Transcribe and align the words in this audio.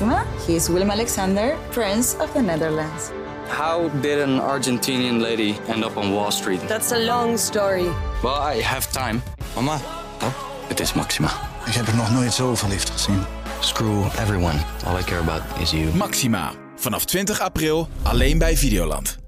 Maxima. 0.00 0.24
He 0.46 0.54
is 0.54 0.68
Willem 0.68 0.90
Alexander, 0.90 1.56
Prince 1.70 2.16
of 2.18 2.32
the 2.32 2.40
Netherlands. 2.40 3.10
How 3.48 3.88
did 4.00 4.18
an 4.20 4.38
Argentinian 4.40 5.20
lady 5.20 5.56
end 5.66 5.84
up 5.84 5.96
on 5.96 6.12
Wall 6.12 6.30
Street? 6.30 6.60
That's 6.68 6.92
a 6.92 6.98
long 6.98 7.38
story. 7.38 7.88
Well, 8.22 8.56
I 8.56 8.62
have 8.62 8.90
time. 8.92 9.22
Mama, 9.54 9.80
Oh, 10.20 10.32
het 10.68 10.80
is 10.80 10.92
Maxima. 10.92 11.30
ik 11.66 11.72
heb 11.74 11.86
er 11.86 11.96
nog 11.96 12.10
nooit 12.12 12.32
zo 12.32 12.54
verliefd 12.54 12.90
gezien. 12.90 13.24
Screw 13.60 14.04
everyone. 14.04 14.58
All 14.86 14.98
I 14.98 15.02
care 15.02 15.20
about 15.20 15.42
is 15.60 15.70
you. 15.70 15.94
Maxima. 15.94 16.52
Vanaf 16.76 17.04
20 17.04 17.40
april 17.40 17.88
alleen 18.02 18.38
bij 18.38 18.56
Videoland. 18.56 19.18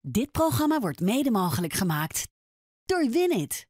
Dit 0.00 0.30
programma 0.30 0.78
wordt 0.80 1.00
mede 1.00 1.30
mogelijk 1.30 1.72
gemaakt 1.72 2.28
door 2.84 3.08
Winit. 3.10 3.66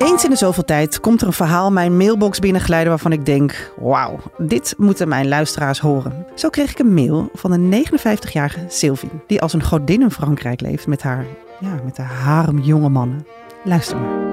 Eens 0.00 0.24
in 0.24 0.30
de 0.30 0.36
zoveel 0.36 0.64
tijd 0.64 1.00
komt 1.00 1.20
er 1.20 1.26
een 1.26 1.32
verhaal 1.32 1.72
mijn 1.72 1.96
mailbox 1.96 2.38
binnenglijden 2.38 2.88
waarvan 2.88 3.12
ik 3.12 3.26
denk: 3.26 3.72
wauw, 3.76 4.18
dit 4.38 4.74
moeten 4.76 5.08
mijn 5.08 5.28
luisteraars 5.28 5.78
horen. 5.78 6.26
Zo 6.34 6.48
kreeg 6.48 6.70
ik 6.70 6.78
een 6.78 6.94
mail 6.94 7.30
van 7.32 7.52
een 7.52 7.84
59-jarige 7.86 8.64
Sylvie, 8.68 9.10
die 9.26 9.40
als 9.40 9.52
een 9.52 9.62
godin 9.62 10.02
in 10.02 10.10
Frankrijk 10.10 10.60
leeft 10.60 10.86
met 10.86 11.02
haar, 11.02 11.26
ja, 11.60 11.80
met 11.84 11.96
haar 11.96 12.12
harem 12.12 12.58
jonge 12.58 12.88
mannen. 12.88 13.26
Luister 13.64 13.96
maar. 13.96 14.28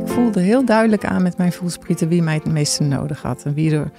Ik 0.00 0.08
voelde 0.08 0.40
heel 0.40 0.64
duidelijk 0.64 1.04
aan 1.04 1.22
met 1.22 1.36
mijn 1.36 1.52
voelsprieten 1.52 2.08
wie 2.08 2.22
mij 2.22 2.34
het 2.34 2.52
meeste 2.52 2.82
nodig 2.82 3.22
had. 3.22 3.42
En 3.44 3.54
wie 3.54 3.72
er 3.72 3.90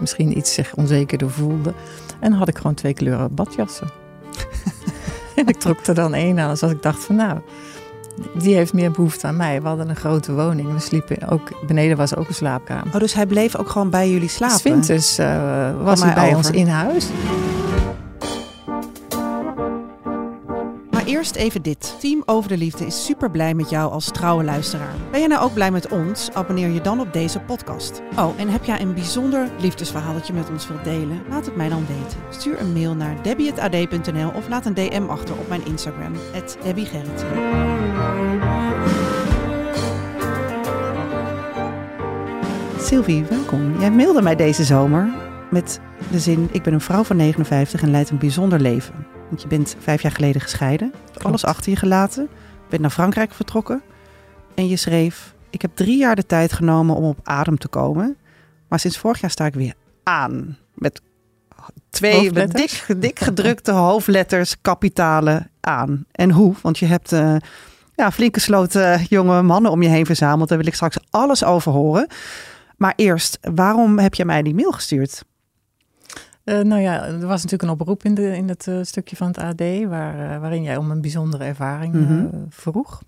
misschien- 0.00 0.36
iets 0.36 0.54
zich 0.54 0.74
onzekerder 0.74 1.30
voelde. 1.30 1.74
En 2.20 2.30
dan 2.30 2.38
had 2.38 2.48
ik 2.48 2.56
gewoon 2.56 2.74
twee 2.74 2.94
kleuren 2.94 3.34
badjassen. 3.34 3.90
en 5.36 5.46
ik 5.46 5.56
trok 5.58 5.86
er 5.86 5.94
dan 5.94 6.14
één 6.14 6.38
aan. 6.38 6.56
Zoals 6.56 6.74
ik 6.74 6.82
dacht 6.82 7.04
van 7.04 7.16
nou, 7.16 7.38
die 8.34 8.54
heeft 8.54 8.72
meer 8.72 8.90
behoefte 8.90 9.26
aan 9.26 9.36
mij. 9.36 9.62
We 9.62 9.68
hadden 9.68 9.88
een 9.88 9.96
grote 9.96 10.32
woning. 10.34 10.72
We 10.72 10.78
sliepen 10.80 11.28
ook, 11.28 11.66
beneden 11.66 11.96
was 11.96 12.16
ook 12.16 12.28
een 12.28 12.34
slaapkamer. 12.34 12.94
Oh, 12.94 13.00
dus 13.00 13.14
hij 13.14 13.26
bleef 13.26 13.56
ook 13.56 13.68
gewoon 13.68 13.90
bij 13.90 14.10
jullie 14.10 14.28
slapen? 14.28 14.58
S 14.58 14.62
winters 14.62 15.18
eh, 15.18 15.70
was 15.82 16.02
hij 16.02 16.14
bij 16.14 16.24
over. 16.24 16.36
ons 16.36 16.50
in 16.50 16.68
huis. 16.68 17.06
Even 21.36 21.62
dit. 21.62 21.96
Team 22.00 22.22
Over 22.26 22.48
de 22.48 22.56
Liefde 22.56 22.86
is 22.86 23.04
super 23.04 23.30
blij 23.30 23.54
met 23.54 23.70
jou 23.70 23.92
als 23.92 24.10
trouwe 24.10 24.44
luisteraar. 24.44 24.94
Ben 25.10 25.20
je 25.20 25.28
nou 25.28 25.42
ook 25.42 25.54
blij 25.54 25.70
met 25.70 25.88
ons? 25.88 26.30
Abonneer 26.32 26.68
je 26.68 26.80
dan 26.80 27.00
op 27.00 27.12
deze 27.12 27.40
podcast. 27.40 28.02
Oh, 28.18 28.40
en 28.40 28.48
heb 28.48 28.64
jij 28.64 28.80
een 28.80 28.94
bijzonder 28.94 29.50
liefdesverhaal 29.60 30.14
dat 30.14 30.26
je 30.26 30.32
met 30.32 30.50
ons 30.50 30.68
wilt 30.68 30.84
delen? 30.84 31.22
Laat 31.28 31.46
het 31.46 31.56
mij 31.56 31.68
dan 31.68 31.86
weten. 31.86 32.18
Stuur 32.30 32.60
een 32.60 32.72
mail 32.72 32.94
naar 32.94 33.22
debbie.ad.nl 33.22 34.30
of 34.34 34.48
laat 34.48 34.66
een 34.66 34.74
DM 34.74 35.04
achter 35.08 35.38
op 35.38 35.48
mijn 35.48 35.66
Instagram, 35.66 36.12
@debbiegerrit. 36.62 37.24
Sylvie, 42.78 43.24
welkom. 43.24 43.80
Jij 43.80 43.90
mailde 43.90 44.22
mij 44.22 44.36
deze 44.36 44.64
zomer 44.64 45.08
met 45.50 45.80
de 46.10 46.18
zin: 46.18 46.48
Ik 46.52 46.62
ben 46.62 46.72
een 46.72 46.80
vrouw 46.80 47.04
van 47.04 47.16
59 47.16 47.82
en 47.82 47.90
leid 47.90 48.10
een 48.10 48.18
bijzonder 48.18 48.60
leven. 48.60 49.21
Want 49.32 49.44
je 49.44 49.50
bent 49.50 49.76
vijf 49.78 50.02
jaar 50.02 50.12
geleden 50.12 50.40
gescheiden, 50.40 50.92
alles 51.22 51.44
achter 51.44 51.70
je 51.70 51.78
gelaten, 51.78 52.28
bent 52.68 52.82
naar 52.82 52.90
Frankrijk 52.90 53.34
vertrokken 53.34 53.82
en 54.54 54.68
je 54.68 54.76
schreef: 54.76 55.34
Ik 55.50 55.62
heb 55.62 55.70
drie 55.74 55.98
jaar 55.98 56.16
de 56.16 56.26
tijd 56.26 56.52
genomen 56.52 56.96
om 56.96 57.04
op 57.04 57.18
adem 57.22 57.58
te 57.58 57.68
komen, 57.68 58.16
maar 58.68 58.80
sinds 58.80 58.98
vorig 58.98 59.20
jaar 59.20 59.30
sta 59.30 59.46
ik 59.46 59.54
weer 59.54 59.74
aan. 60.02 60.58
Met 60.74 61.00
twee 61.90 62.32
met 62.32 62.52
dik, 62.52 62.84
dik 62.96 63.18
gedrukte 63.18 63.72
hoofdletters, 63.72 64.60
kapitalen 64.60 65.50
aan. 65.60 66.04
En 66.12 66.30
hoe? 66.30 66.54
Want 66.62 66.78
je 66.78 66.86
hebt 66.86 67.12
eh, 67.12 67.36
ja, 67.94 68.10
flinke 68.10 68.40
sloot 68.40 68.74
eh, 68.74 69.04
jonge 69.06 69.42
mannen 69.42 69.70
om 69.70 69.82
je 69.82 69.88
heen 69.88 70.06
verzameld. 70.06 70.48
Daar 70.48 70.58
wil 70.58 70.66
ik 70.66 70.74
straks 70.74 70.96
alles 71.10 71.44
over 71.44 71.72
horen. 71.72 72.06
Maar 72.76 72.92
eerst, 72.96 73.38
waarom 73.40 73.98
heb 73.98 74.14
je 74.14 74.24
mij 74.24 74.42
die 74.42 74.54
mail 74.54 74.72
gestuurd? 74.72 75.24
Eh, 76.44 76.60
nou 76.60 76.80
ja, 76.80 77.04
er 77.06 77.26
was 77.26 77.42
natuurlijk 77.42 77.62
een 77.62 77.78
oproep 77.78 78.02
in, 78.04 78.14
de, 78.14 78.36
in 78.36 78.48
het 78.48 78.66
eh, 78.68 78.78
stukje 78.82 79.16
van 79.16 79.26
het 79.26 79.38
AD, 79.38 79.60
waar, 79.88 80.32
eh, 80.34 80.40
waarin 80.40 80.62
jij 80.62 80.76
om 80.76 80.90
een 80.90 81.00
bijzondere 81.00 81.44
ervaring 81.44 81.94
Mhm. 81.94 82.26
vroeg. 82.48 83.02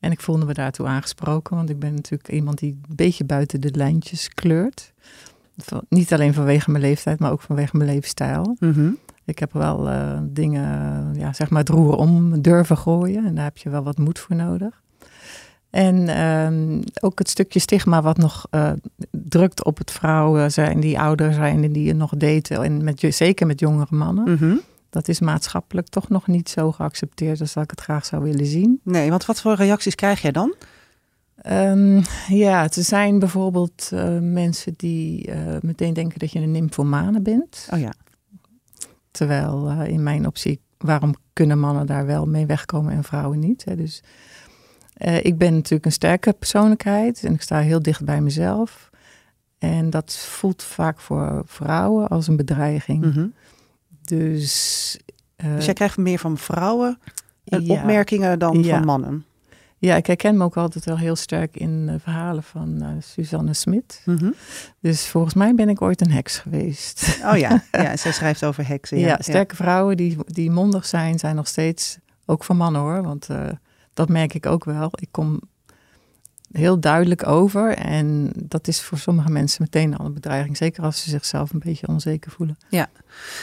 En 0.00 0.10
ik 0.10 0.20
voelde 0.20 0.44
me 0.46 0.52
daartoe 0.54 0.86
aangesproken, 0.86 1.56
want 1.56 1.70
ik 1.70 1.78
ben 1.78 1.94
natuurlijk 1.94 2.28
iemand 2.28 2.58
die 2.58 2.78
een 2.88 2.96
beetje 2.96 3.24
buiten 3.24 3.60
de 3.60 3.70
lijntjes 3.74 4.28
kleurt. 4.28 4.92
Van- 5.56 5.82
Niet 5.88 6.12
alleen 6.12 6.34
vanwege 6.34 6.70
mijn 6.70 6.82
leeftijd, 6.82 7.18
maar 7.18 7.30
ook 7.32 7.40
vanwege 7.40 7.76
mijn 7.76 7.90
levensstijl. 7.90 8.56
Ik 9.24 9.38
heb 9.38 9.52
wel 9.52 9.88
dingen, 10.22 10.70
ja, 11.14 11.32
zeg 11.32 11.50
maar 11.50 11.60
het 11.60 11.68
roer 11.68 11.96
om 11.96 12.40
durven 12.42 12.76
gooien. 12.76 13.26
En 13.26 13.34
daar 13.34 13.44
heb 13.44 13.56
je 13.56 13.70
wel 13.70 13.82
wat 13.82 13.98
moed 13.98 14.18
voor 14.18 14.36
nodig. 14.36 14.82
En 15.72 16.08
ehm, 16.08 16.82
ook 17.00 17.18
het 17.18 17.28
stukje 17.28 17.58
stigma 17.58 18.02
wat 18.02 18.16
nog 18.16 18.46
eh, 18.50 18.72
drukt 19.10 19.64
op 19.64 19.78
het 19.78 19.90
vrouwen 19.90 20.52
zijn 20.52 20.80
die 20.80 21.00
ouder 21.00 21.32
zijn 21.32 21.64
en 21.64 21.72
die 21.72 21.84
je 21.84 21.94
nog 21.94 22.16
daten. 22.16 22.62
En 22.62 22.84
met, 22.84 23.04
zeker 23.08 23.46
met 23.46 23.60
jongere 23.60 23.96
mannen. 23.96 24.32
Mhm. 24.32 24.56
Dat 24.90 25.08
is 25.08 25.20
maatschappelijk 25.20 25.88
toch 25.88 26.08
nog 26.08 26.26
niet 26.26 26.48
zo 26.48 26.72
geaccepteerd 26.72 27.40
als 27.40 27.52
dat 27.52 27.64
ik 27.64 27.70
het 27.70 27.80
graag 27.80 28.04
zou 28.04 28.22
willen 28.22 28.46
zien. 28.46 28.80
Nee, 28.82 29.10
want 29.10 29.26
wat 29.26 29.40
voor 29.40 29.54
reacties 29.54 29.94
krijg 29.94 30.22
jij 30.22 30.32
dan? 30.32 30.54
Ehm, 31.36 32.00
ja, 32.28 32.62
er 32.62 32.84
zijn 32.84 33.18
bijvoorbeeld 33.18 33.90
eh, 33.92 34.18
mensen 34.18 34.74
die 34.76 35.30
eh, 35.30 35.56
meteen 35.60 35.94
denken 35.94 36.18
dat 36.18 36.32
je 36.32 36.40
een 36.40 36.50
nymphomane 36.50 37.20
bent. 37.20 37.68
Oh 37.70 37.78
ja. 37.78 37.92
Terwijl 39.10 39.70
in 39.70 40.02
mijn 40.02 40.26
optie, 40.26 40.60
waarom 40.78 41.14
kunnen 41.32 41.58
mannen 41.58 41.86
daar 41.86 42.06
wel 42.06 42.26
mee 42.26 42.46
wegkomen 42.46 42.92
en 42.92 43.04
vrouwen 43.04 43.38
niet? 43.38 43.64
Hè? 43.64 43.76
Dus 43.76 44.02
eh, 45.02 45.24
ik 45.24 45.38
ben 45.38 45.54
natuurlijk 45.54 45.84
een 45.84 45.92
sterke 45.92 46.32
persoonlijkheid 46.32 47.24
en 47.24 47.34
ik 47.34 47.42
sta 47.42 47.58
heel 47.58 47.82
dicht 47.82 48.04
bij 48.04 48.20
mezelf. 48.20 48.90
En 49.58 49.90
dat 49.90 50.14
voelt 50.16 50.62
vaak 50.62 51.00
voor 51.00 51.42
vrouwen 51.46 52.08
als 52.08 52.26
een 52.28 52.36
bedreiging. 52.36 53.04
Mhm. 53.04 53.26
Dus, 54.04 54.98
eh, 55.36 55.54
Dus 55.54 55.64
jij 55.64 55.74
krijgt 55.74 55.96
meer 55.96 56.18
van 56.18 56.38
vrouwen 56.38 56.98
en 57.44 57.64
ja. 57.64 57.72
opmerkingen 57.74 58.38
dan 58.38 58.62
Ja. 58.62 58.76
van 58.76 58.84
mannen. 58.84 59.24
Ja, 59.78 59.96
ik 59.96 60.06
herken 60.06 60.36
me 60.36 60.44
ook 60.44 60.56
altijd 60.56 60.84
wel 60.84 60.98
heel 60.98 61.16
sterk 61.16 61.56
in 61.56 61.86
eh, 61.88 61.94
verhalen 62.02 62.42
van 62.42 62.82
eh, 62.82 62.88
Suzanne 63.00 63.54
Smit. 63.54 64.02
Mhm. 64.04 64.30
Dus 64.80 65.06
volgens 65.06 65.34
mij 65.34 65.54
ben 65.54 65.68
ik 65.68 65.82
ooit 65.82 66.00
een 66.00 66.10
heks 66.10 66.38
geweest. 66.38 67.18
Oh 67.24 67.36
ja, 67.36 67.62
ja, 67.72 67.96
zij 67.96 68.12
schrijft 68.12 68.44
over 68.44 68.66
heksen. 68.68 68.98
Ja, 68.98 69.06
Ja, 69.06 69.16
sterke 69.20 69.56
vrouwen 69.56 69.96
die, 69.96 70.16
die 70.26 70.50
mondig 70.50 70.86
zijn, 70.86 71.18
zijn 71.18 71.36
nog 71.36 71.46
steeds, 71.48 71.98
ook 72.26 72.44
voor 72.44 72.56
mannen 72.56 72.80
hoor, 72.80 73.02
want 73.02 73.28
eh, 73.28 73.48
dat 73.94 74.08
merk 74.08 74.34
ik 74.34 74.46
ook 74.46 74.64
wel. 74.64 74.90
Ik 74.94 75.08
kom 75.10 75.40
heel 76.52 76.80
duidelijk 76.80 77.26
over 77.26 77.76
en 77.76 78.32
dat 78.36 78.68
is 78.68 78.80
voor 78.82 78.98
sommige 78.98 79.30
mensen 79.30 79.62
meteen 79.62 79.96
al 79.96 80.06
een 80.06 80.14
bedreiging. 80.14 80.56
Zeker 80.56 80.82
als 80.84 81.02
ze 81.02 81.10
zichzelf 81.10 81.52
een 81.52 81.58
beetje 81.64 81.88
onzeker 81.88 82.30
voelen. 82.30 82.58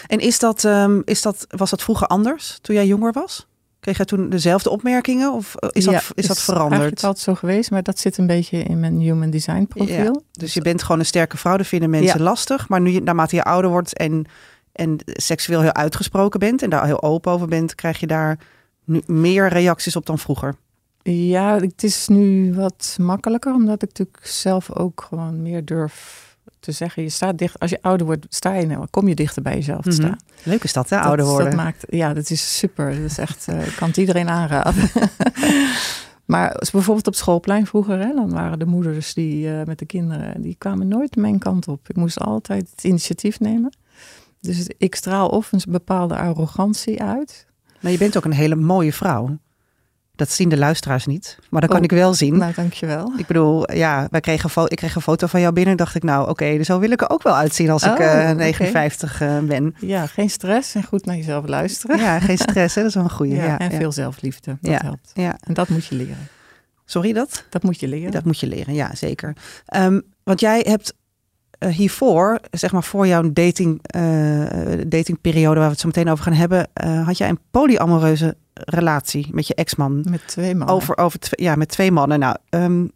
En 0.08 0.20
is 0.20 0.40
dat, 0.40 0.64
ehm, 0.66 1.02
is 1.06 1.22
dat, 1.22 1.46
was 1.50 1.70
dat 1.70 1.82
vroeger 1.84 2.08
anders 2.08 2.58
toen 2.62 2.76
jij 2.76 2.88
jonger 2.88 3.12
was? 3.12 3.48
Kreeg 3.80 3.98
jij 3.98 4.06
toen 4.06 4.30
dezelfde 4.30 4.70
opmerkingen 4.70 5.34
of 5.34 5.56
eh, 5.56 5.70
is, 5.72 5.86
Ja, 5.86 5.92
dat, 5.92 6.02
is 6.02 6.08
dat 6.28 6.38
eigenlijk 6.38 6.40
veranderd? 6.70 7.04
altijd 7.04 7.24
zo 7.24 7.36
geweest, 7.36 7.72
maar 7.72 7.84
dat 7.84 8.00
zit 8.00 8.18
een 8.18 8.28
beetje 8.28 8.58
in 8.64 8.80
mijn 8.80 9.00
human 9.00 9.30
design 9.30 9.64
profiel. 9.66 10.24
Dus 10.31 10.54
je 10.54 10.62
bent 10.62 10.84
gewoon 10.84 11.00
een 11.00 11.06
sterke 11.06 11.38
vrouw, 11.38 11.58
dat 11.58 11.68
vinden 11.68 11.90
mensen 11.90 12.18
Ja. 12.18 12.24
lastig. 12.24 12.70
Maar 12.70 12.81
nu, 12.81 12.90
je- 12.92 13.02
naarmate 13.02 13.36
je 13.36 13.44
ouder 13.44 13.70
wordt 13.72 13.98
en, 13.98 14.26
en 14.72 14.98
seksueel 15.06 15.62
heel 15.62 15.74
uitgesproken 15.74 16.40
bent 16.40 16.62
en 16.62 16.70
daar 16.70 16.86
heel 16.86 17.04
open 17.04 17.31
over 17.31 17.48
bent, 17.48 17.76
krijg 17.76 18.00
je 18.00 18.08
daar 18.08 18.40
nu 18.89 19.01
meer 19.05 19.47
reacties 19.47 19.95
op 19.95 20.05
dan 20.05 20.19
vroeger. 20.19 20.55
Ja, 21.03 21.59
het 21.59 21.83
is 21.83 22.07
nu 22.07 22.53
wat 22.53 22.97
makkelijker, 23.01 23.53
omdat 23.53 23.81
ik 23.81 23.88
natuurlijk 23.88 24.25
zelf 24.25 24.72
ook 24.75 25.05
gewoon 25.09 25.41
meer 25.41 25.66
durf 25.66 26.27
te 26.59 26.72
zeggen. 26.72 27.03
Je 27.03 27.09
staat 27.09 27.38
dicht, 27.38 27.59
als 27.59 27.69
je 27.69 27.81
ouder 27.81 28.05
wordt, 28.05 28.25
sta 28.29 28.53
je, 28.53 28.66
nou, 28.66 28.85
kom 28.89 29.07
je 29.07 29.16
dichter 29.16 29.41
bij 29.41 29.53
jezelf 29.53 29.81
te 29.81 29.89
Mhm. 29.89 29.97
staan. 30.01 30.17
Leuk 30.44 30.63
is 30.63 30.73
dat, 30.73 30.89
hè, 30.89 30.95
Dat- 30.97 31.05
ouder 31.05 31.25
worden. 31.25 31.45
Dat 31.45 31.55
maakt, 31.59 31.85
ja, 31.89 32.13
dat 32.13 32.29
is 32.29 32.57
super. 32.57 32.95
Dat 32.95 33.03
is 33.11 33.17
echt, 33.17 33.47
eh, 33.47 33.68
ik 33.68 33.75
kan 33.75 33.88
het 33.88 33.97
iedereen 33.97 34.30
aanraden. 34.30 34.74
maar 36.25 36.53
als 36.53 36.71
bijvoorbeeld 36.71 37.07
op 37.07 37.15
schoolplein 37.15 37.65
vroeger, 37.68 38.00
hè, 38.00 38.13
dan 38.13 38.30
waren 38.31 38.59
de 38.59 38.65
moeders 38.65 39.13
die 39.13 39.50
eh, 39.59 39.65
met 39.65 39.80
de 39.80 39.85
kinderen, 39.85 40.42
die 40.42 40.56
kwamen 40.57 40.88
nooit 40.88 41.15
mijn 41.15 41.39
kant 41.39 41.68
op. 41.68 41.89
Ik 41.89 41.95
moest 41.95 42.19
altijd 42.19 42.69
het 42.75 42.83
initiatief 42.83 43.39
nemen. 43.39 43.74
Dus 44.42 44.68
ik 44.77 44.95
straal 44.95 45.30
of 45.30 45.51
een 45.51 45.62
bepaalde 45.69 46.15
arrogantie 46.18 47.01
uit. 47.01 47.45
Maar 47.80 47.92
je 47.92 47.98
bent 47.98 48.18
ook 48.18 48.26
een 48.26 48.34
hele 48.34 48.56
mooie 48.56 48.94
vrouw. 48.94 49.38
Dat 50.16 50.31
zien 50.31 50.50
de 50.50 50.58
luisteraars 50.58 51.06
niet, 51.06 51.38
maar 51.50 51.62
dat 51.62 51.70
kan 51.70 51.80
Oh, 51.80 51.84
ik 51.86 51.92
wel 51.92 52.14
zien. 52.14 52.38
Nou, 52.38 52.54
dankjewel. 52.54 53.14
Ik 53.18 53.28
bedoel, 53.28 53.74
ja, 53.74 54.08
wij 54.12 54.20
kregen 54.20 54.68
ik 54.68 54.78
kreeg 54.78 54.96
een 54.96 55.02
foto 55.02 55.28
van 55.28 55.40
jou 55.42 55.54
binnen. 55.54 55.78
dacht 55.78 55.96
ik, 55.96 56.04
nou, 56.04 56.30
oké, 56.30 56.58
dus 56.58 56.66
zo 56.66 56.80
wil 56.80 56.92
ik 56.92 57.02
er 57.02 57.10
ook 57.10 57.24
wel 57.24 57.36
uitzien 57.36 57.70
als 57.70 57.84
ik 57.84 57.90
Oh, 58.00 58.06
eh, 58.06 58.24
oké. 58.30 58.34
59 58.34 59.22
eh, 59.22 59.38
ben. 59.40 59.76
Ja, 59.80 60.06
geen 60.08 60.30
stress 60.30 60.76
en 60.76 60.84
goed 60.84 61.06
naar 61.06 61.16
jezelf 61.16 61.48
luisteren. 61.48 61.98
Ja, 61.98 62.20
geen 62.20 62.38
stress, 62.38 62.76
hè? 62.76 62.81
dat 62.81 62.90
is 62.90 62.96
wel 62.96 63.04
een 63.04 63.10
goede. 63.10 63.36
Ja, 63.36 63.44
Ja, 63.46 63.60
en 63.60 63.72
ja. 63.72 63.78
veel 63.78 63.92
zelfliefde, 63.92 64.58
dat 64.62 64.72
Ja. 64.72 64.80
helpt. 64.84 65.12
Ja. 65.14 65.38
En 65.44 65.54
dat 65.54 65.70
moet 65.70 65.86
je 65.86 65.96
leren. 65.96 66.28
Sorry 66.86 67.14
dat? 67.14 67.46
Dat 67.50 67.64
moet 67.64 67.80
je 67.80 67.88
leren. 67.88 68.12
Dat 68.12 68.26
moet 68.26 68.40
je 68.40 68.48
leren, 68.48 68.74
ja, 68.74 68.96
zeker. 68.96 69.36
Ehm, 69.66 70.00
want 70.24 70.40
jij 70.40 70.66
hebt 70.68 70.94
eh, 71.59 71.69
hiervoor, 71.69 72.39
zeg 72.51 72.71
maar 72.71 72.83
voor 72.83 73.07
jouw 73.07 73.31
dating, 73.33 73.79
eh, 73.81 74.01
datingperiode 74.88 75.56
waar 75.56 75.65
we 75.65 75.71
het 75.71 75.79
zo 75.79 75.88
meteen 75.88 76.09
over 76.09 76.23
gaan 76.23 76.33
hebben, 76.33 76.67
eh, 76.73 77.06
had 77.06 77.17
jij 77.17 77.29
een 77.29 77.39
polyamoreuze 77.51 78.35
relatie 78.53 79.27
met 79.31 79.47
je 79.47 79.56
ex-man. 79.56 80.06
Met 80.09 80.27
twee 80.27 80.56
mannen. 80.56 80.75
Over, 80.75 80.97
over 80.97 81.19
tw- 81.19 81.41
ja, 81.41 81.56
met 81.56 81.69
twee 81.69 81.91
mannen. 81.91 82.19
Nou, 82.19 82.35
ehm, 82.50 82.88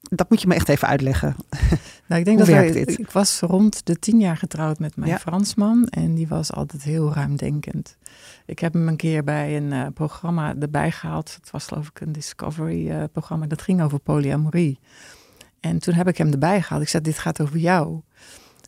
dat 0.00 0.30
moet 0.30 0.40
je 0.40 0.46
me 0.48 0.54
echt 0.54 0.68
even 0.68 0.88
uitleggen. 0.88 1.36
Nou, 2.08 2.20
ik 2.20 2.26
denk 2.26 2.38
dat 2.38 2.46
wij- 2.46 2.72
dit? 2.72 2.98
ik 2.98 3.10
was 3.10 3.40
rond 3.40 3.86
de 3.86 3.98
tien 3.98 4.20
jaar 4.20 4.36
getrouwd 4.36 4.78
met 4.78 4.96
mijn 4.96 5.10
Ja. 5.10 5.18
Fransman 5.18 5.86
en 5.86 6.14
die 6.14 6.28
was 6.28 6.52
altijd 6.52 6.82
heel 6.82 7.12
ruimdenkend. 7.12 7.96
Ik 8.46 8.58
heb 8.58 8.72
hem 8.72 8.88
een 8.88 8.96
keer 8.96 9.24
bij 9.24 9.56
een 9.56 9.92
programma 9.92 10.54
erbij 10.60 10.90
gehaald. 10.90 11.34
Het 11.40 11.50
was 11.50 11.66
geloof 11.66 11.88
ik 11.88 12.00
een 12.00 12.12
Discovery-programma. 12.12 13.46
dat 13.46 13.62
ging 13.62 13.82
over 13.82 13.98
polyamorie. 13.98 14.78
En 15.60 15.78
toen 15.78 15.94
heb 15.94 16.08
ik 16.08 16.18
hem 16.18 16.32
erbij 16.32 16.62
gehaald. 16.62 16.82
Ik 16.82 16.88
zei, 16.88 17.02
dit 17.02 17.18
gaat 17.18 17.40
over 17.40 17.56
jou. 17.56 18.00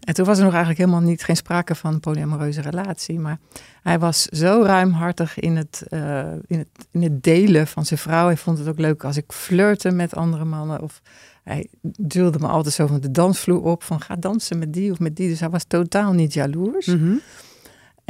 En 0.00 0.14
toen 0.14 0.25
was 0.25 0.38
er 0.38 0.44
nog 0.44 0.54
eigenlijk 0.54 0.82
helemaal 0.82 1.08
niet, 1.08 1.25
geen 1.25 1.37
sprake 1.37 1.75
van 1.75 1.92
een 1.92 2.00
polyamoreuze 2.00 2.60
relatie. 2.60 3.19
Maar 3.19 3.38
hij 3.82 3.98
was 3.98 4.22
zo 4.25 4.62
ruimhartig 4.62 5.38
in 5.38 5.56
het, 5.56 5.84
eh, 5.88 6.32
in, 6.46 6.58
het, 6.58 6.69
in 6.90 7.02
het 7.02 7.22
delen 7.22 7.66
van 7.66 7.87
zijn 7.87 8.00
vrouw. 8.00 8.26
Hij 8.26 8.37
vond 8.37 8.58
het 8.58 8.69
ook 8.69 8.78
leuk 8.78 9.04
als 9.04 9.16
ik 9.16 9.32
flirte 9.32 9.90
met 9.90 10.14
andere 10.14 10.44
mannen. 10.44 10.82
Of 10.82 11.02
hij 11.42 11.69
duwde 11.82 12.38
me 12.38 12.46
altijd 12.46 12.75
zo 12.75 12.87
van 12.87 13.00
de 13.00 13.10
dansvloer 13.10 13.62
op. 13.62 13.82
Van 13.82 14.00
ga 14.00 14.16
dansen 14.16 14.58
met 14.58 14.72
die 14.72 14.90
of 14.90 14.98
met 14.98 15.16
die. 15.16 15.28
Dus 15.28 15.40
hij 15.40 15.50
was 15.50 15.64
totaal 15.64 16.12
niet 16.12 16.32
jaloers. 16.32 16.87
Mhm. 16.87 17.14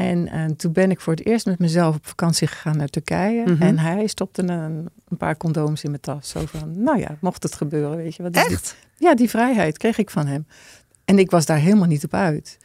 En, 0.01 0.29
en 0.29 0.57
toen 0.57 0.73
ben 0.73 0.91
ik 0.91 1.01
voor 1.01 1.13
het 1.13 1.27
eerst 1.27 1.47
met 1.47 1.59
mezelf 1.59 1.97
op 1.97 2.07
vakantie 2.07 2.47
gegaan 2.47 2.77
naar 2.77 2.89
Turkije. 2.89 3.43
Mhm. 3.43 3.63
En 3.63 3.79
hij 3.79 4.07
stopte 4.07 4.43
een, 4.43 4.89
een 5.09 5.17
paar 5.17 5.37
condooms 5.37 5.85
in 5.85 5.91
mijn 5.91 6.03
tas. 6.03 6.29
Zo 6.29 6.43
van, 6.47 6.83
nou 6.83 6.99
ja, 6.99 7.17
mocht 7.21 7.43
het 7.43 7.55
gebeuren, 7.55 7.97
weet 7.97 8.15
je. 8.15 8.23
Wat 8.23 8.33
dit? 8.33 8.47
Echt? 8.47 8.77
Ja, 8.97 9.15
die 9.15 9.31
vrijheid 9.31 9.79
kreeg 9.79 9.99
ik 9.99 10.11
van 10.11 10.27
hem. 10.27 10.47
En 11.05 11.19
ik 11.19 11.31
was 11.31 11.47
daar 11.47 11.59
helemaal 11.59 11.89
niet 11.89 12.05
op 12.05 12.15
uit. 12.15 12.59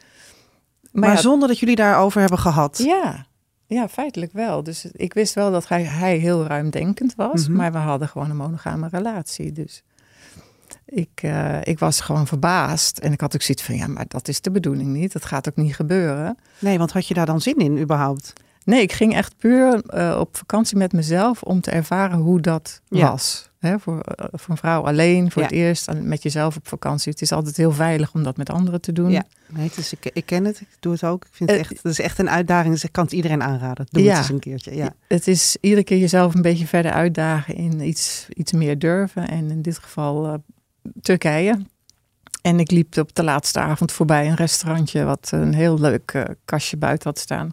Maar, 0.92 1.10
ja, 1.10 1.16
zonder 1.16 1.48
dat 1.48 1.58
jullie 1.58 1.76
daarover 1.76 2.20
hebben 2.20 2.38
gehad. 2.38 2.78
ja, 2.78 3.26
ja, 3.66 3.88
feitelijk 3.88 4.32
wel. 4.32 4.62
Dus 4.62 4.84
ik 4.84 5.14
wist 5.14 5.34
wel 5.34 5.50
dat 5.50 5.68
hij, 5.68 5.82
hij 5.82 6.16
heel 6.16 6.44
ruimdenkend 6.44 7.14
was. 7.14 7.48
Mhm. 7.48 7.56
Maar 7.56 7.72
we 7.72 7.78
hadden 7.78 8.08
gewoon 8.08 8.30
een 8.30 8.36
monogame 8.36 8.88
relatie. 8.88 9.52
Dus 9.52 9.82
ik, 10.86 11.08
eh, 11.14 11.58
ik 11.62 11.78
was 11.78 12.00
gewoon 12.00 12.26
verbaasd. 12.26 12.98
En 12.98 13.12
ik 13.12 13.20
had 13.20 13.34
ook 13.34 13.42
zoiets 13.42 13.64
van, 13.64 13.76
ja, 13.76 13.86
maar 13.86 14.04
dat 14.08 14.28
is 14.28 14.40
de 14.40 14.50
bedoeling 14.50 14.88
niet. 14.88 15.12
Dat 15.12 15.24
gaat 15.24 15.48
ook 15.48 15.56
niet 15.56 15.74
gebeuren. 15.74 16.38
Nee, 16.58 16.78
want 16.78 16.92
had 16.92 17.06
je 17.08 17.14
daar 17.14 17.26
dan 17.26 17.40
zin 17.40 17.56
in 17.56 17.78
überhaupt? 17.78 18.32
Nee, 18.64 18.80
ik 18.82 18.92
ging 18.92 19.14
echt 19.14 19.36
puur 19.36 19.82
eh, 19.86 20.16
op 20.20 20.36
vakantie 20.36 20.76
met 20.76 20.92
mezelf 20.92 21.42
om 21.42 21.60
te 21.60 21.70
ervaren 21.70 22.18
hoe 22.18 22.40
dat 22.40 22.80
Ja. 22.88 23.10
was. 23.10 23.50
Hè, 23.58 23.78
voor, 23.78 24.00
eh, 24.00 24.26
voor 24.32 24.50
een 24.50 24.56
vrouw 24.56 24.86
alleen, 24.86 25.30
voor 25.30 25.42
Ja. 25.42 25.48
het 25.48 25.56
eerst, 25.56 25.88
en 25.88 26.08
met 26.08 26.22
jezelf 26.22 26.56
op 26.56 26.68
vakantie. 26.68 27.12
Het 27.12 27.22
is 27.22 27.32
altijd 27.32 27.56
heel 27.56 27.72
veilig 27.72 28.14
om 28.14 28.22
dat 28.22 28.36
met 28.36 28.50
anderen 28.50 28.80
te 28.80 28.92
doen. 28.92 29.10
Ja. 29.10 29.24
Nee, 29.48 29.70
is, 29.76 29.92
ik, 29.92 30.10
ik 30.12 30.26
ken 30.26 30.44
het, 30.44 30.60
ik 30.60 30.68
doe 30.80 30.92
het 30.92 31.04
ook. 31.04 31.24
Ik 31.24 31.30
vind 31.34 31.50
het 31.50 31.58
echt, 31.58 31.68
het 31.70 31.84
is 31.84 32.00
echt 32.00 32.18
een 32.18 32.30
uitdaging. 32.30 32.72
Dus 32.74 32.84
ik 32.84 32.92
kan 32.92 33.04
het 33.04 33.12
iedereen 33.12 33.42
aanraden. 33.42 33.86
Doe 33.90 34.02
Ja. 34.02 34.08
het 34.10 34.18
eens 34.18 34.28
een 34.28 34.38
keertje. 34.38 34.74
Ja. 34.76 34.94
Het 35.08 35.28
is 35.28 35.56
iedere 35.60 35.84
keer 35.84 35.98
jezelf 35.98 36.34
een 36.34 36.42
beetje 36.42 36.66
verder 36.66 36.92
uitdagen 36.92 37.54
in 37.54 37.80
iets, 37.80 38.26
iets 38.34 38.52
meer 38.52 38.78
durven. 38.78 39.28
En 39.28 39.50
in 39.50 39.62
dit 39.62 39.78
geval 39.78 40.42
Turkije. 41.02 41.58
En 42.42 42.60
ik 42.60 42.70
liep 42.70 42.96
op 42.98 43.14
de 43.14 43.22
laatste 43.24 43.58
avond 43.60 43.92
voorbij 43.92 44.28
een 44.28 44.34
restaurantje 44.34 45.04
wat 45.04 45.28
een 45.32 45.54
heel 45.54 45.80
leuk 45.80 46.10
eh, 46.10 46.22
kastje 46.44 46.76
buiten 46.76 47.08
had 47.08 47.18
staan. 47.18 47.50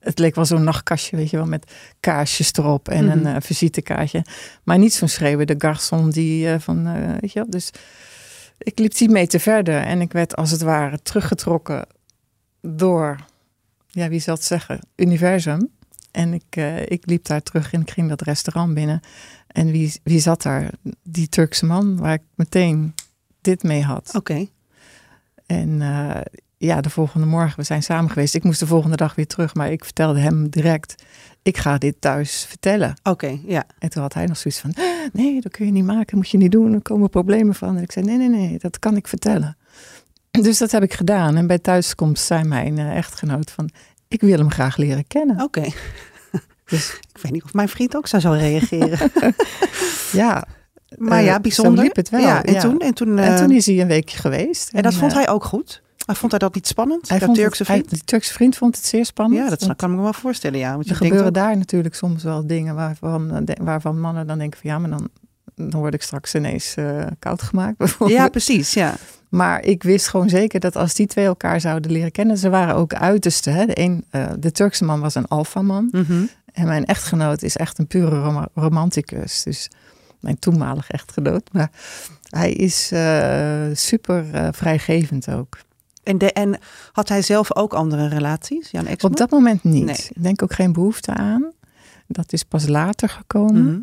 Het 0.00 0.18
leek 0.18 0.34
wel 0.34 0.44
zo'n 0.44 0.64
nachtkastje, 0.64 1.16
weet 1.16 1.30
je 1.30 1.36
wel, 1.36 1.46
met 1.46 1.72
kaarsjes 2.00 2.52
erop 2.52 2.88
en 2.88 3.04
Mhm. 3.04 3.18
een 3.18 3.26
eh, 3.34 3.40
visitekaartje. 3.40 4.24
Maar 4.64 4.78
niet 4.78 4.94
zo'n 4.94 5.08
schreeuwende 5.08 5.54
garçon 5.58 6.08
die 6.08 6.48
eh, 6.52 6.60
van, 6.60 6.92
weet 7.20 7.32
je 7.32 7.38
wel. 7.40 7.50
Dus 7.50 7.70
ik 8.58 8.78
liep 8.78 8.90
10 8.92 9.12
meter 9.12 9.40
verder 9.40 9.80
en 9.82 10.00
ik 10.00 10.12
werd 10.12 10.36
als 10.36 10.50
het 10.50 10.60
ware 10.62 10.98
teruggetrokken 11.02 11.86
door, 12.60 13.16
ja, 13.90 14.08
wie 14.08 14.20
zal 14.20 14.34
het 14.34 14.44
zeggen, 14.44 14.80
universum. 14.96 15.70
En 16.16 16.34
ik, 16.34 16.44
eh, 16.56 16.80
ik 16.80 17.06
liep 17.06 17.24
daar 17.24 17.42
terug 17.42 17.72
en 17.72 17.80
ik 17.80 17.90
ging 17.90 18.08
dat 18.08 18.22
restaurant 18.22 18.74
binnen. 18.74 19.00
En 19.46 19.70
wie, 19.70 20.00
wie 20.02 20.20
zat 20.20 20.42
daar? 20.42 20.70
Die 21.02 21.28
Turkse 21.28 21.66
man 21.66 21.96
waar 21.96 22.12
ik 22.12 22.22
meteen 22.34 22.94
dit 23.40 23.62
mee 23.62 23.82
had. 23.82 24.10
Oké. 24.14 24.46
En 25.46 25.82
eh, 25.82 26.20
ja, 26.56 26.80
de 26.80 26.90
volgende 26.90 27.26
morgen, 27.26 27.56
we 27.56 27.62
zijn 27.62 27.82
samen 27.82 28.10
geweest. 28.10 28.34
Ik 28.34 28.44
moest 28.44 28.60
de 28.60 28.66
volgende 28.66 28.96
dag 28.96 29.14
weer 29.14 29.26
terug, 29.26 29.54
maar 29.54 29.72
ik 29.72 29.84
vertelde 29.84 30.20
hem 30.20 30.48
direct, 30.48 31.04
ik 31.42 31.56
ga 31.56 31.78
dit 31.78 32.00
thuis 32.00 32.44
vertellen. 32.44 33.00
Oké, 33.02 33.38
ja. 33.46 33.64
En 33.78 33.90
toen 33.90 34.02
had 34.02 34.14
hij 34.14 34.26
nog 34.26 34.36
zoiets 34.36 34.60
van, 34.60 34.74
nee, 35.12 35.40
dat 35.40 35.52
kun 35.52 35.66
je 35.66 35.72
niet 35.72 35.84
maken, 35.84 36.16
moet 36.16 36.30
je 36.30 36.38
niet 36.38 36.52
doen, 36.52 36.72
er 36.72 36.82
komen 36.82 37.10
problemen 37.10 37.54
van. 37.54 37.76
En 37.76 37.82
ik 37.82 37.92
zei, 37.92 38.06
nee, 38.06 38.16
nee, 38.16 38.28
nee, 38.28 38.58
dat 38.58 38.78
kan 38.78 38.96
ik 38.96 39.08
vertellen. 39.08 39.56
Dus 40.30 40.58
dat 40.58 40.70
heb 40.70 40.82
ik 40.82 40.94
gedaan. 40.94 41.36
En 41.36 41.46
bij 41.46 41.58
thuiskomst 41.58 42.24
zei 42.24 42.44
mijn 42.44 42.78
eh, 42.78 42.96
echtgenoot 42.96 43.50
van, 43.50 43.70
ik 44.08 44.20
wil 44.20 44.38
hem 44.38 44.50
graag 44.50 44.76
leren 44.76 45.06
kennen. 45.06 45.42
Oké. 45.42 45.62
Dus 46.64 46.90
Ik 47.14 47.22
weet 47.22 47.32
niet 47.32 47.42
of 47.44 47.52
mijn 47.54 47.68
vriend 47.68 47.96
ook 47.96 48.06
zo 48.06 48.18
zou 48.18 48.36
reageren. 48.38 49.10
ja, 50.12 50.44
maar 50.98 51.18
Eh, 51.18 51.24
ja, 51.24 51.34
zo 51.34 51.40
bijzonder. 51.40 51.84
liep 51.84 51.96
het 51.96 52.08
wel, 52.10 52.20
Ja, 52.20 52.42
en 52.44 52.52
ja. 52.52 52.60
toen? 52.60 52.78
En 52.78 52.94
toen, 52.94 53.18
en 53.18 53.32
eh, 53.32 53.38
toen 53.38 53.50
is 53.50 53.66
hij 53.66 53.80
een 53.80 53.86
weekje 53.86 54.18
geweest. 54.18 54.70
en 54.72 54.82
dat 54.82 54.94
vond 54.94 55.10
eh, 55.12 55.16
hij 55.18 55.28
ook 55.28 55.44
goed? 55.44 55.82
Maar 56.06 56.16
vond 56.16 56.30
hij 56.30 56.40
dat 56.40 56.54
niet 56.54 56.66
spannend? 56.66 57.08
hij 57.08 57.18
dat 57.18 57.26
vond 57.26 57.38
Turkse 57.40 57.58
het, 57.62 57.68
hij- 57.68 57.76
vriend? 57.76 57.90
die 57.94 58.04
Turkse 58.04 58.32
vriend 58.32 58.56
vond 58.56 58.76
het 58.76 58.86
zeer 58.86 59.04
spannend. 59.06 59.42
ja, 59.44 59.48
dat 59.48 59.60
want 59.64 59.76
kan 59.76 59.90
ik 59.90 59.96
me 59.96 60.02
wel 60.02 60.12
voorstellen, 60.12 60.58
ja. 60.58 60.72
Want 60.72 60.84
je 60.86 60.92
er 60.94 60.98
denkt 61.00 61.14
gebeuren 61.16 61.42
ook- 61.42 61.46
daar 61.48 61.56
natuurlijk 61.58 61.94
soms 61.94 62.22
wel 62.22 62.46
dingen 62.46 62.74
waarvan, 62.74 63.30
eh, 63.30 63.38
de- 63.44 63.56
waarvan 63.62 64.00
mannen 64.00 64.26
dan 64.26 64.38
denken 64.38 64.60
van 64.60 64.70
ja, 64.70 64.78
maar 64.78 64.90
dan, 64.90 65.08
dan 65.54 65.80
word 65.80 65.94
ik 65.94 66.02
straks 66.02 66.34
ineens 66.34 66.74
eh, 66.74 67.06
koud 67.18 67.42
gemaakt. 67.42 67.76
bijvoorbeeld. 67.76 68.18
Ja, 68.20 68.28
precies, 68.28 68.74
ja. 68.74 68.94
Maar 69.28 69.64
ik 69.64 69.82
wist 69.82 70.08
gewoon 70.08 70.28
zeker 70.28 70.60
dat 70.60 70.76
als 70.76 70.94
die 70.94 71.06
twee 71.06 71.24
elkaar 71.26 71.60
zouden 71.60 71.90
leren 71.90 72.12
kennen, 72.12 72.38
ze 72.38 72.48
waren 72.50 72.74
ook 72.74 72.94
uiterste. 72.94 73.50
Hè? 73.50 73.66
De, 73.66 73.80
een, 73.80 74.04
eh, 74.10 74.26
de 74.38 74.52
Turkse 74.52 74.84
man 74.84 75.00
was 75.00 75.14
een 75.14 75.26
alfaman 75.28 75.88
Mhm. 75.92 76.24
en 76.52 76.66
mijn 76.66 76.84
echtgenoot 76.84 77.42
is 77.42 77.56
echt 77.56 77.78
een 77.78 77.86
pure 77.86 78.20
roma- 78.20 78.48
romanticus. 78.54 79.42
Dus 79.42 79.70
mijn 80.20 80.38
toenmalig 80.38 80.90
echtgenoot. 80.90 81.48
Maar 81.52 81.70
hij 82.28 82.52
is 82.52 82.90
eh, 82.92 83.66
super 83.72 84.34
eh, 84.34 84.48
vrijgevend 84.52 85.30
ook. 85.30 85.58
En, 86.02 86.18
de, 86.18 86.32
en 86.32 86.58
had 86.92 87.08
hij 87.08 87.22
zelf 87.22 87.54
ook 87.56 87.74
andere 87.74 88.08
relaties, 88.08 88.70
Jan 88.70 88.86
Op 89.00 89.16
dat 89.16 89.30
moment 89.30 89.64
niet. 89.64 89.84
Nee. 89.84 89.96
Ik 90.14 90.22
denk 90.22 90.42
ook 90.42 90.52
geen 90.52 90.72
behoefte 90.72 91.12
aan. 91.14 91.52
Dat 92.08 92.32
is 92.32 92.42
pas 92.42 92.66
later 92.68 93.08
gekomen. 93.08 93.64
Mhm. 93.64 93.78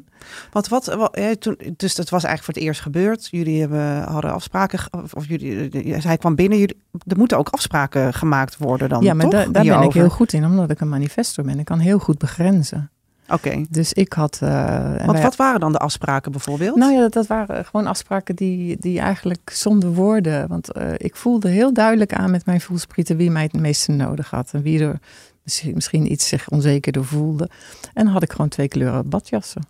Want 0.51 0.67
wat, 0.67 0.85
wat 0.85 1.17
ja, 1.19 1.35
toen, 1.39 1.57
dus 1.77 1.95
dat 1.95 2.09
was 2.09 2.23
eigenlijk 2.23 2.43
voor 2.43 2.53
het 2.53 2.63
eerst 2.63 2.81
gebeurd. 2.81 3.27
Jullie 3.31 3.59
hebben, 3.59 4.01
hadden 4.03 4.33
afspraken, 4.33 4.79
of 5.13 5.27
jullie, 5.27 5.69
eh, 5.93 6.03
hij 6.03 6.17
kwam 6.17 6.35
binnen. 6.35 6.57
Jullie, 6.59 6.77
er 7.07 7.17
moeten 7.17 7.37
ook 7.37 7.49
afspraken 7.49 8.13
gemaakt 8.13 8.57
worden 8.57 8.89
dan, 8.89 9.03
Ja, 9.03 9.13
maar 9.13 9.23
toch? 9.29 9.31
da- 9.45 9.51
daar 9.51 9.63
ben 9.63 9.81
ik 9.81 9.93
heel 9.93 10.09
goed 10.09 10.33
in, 10.33 10.45
omdat 10.45 10.69
ik 10.69 10.79
een 10.79 10.89
manifestor 10.89 11.43
ben. 11.45 11.59
Ik 11.59 11.65
kan 11.65 11.79
heel 11.79 11.99
goed 11.99 12.17
begrenzen. 12.17 12.87
Oké. 13.29 13.65
Dus 13.69 13.93
ik 13.93 14.13
had... 14.13 14.39
eh, 14.41 14.75
en 14.75 14.97
Want 14.97 15.11
wij- 15.11 15.21
wat 15.21 15.35
waren 15.35 15.59
dan 15.59 15.71
de 15.71 15.77
afspraken 15.77 16.31
bijvoorbeeld? 16.31 16.75
Nou 16.75 16.93
ja, 16.93 16.99
dat, 16.99 17.13
dat 17.13 17.27
waren 17.27 17.65
gewoon 17.65 17.87
afspraken 17.87 18.35
die, 18.35 18.77
die 18.79 18.99
eigenlijk 18.99 19.49
zonder 19.53 19.93
woorden... 19.93 20.47
Want 20.47 20.71
eh, 20.71 20.91
ik 20.97 21.15
voelde 21.15 21.49
heel 21.49 21.73
duidelijk 21.73 22.13
aan 22.13 22.31
met 22.31 22.45
mijn 22.45 22.61
voelsprieten 22.61 23.17
wie 23.17 23.31
mij 23.31 23.43
het 23.43 23.53
meeste 23.53 23.91
nodig 23.91 24.29
had. 24.29 24.49
En 24.53 24.61
wie 24.61 24.79
er 24.83 24.99
misschien, 25.43 25.73
misschien 25.73 26.11
iets 26.11 26.27
zich 26.27 26.49
onzeker 26.49 26.91
door 26.91 27.05
voelde. 27.05 27.49
En 27.93 28.03
dan 28.03 28.13
had 28.13 28.23
ik 28.23 28.31
gewoon 28.31 28.49
twee 28.49 28.67
kleuren 28.67 29.09
badjassen. 29.09 29.61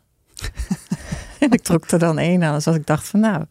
en 1.39 1.51
ik 1.51 1.61
trok 1.61 1.91
er 1.91 1.99
dan 1.99 2.17
één 2.17 2.43
aan. 2.43 2.61
Zoals 2.61 2.77
ik 2.77 2.85
dacht 2.85 3.07
van 3.07 3.19
nou, 3.19 3.43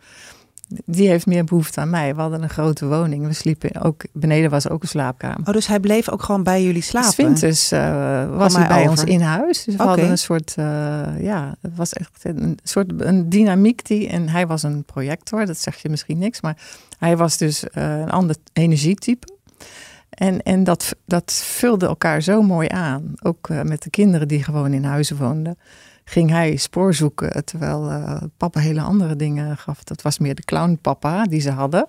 die 0.84 1.08
heeft 1.08 1.26
meer 1.26 1.44
behoefte 1.44 1.80
aan 1.80 1.90
mij. 1.90 2.14
We 2.14 2.20
hadden 2.20 2.42
een 2.42 2.50
grote 2.50 2.86
woning. 2.86 3.26
We 3.26 3.32
sliepen 3.32 3.82
ook, 3.82 4.04
beneden 4.12 4.50
was 4.50 4.68
ook 4.68 4.82
een 4.82 4.88
slaapkamer. 4.88 5.48
Oh, 5.48 5.54
dus 5.54 5.66
hij 5.66 5.80
bleef 5.80 6.08
ook 6.08 6.22
gewoon 6.22 6.42
bij 6.42 6.62
jullie 6.62 6.82
slapen? 6.82 7.34
Dus 7.34 7.70
was 7.70 8.56
hij 8.56 8.68
bij 8.68 8.78
over. 8.78 8.90
ons 8.90 9.04
in 9.04 9.20
huis. 9.20 9.64
Dus 9.64 9.76
we 9.76 9.82
hadden 9.82 10.10
een 10.10 10.18
soort, 10.18 10.54
eh, 10.56 10.64
ja, 11.20 11.54
het 11.60 11.76
was 11.76 11.92
echt 11.92 12.20
een 12.22 12.58
soort 12.62 12.92
een 13.00 13.28
dynamiek 13.28 13.86
die, 13.86 14.08
en 14.08 14.28
hij 14.28 14.46
was 14.46 14.62
een 14.62 14.84
projector, 14.84 15.46
dat 15.46 15.58
zeg 15.58 15.76
je 15.76 15.88
misschien 15.88 16.18
niks, 16.18 16.40
maar 16.40 16.56
hij 16.98 17.16
was 17.16 17.36
dus 17.36 17.68
eh, 17.68 17.98
een 17.98 18.10
ander 18.10 18.36
energietype. 18.52 19.26
En, 20.10 20.42
en 20.42 20.64
dat, 20.64 20.94
dat 21.06 21.32
vulde 21.32 21.86
elkaar 21.86 22.22
zo 22.22 22.42
mooi 22.42 22.68
aan. 22.68 23.12
Ook 23.22 23.48
met 23.48 23.82
de 23.82 23.90
kinderen 23.90 24.28
die 24.28 24.44
gewoon 24.44 24.72
in 24.72 24.84
huizen 24.84 25.16
woonden. 25.16 25.58
Ging 26.04 26.30
hij 26.30 26.56
spoor 26.56 26.94
zoeken, 26.94 27.44
terwijl 27.44 27.90
eh, 27.90 28.22
papa 28.36 28.60
hele 28.60 28.80
andere 28.80 29.16
dingen 29.16 29.56
gaf. 29.56 29.84
Dat 29.84 30.02
was 30.02 30.18
meer 30.18 30.34
de 30.34 30.44
clownpapa 30.44 31.24
die 31.24 31.40
ze 31.40 31.50
hadden. 31.50 31.88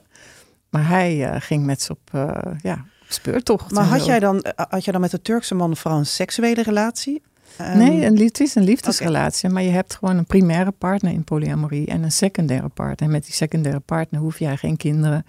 Maar 0.69 0.87
hij 0.87 1.29
eh, 1.29 1.41
ging 1.41 1.65
met 1.65 1.81
ze 1.81 1.91
op, 1.91 2.09
eh, 2.11 2.51
ja, 2.61 2.73
op 2.73 3.11
speurtocht. 3.11 3.71
Maar 3.71 3.85
had 3.85 4.05
jij, 4.05 4.19
dan, 4.19 4.45
had 4.55 4.83
jij 4.83 4.93
dan 4.93 5.01
met 5.01 5.11
de 5.11 5.21
Turkse 5.21 5.55
man 5.55 5.77
vooral 5.77 5.99
een 5.99 6.05
seksuele 6.05 6.63
relatie? 6.63 7.21
Ehm, 7.57 7.77
Nee, 7.77 8.05
een, 8.05 8.17
het 8.17 8.39
is 8.39 8.55
een 8.55 8.63
liefdesrelatie, 8.63 9.49
maar 9.49 9.63
je 9.63 9.69
hebt 9.69 9.95
gewoon 9.95 10.17
een 10.17 10.25
primaire 10.25 10.71
partner 10.71 11.11
in 11.11 11.23
polyamorie 11.23 11.87
en 11.87 12.03
een 12.03 12.11
secundaire 12.11 12.69
partner. 12.69 13.07
En 13.07 13.11
met 13.11 13.25
die 13.25 13.33
secundaire 13.33 13.79
partner 13.79 14.21
hoef 14.21 14.39
jij 14.39 14.57
geen 14.57 14.77
kinderen 14.77 15.25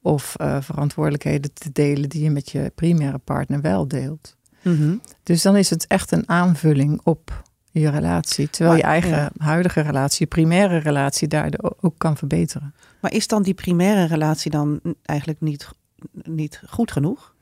of 0.00 0.34
verantwoordelijkheden 0.60 1.52
te 1.54 1.70
delen 1.72 2.08
die 2.08 2.22
je 2.22 2.30
met 2.30 2.50
je 2.50 2.72
primaire 2.74 3.18
partner 3.18 3.60
wel 3.60 3.88
deelt. 3.88 4.36
mhm. 4.62 4.96
Dus 5.22 5.42
dan 5.42 5.56
is 5.56 5.70
het 5.70 5.86
echt 5.86 6.12
een 6.12 6.28
aanvulling 6.28 7.00
op 7.04 7.42
je 7.72 7.88
relatie. 7.90 8.50
Terwijl 8.50 8.70
Maar- 8.70 8.86
je 8.86 9.00
eigen 9.00 9.10
ja. 9.22 9.30
huidige 9.36 9.80
relatie, 9.80 10.16
je 10.20 10.26
primaire 10.26 10.76
relatie, 10.78 11.28
daardoor 11.28 11.76
ook 11.80 11.94
kan 11.98 12.16
verbeteren. 12.16 12.74
Maar 13.00 13.12
is 13.12 13.26
dan 13.26 13.42
die 13.42 13.54
primaire 13.54 14.04
relatie 14.04 14.50
dan 14.50 14.80
eigenlijk 15.02 15.40
niet, 15.40 15.68
niet 16.22 16.62
goed 16.68 16.92
genoeg? 16.92 17.34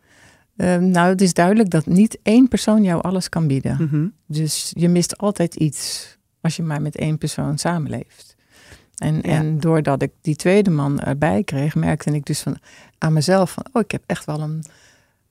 Ehm, 0.57 0.91
nou, 0.91 1.09
het 1.09 1.21
is 1.21 1.35
duidelijk 1.35 1.71
dat 1.71 1.87
niet 1.87 2.19
één 2.23 2.49
persoon 2.49 2.83
jou 2.83 3.03
alles 3.03 3.29
kan 3.29 3.47
bieden. 3.47 3.77
Mhm. 3.81 4.07
Dus 4.27 4.71
je 4.75 4.89
mist 4.89 5.19
altijd 5.19 5.55
iets 5.55 6.09
als 6.41 6.57
je 6.57 6.63
maar 6.63 6.83
met 6.83 6.97
één 6.97 7.19
persoon 7.19 7.59
samenleeft. 7.59 8.37
En, 8.97 9.15
Ja. 9.15 9.21
en 9.23 9.59
doordat 9.61 10.03
ik 10.03 10.13
die 10.21 10.37
tweede 10.37 10.71
man 10.71 11.01
erbij 11.01 11.43
kreeg, 11.45 11.75
merkte 11.75 12.11
ik 12.11 12.25
dus 12.27 12.41
van, 12.41 12.59
aan 12.99 13.13
mezelf 13.13 13.51
van, 13.53 13.67
oh, 13.73 13.83
ik 13.83 13.91
heb 13.91 14.03
echt 14.07 14.25
wel 14.25 14.41
een... 14.41 14.65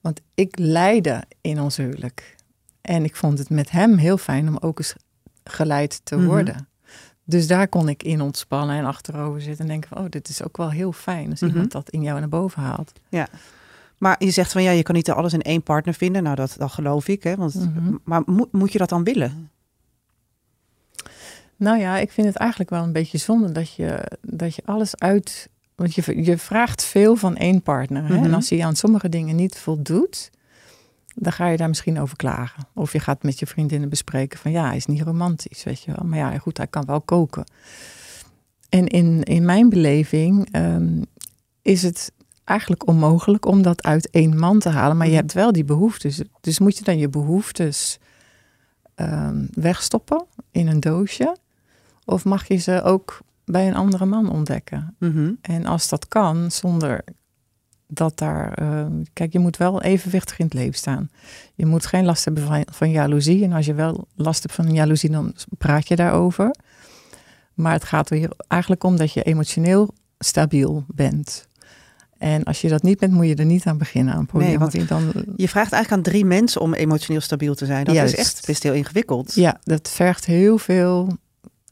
Want 0.00 0.20
ik 0.34 0.58
leidde 0.58 1.22
in 1.40 1.60
ons 1.60 1.76
huwelijk. 1.76 2.36
En 2.80 3.04
ik 3.04 3.16
vond 3.16 3.38
het 3.38 3.50
met 3.50 3.70
hem 3.70 3.96
heel 3.96 4.18
fijn 4.18 4.48
om 4.48 4.56
ook 4.60 4.78
eens 4.78 4.94
geleid 5.44 6.00
te 6.04 6.16
Mhm. 6.16 6.26
worden. 6.26 6.68
Dus 7.24 7.46
daar 7.46 7.68
kon 7.68 7.88
ik 7.88 8.02
in 8.02 8.20
ontspannen 8.20 8.76
en 8.76 8.84
achterover 8.84 9.40
zitten 9.40 9.60
en 9.64 9.70
denken 9.70 9.88
van, 9.88 9.98
oh, 9.98 10.08
dit 10.10 10.28
is 10.28 10.42
ook 10.42 10.56
wel 10.56 10.70
heel 10.70 10.92
fijn 10.92 11.30
als 11.30 11.40
Mhm. 11.40 11.50
iemand 11.50 11.72
dat 11.72 11.90
in 11.90 12.02
jou 12.02 12.18
naar 12.18 12.28
boven 12.28 12.62
haalt. 12.62 12.92
Maar 13.98 14.24
je 14.24 14.30
zegt 14.30 14.52
van 14.52 14.62
ja, 14.62 14.70
je 14.70 14.82
kan 14.82 14.94
niet 14.94 15.10
alles 15.10 15.32
in 15.32 15.42
één 15.42 15.62
partner 15.62 15.94
vinden. 15.94 16.22
Nou, 16.22 16.36
dat, 16.36 16.54
dat 16.58 16.70
geloof 16.70 17.08
ik. 17.08 17.22
Hè? 17.22 17.36
Want, 17.36 17.54
Mhm. 17.54 17.94
Maar 18.04 18.22
moet, 18.26 18.52
moet 18.52 18.72
je 18.72 18.78
dat 18.78 18.88
dan 18.88 19.04
willen? 19.04 19.50
Nou 21.56 21.78
ja, 21.78 21.96
ik 21.98 22.10
vind 22.12 22.26
het 22.26 22.36
eigenlijk 22.36 22.70
wel 22.70 22.82
een 22.82 22.92
beetje 22.92 23.18
zonde 23.18 23.52
dat 23.52 23.72
je, 23.74 24.18
dat 24.22 24.54
je 24.54 24.62
alles 24.64 24.96
uit. 24.98 25.48
Want 25.74 25.94
je, 25.94 26.24
je 26.24 26.38
vraagt 26.38 26.84
veel 26.84 27.16
van 27.16 27.36
één 27.36 27.62
partner. 27.62 28.04
Hè? 28.06 28.14
Mhm. 28.14 28.24
En 28.24 28.34
als 28.34 28.50
hij 28.50 28.64
aan 28.64 28.76
sommige 28.76 29.08
dingen 29.08 29.36
niet 29.36 29.58
voldoet, 29.58 30.30
dan 31.22 31.32
ga 31.32 31.46
je 31.46 31.56
daar 31.56 31.68
misschien 31.68 32.00
over 32.00 32.16
klagen. 32.16 32.66
Of 32.74 32.92
je 32.92 33.00
gaat 33.00 33.22
met 33.22 33.38
je 33.38 33.46
vriendinnen 33.46 33.88
bespreken 33.88 34.38
van 34.38 34.50
ja, 34.50 34.66
hij 34.66 34.76
is 34.76 34.86
niet 34.86 35.02
romantisch, 35.02 35.64
weet 35.64 35.82
je 35.82 35.92
wel. 35.96 36.06
Maar 36.08 36.18
ja, 36.18 36.38
goed, 36.38 36.56
hij 36.56 36.66
kan 36.66 36.84
wel 36.84 37.00
koken. 37.00 37.44
En 38.68 38.86
in, 38.86 39.22
in 39.22 39.44
mijn 39.44 39.68
beleving 39.68 40.48
ehm, 40.52 41.02
is 41.62 41.82
het 41.82 42.12
eigenlijk 42.44 42.86
onmogelijk 42.86 43.46
om 43.46 43.62
dat 43.62 43.82
uit 43.82 44.10
één 44.10 44.38
man 44.38 44.58
te 44.58 44.68
halen. 44.68 44.96
Maar 44.96 45.06
je 45.06 45.12
Mhm. 45.12 45.20
hebt 45.20 45.32
wel 45.32 45.52
die 45.52 45.64
behoeftes. 45.64 46.22
Dus 46.40 46.58
moet 46.58 46.78
je 46.78 46.84
dan 46.84 46.98
je 46.98 47.08
behoeftes 47.08 47.98
ehm, 48.94 49.46
wegstoppen 49.50 50.24
in 50.50 50.68
een 50.68 50.80
doosje? 50.80 51.36
Of 52.04 52.24
mag 52.24 52.48
je 52.48 52.56
ze 52.56 52.82
ook 52.82 53.18
bij 53.44 53.66
een 53.68 53.74
andere 53.74 54.04
man 54.04 54.30
ontdekken? 54.30 54.96
Mhm. 54.98 55.32
En 55.40 55.66
als 55.66 55.88
dat 55.88 56.08
kan, 56.08 56.50
zonder 56.50 57.04
dat 57.90 58.18
daar. 58.18 58.52
eh, 58.52 58.86
kijk, 59.12 59.32
je 59.32 59.38
moet 59.38 59.56
wel 59.56 59.82
evenwichtig 59.82 60.38
in 60.38 60.44
het 60.44 60.54
leven 60.54 60.74
staan. 60.74 61.10
Je 61.54 61.66
moet 61.66 61.86
geen 61.86 62.04
last 62.04 62.24
hebben 62.24 62.46
van, 62.46 62.64
van 62.72 62.90
jaloezie. 62.90 63.44
En 63.44 63.52
als 63.52 63.66
je 63.66 63.74
wel 63.74 64.06
last 64.14 64.42
hebt 64.42 64.54
van 64.54 64.72
jaloezie, 64.74 65.10
dan 65.10 65.34
praat 65.58 65.88
je 65.88 65.96
daarover. 65.96 66.54
Maar 67.54 67.72
het 67.72 67.84
gaat 67.84 68.10
er 68.10 68.16
hier 68.16 68.30
eigenlijk 68.48 68.84
om 68.84 68.96
dat 68.96 69.12
je 69.12 69.22
emotioneel 69.22 69.94
stabiel 70.18 70.84
bent. 70.88 71.48
En 72.18 72.44
als 72.44 72.60
je 72.60 72.68
dat 72.68 72.82
niet 72.82 72.98
bent, 72.98 73.12
moet 73.12 73.26
je 73.26 73.34
er 73.34 73.44
niet 73.44 73.66
aan 73.66 73.78
beginnen 73.78 74.14
aan 74.14 74.28
Nee, 74.32 74.58
want 74.58 74.72
je 74.72 74.84
dan, 74.84 75.12
Je 75.36 75.48
vraagt 75.48 75.72
eigenlijk 75.72 75.92
aan 76.06 76.12
drie 76.12 76.24
mensen 76.24 76.60
om 76.60 76.74
emotioneel 76.74 77.20
stabiel 77.20 77.54
te 77.54 77.66
zijn. 77.66 77.84
Dat 77.84 77.94
Juist. 77.94 78.12
is 78.12 78.18
echt 78.18 78.46
best 78.46 78.62
heel 78.62 78.72
ingewikkeld. 78.72 79.34
Ja, 79.34 79.60
dat 79.64 79.88
vergt 79.90 80.24
heel 80.26 80.58
veel. 80.58 81.16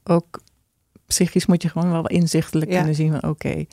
Ook 0.04 0.40
psychisch 1.06 1.46
moet 1.46 1.62
je 1.62 1.68
gewoon 1.68 1.90
wel 1.90 2.06
inzichtelijk 2.06 2.70
Ja. 2.70 2.76
kunnen 2.76 2.94
zien 2.94 3.10
van 3.20 3.30
oké, 3.30 3.64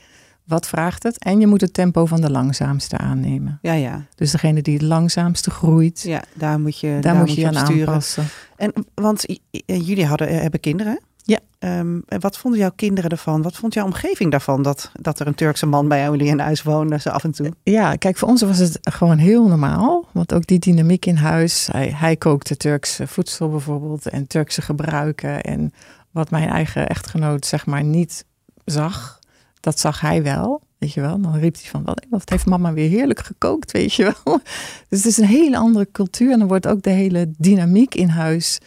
wat 0.46 0.66
vraagt 0.68 1.02
het? 1.02 1.18
En 1.18 1.40
je 1.40 1.46
moet 1.46 1.60
het 1.60 1.74
tempo 1.74 2.06
van 2.06 2.20
de 2.20 2.30
langzaamste 2.30 2.98
aannemen. 2.98 3.58
ja, 3.62 3.72
ja. 3.72 4.02
Dus 4.14 4.30
degene 4.30 4.62
die 4.62 4.74
het 4.74 4.82
langzaamste 4.82 5.50
groeit, 5.50 6.02
ja 6.02 6.22
daar 6.34 6.60
moet 6.60 6.78
je, 6.80 6.98
daar, 7.00 7.14
moet 7.16 7.34
je 7.34 7.40
je 7.40 7.46
aan 7.46 7.54
sturen. 7.66 7.86
aanpassen. 7.88 8.24
En, 8.56 8.72
want 8.94 9.24
j- 9.26 9.62
jullie 9.66 10.06
hadden, 10.06 10.28
eh, 10.28 10.40
hebben 10.40 10.60
kinderen. 10.60 11.00
Ja. 11.22 11.38
En 11.58 12.04
wat 12.20 12.38
vonden 12.38 12.60
jouw 12.60 12.70
kinderen 12.76 13.10
ervan? 13.10 13.42
Wat 13.42 13.56
vond 13.56 13.74
jouw 13.74 13.84
omgeving 13.84 14.30
daarvan? 14.30 14.62
Dat, 14.62 14.90
dat 15.00 15.20
er 15.20 15.26
een 15.26 15.34
Turkse 15.34 15.66
man 15.66 15.88
bij 15.88 16.04
jullie 16.04 16.26
in 16.26 16.38
huis 16.38 16.62
woonde, 16.62 17.00
zo 17.00 17.08
af 17.08 17.24
en 17.24 17.30
toe. 17.32 17.52
Ja, 17.62 17.96
kijk, 17.96 18.16
voor 18.16 18.28
ons 18.28 18.42
was 18.42 18.58
het 18.58 18.78
gewoon 18.82 19.18
heel 19.18 19.48
normaal. 19.48 20.08
Want 20.12 20.34
ook 20.34 20.46
die 20.46 20.58
dynamiek 20.58 21.06
in 21.06 21.16
huis. 21.16 21.68
Hij, 21.72 21.92
hij 21.94 22.16
kookte 22.16 22.56
Turkse 22.56 23.06
voedsel 23.06 23.50
bijvoorbeeld 23.50 24.08
en 24.08 24.26
Turkse 24.26 24.62
gebruiken. 24.62 25.40
En 25.42 25.72
wat 26.10 26.30
mijn 26.30 26.48
eigen 26.48 26.86
echtgenoot 26.88 27.46
zeg 27.46 27.66
maar 27.66 27.84
niet 27.84 28.24
zag, 28.64 29.18
dat 29.66 29.80
zag 29.80 30.00
hij 30.00 30.22
wel. 30.22 30.60
Weet 30.78 30.92
je 30.92 31.00
wel, 31.00 31.20
dan 31.20 31.36
riep 31.38 31.54
hij 31.54 31.70
van, 31.70 31.82
wat, 31.84 32.06
wat 32.10 32.30
heeft 32.30 32.46
mama 32.46 32.72
weer 32.72 32.88
heerlijk 32.88 33.20
gekookt, 33.24 33.72
weet 33.72 33.94
je 33.94 34.02
wel. 34.24 34.40
Dus 34.88 34.98
het 34.98 35.06
is 35.06 35.16
een 35.16 35.24
hele 35.26 35.56
andere 35.56 35.88
cultuur 35.92 36.32
en 36.32 36.38
dan 36.38 36.48
wordt 36.48 36.66
ook 36.66 36.82
de 36.82 36.90
hele 36.90 37.30
dynamiek 37.38 37.94
in 37.94 38.08
huis. 38.08 38.58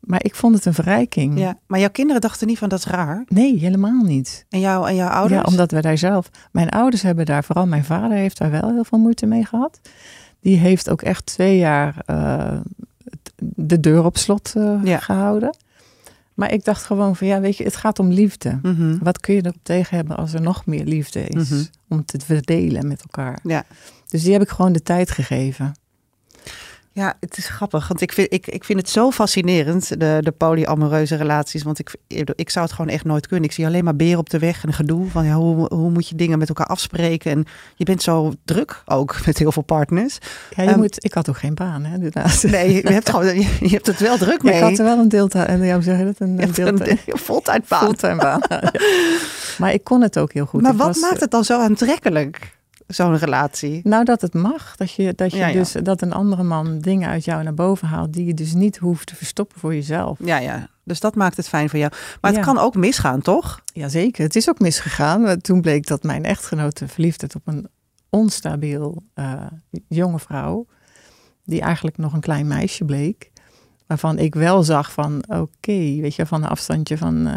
Maar 0.00 0.24
ik 0.24 0.34
vond 0.34 0.54
het 0.54 0.64
een 0.64 0.74
verrijking. 0.74 1.38
Ja. 1.38 1.58
Maar 1.66 1.80
jouw 1.80 1.90
kinderen 1.90 2.20
dachten 2.20 2.46
niet 2.46 2.58
van 2.58 2.68
dat 2.68 2.78
is 2.78 2.84
raar. 2.84 3.24
Nee, 3.28 3.58
helemaal 3.58 4.02
niet. 4.02 4.46
En, 4.48 4.60
jou, 4.60 4.88
en 4.88 4.94
jouw 4.94 5.08
ouders? 5.08 5.40
Ja, 5.40 5.46
omdat 5.50 5.70
we 5.70 5.80
daar 5.80 5.98
zelf. 5.98 6.30
Mijn 6.52 6.68
ouders 6.68 7.02
hebben 7.02 7.26
daar, 7.26 7.44
vooral 7.44 7.66
mijn 7.66 7.84
vader 7.84 8.16
heeft 8.16 8.38
daar 8.38 8.50
wel 8.50 8.70
heel 8.72 8.84
veel 8.84 8.98
moeite 8.98 9.26
mee 9.26 9.44
gehad. 9.44 9.80
Die 10.40 10.56
heeft 10.56 10.90
ook 10.90 11.02
echt 11.02 11.26
twee 11.26 11.58
jaar 11.58 12.02
eh, 12.06 12.60
de 13.54 13.80
deur 13.80 14.04
op 14.04 14.16
slot 14.18 14.52
eh, 14.56 14.80
Ja. 14.84 14.98
gehouden. 14.98 15.56
Maar 16.34 16.52
ik 16.52 16.64
dacht 16.64 16.84
gewoon 16.84 17.16
van 17.16 17.26
ja, 17.26 17.40
weet 17.40 17.56
je, 17.56 17.64
het 17.64 17.76
gaat 17.76 17.98
om 17.98 18.08
liefde. 18.08 18.58
Mhm. 18.62 18.98
Wat 18.98 19.20
kun 19.20 19.34
je 19.34 19.40
erop 19.44 19.62
tegen 19.62 19.96
hebben 19.96 20.16
als 20.16 20.32
er 20.32 20.40
nog 20.40 20.66
meer 20.66 20.84
liefde 20.84 21.20
is? 21.20 21.48
Mhm. 21.48 21.62
Om 21.88 22.04
te 22.04 22.20
verdelen 22.24 22.88
met 22.88 23.02
elkaar. 23.02 23.38
Ja. 23.42 23.64
Dus 24.08 24.22
die 24.22 24.32
heb 24.32 24.42
ik 24.42 24.48
gewoon 24.48 24.72
de 24.72 24.82
tijd 24.82 25.10
gegeven. 25.10 25.74
Ja, 26.94 27.14
het 27.20 27.36
is 27.36 27.48
grappig, 27.48 27.88
want 27.88 28.00
ik 28.00 28.12
vind, 28.12 28.32
ik, 28.32 28.46
ik 28.46 28.64
vind 28.64 28.78
het 28.78 28.88
zo 28.88 29.10
fascinerend, 29.10 29.88
de, 30.00 30.18
de 30.20 30.30
polyamoreuze 30.30 31.14
relaties. 31.16 31.62
Want 31.62 31.78
ik, 31.78 31.94
ik 32.34 32.50
zou 32.50 32.64
het 32.64 32.74
gewoon 32.74 32.90
echt 32.90 33.04
nooit 33.04 33.26
kunnen. 33.26 33.44
Ik 33.48 33.54
zie 33.54 33.66
alleen 33.66 33.84
maar 33.84 33.96
beren 33.96 34.18
op 34.18 34.30
de 34.30 34.38
weg 34.38 34.64
en 34.64 34.72
gedoe 34.72 35.10
van 35.10 35.24
ja, 35.24 35.34
hoe, 35.34 35.74
hoe 35.74 35.90
moet 35.90 36.08
je 36.08 36.14
dingen 36.14 36.38
met 36.38 36.48
elkaar 36.48 36.66
afspreken. 36.66 37.30
En 37.30 37.44
je 37.76 37.84
bent 37.84 38.02
zo 38.02 38.32
druk 38.44 38.82
ook 38.86 39.16
met 39.26 39.38
heel 39.38 39.52
veel 39.52 39.62
partners. 39.62 40.18
Ja, 40.56 40.62
je 40.62 40.68
Ehm, 40.68 40.78
moet, 40.78 41.04
ik 41.04 41.12
had 41.14 41.28
ook 41.28 41.38
geen 41.38 41.54
baan, 41.54 41.84
hè? 41.84 41.98
daarnaast. 41.98 42.42
Nee, 42.44 42.72
je 42.74 42.92
hebt, 42.92 43.10
gewoon, 43.10 43.26
je, 43.40 43.56
je 43.60 43.68
hebt 43.68 43.86
het 43.86 43.98
wel 44.00 44.16
druk 44.18 44.42
mee. 44.42 44.54
ik 44.54 44.60
had 44.62 44.78
er 44.78 44.84
wel 44.84 44.98
een 44.98 45.08
deeltijd. 45.08 45.48
En 45.48 45.64
jou 45.64 45.82
zeggen 45.82 46.04
dat 46.06 46.14
een, 46.18 46.26
je 46.28 46.32
een 46.32 46.38
hebt 46.46 46.58
een 46.58 46.64
deeltijd. 46.76 47.00
fulltime 47.24 47.62
baan. 47.68 47.84
Fulltime 47.84 48.16
baan. 48.16 48.42
Ja. 48.48 48.72
Maar 49.58 49.72
ik 49.72 49.84
kon 49.84 50.00
het 50.02 50.18
ook 50.18 50.32
heel 50.32 50.46
goed. 50.46 50.62
Maar 50.62 50.72
Ik 50.72 50.78
wat 50.78 50.86
was, 50.86 51.00
maakt 51.00 51.20
het 51.20 51.30
dan 51.30 51.44
zo 51.44 51.60
aantrekkelijk, 51.60 52.56
zo'n 52.86 53.16
relatie? 53.18 53.80
Nou, 53.84 54.04
dat 54.04 54.20
het 54.20 54.34
mag. 54.34 54.76
Dat 54.76 54.92
je, 54.92 55.12
dat 55.14 55.30
je 55.30 55.36
Ja, 55.36 55.46
ja. 55.46 55.52
dus 55.52 55.72
dat 55.72 56.02
een 56.02 56.12
andere 56.12 56.42
man 56.42 56.78
dingen 56.78 57.08
uit 57.08 57.24
jou 57.24 57.42
naar 57.42 57.54
boven 57.54 57.88
haalt 57.88 58.12
die 58.12 58.26
je 58.26 58.34
dus 58.34 58.52
niet 58.54 58.76
hoeft 58.76 59.06
te 59.06 59.16
verstoppen 59.16 59.58
voor 59.60 59.74
jezelf. 59.74 60.18
Ja, 60.24 60.38
ja. 60.38 60.68
Dus 60.84 61.00
dat 61.00 61.14
maakt 61.14 61.36
het 61.36 61.48
fijn 61.48 61.68
voor 61.68 61.78
jou. 61.78 61.92
Maar 62.20 62.30
het 62.30 62.40
Ja. 62.40 62.46
kan 62.46 62.58
ook 62.58 62.74
misgaan, 62.74 63.20
toch? 63.20 63.60
Jazeker, 63.72 64.24
het 64.24 64.36
is 64.36 64.48
ook 64.48 64.58
misgegaan. 64.58 65.40
Toen 65.40 65.60
bleek 65.60 65.86
dat 65.86 66.02
mijn 66.02 66.24
echtgenote 66.24 66.88
verliefd 66.88 67.20
werd 67.20 67.34
op 67.34 67.42
een 67.44 67.68
onstabiel 68.08 69.02
eh, 69.14 69.32
jonge 69.88 70.18
vrouw. 70.18 70.66
Die 71.44 71.60
eigenlijk 71.60 71.96
nog 71.96 72.12
een 72.12 72.20
klein 72.20 72.46
meisje 72.46 72.84
bleek. 72.84 73.30
Waarvan 73.86 74.18
ik 74.18 74.34
wel 74.34 74.62
zag 74.62 74.92
van, 74.92 75.24
oké, 75.28 75.72
weet 76.00 76.14
je, 76.14 76.26
van 76.26 76.42
een 76.42 76.48
afstandje 76.48 76.98
van... 76.98 77.26
eh 77.26 77.34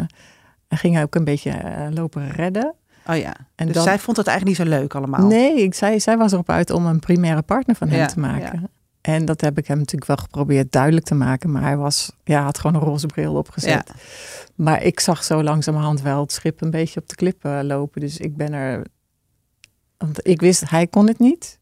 hij 0.68 0.78
ging 0.78 1.00
ook 1.02 1.14
een 1.14 1.24
beetje 1.24 1.50
eh, 1.50 1.86
lopen 1.90 2.30
redden. 2.30 2.74
Oh 3.08 3.16
ja. 3.16 3.36
En 3.54 3.66
dus 3.66 3.74
dan- 3.74 3.84
zij 3.84 3.98
vond 3.98 4.16
het 4.16 4.26
eigenlijk 4.26 4.58
niet 4.58 4.68
zo 4.68 4.74
leuk 4.78 4.94
allemaal. 4.94 5.26
Nee, 5.26 5.62
ik 5.62 5.74
zei, 5.74 6.00
zij 6.00 6.16
was 6.16 6.32
erop 6.32 6.50
uit 6.50 6.70
om 6.70 6.86
een 6.86 6.98
primaire 7.00 7.42
partner 7.42 7.76
van 7.76 7.88
hem 7.88 7.98
Ja, 7.98 8.06
te 8.06 8.20
maken. 8.20 8.70
En 9.00 9.24
dat 9.24 9.40
heb 9.40 9.58
ik 9.58 9.66
hem 9.66 9.78
natuurlijk 9.78 10.06
wel 10.06 10.16
geprobeerd 10.16 10.72
duidelijk 10.72 11.06
te 11.06 11.14
maken. 11.14 11.50
Maar 11.50 11.62
hij 11.62 11.76
was, 11.76 12.12
ja, 12.24 12.42
had 12.42 12.58
gewoon 12.58 12.80
een 12.82 12.88
roze 12.88 13.06
bril 13.06 13.34
opgezet. 13.34 13.70
Ja. 13.70 13.84
Maar 14.54 14.82
ik 14.82 15.00
zag 15.00 15.24
zo 15.24 15.42
langzamerhand 15.42 16.00
wel 16.02 16.20
het 16.20 16.32
schip 16.32 16.60
een 16.60 16.70
beetje 16.70 17.00
op 17.00 17.08
de 17.08 17.14
klippen 17.14 17.66
lopen. 17.66 18.00
Dus 18.00 18.18
ik 18.18 18.36
ben 18.36 18.52
er... 18.52 18.86
Want 19.96 20.26
ik 20.28 20.40
wist, 20.40 20.70
hij 20.70 20.86
kon 20.86 21.06
het 21.08 21.18
niet. 21.18 21.58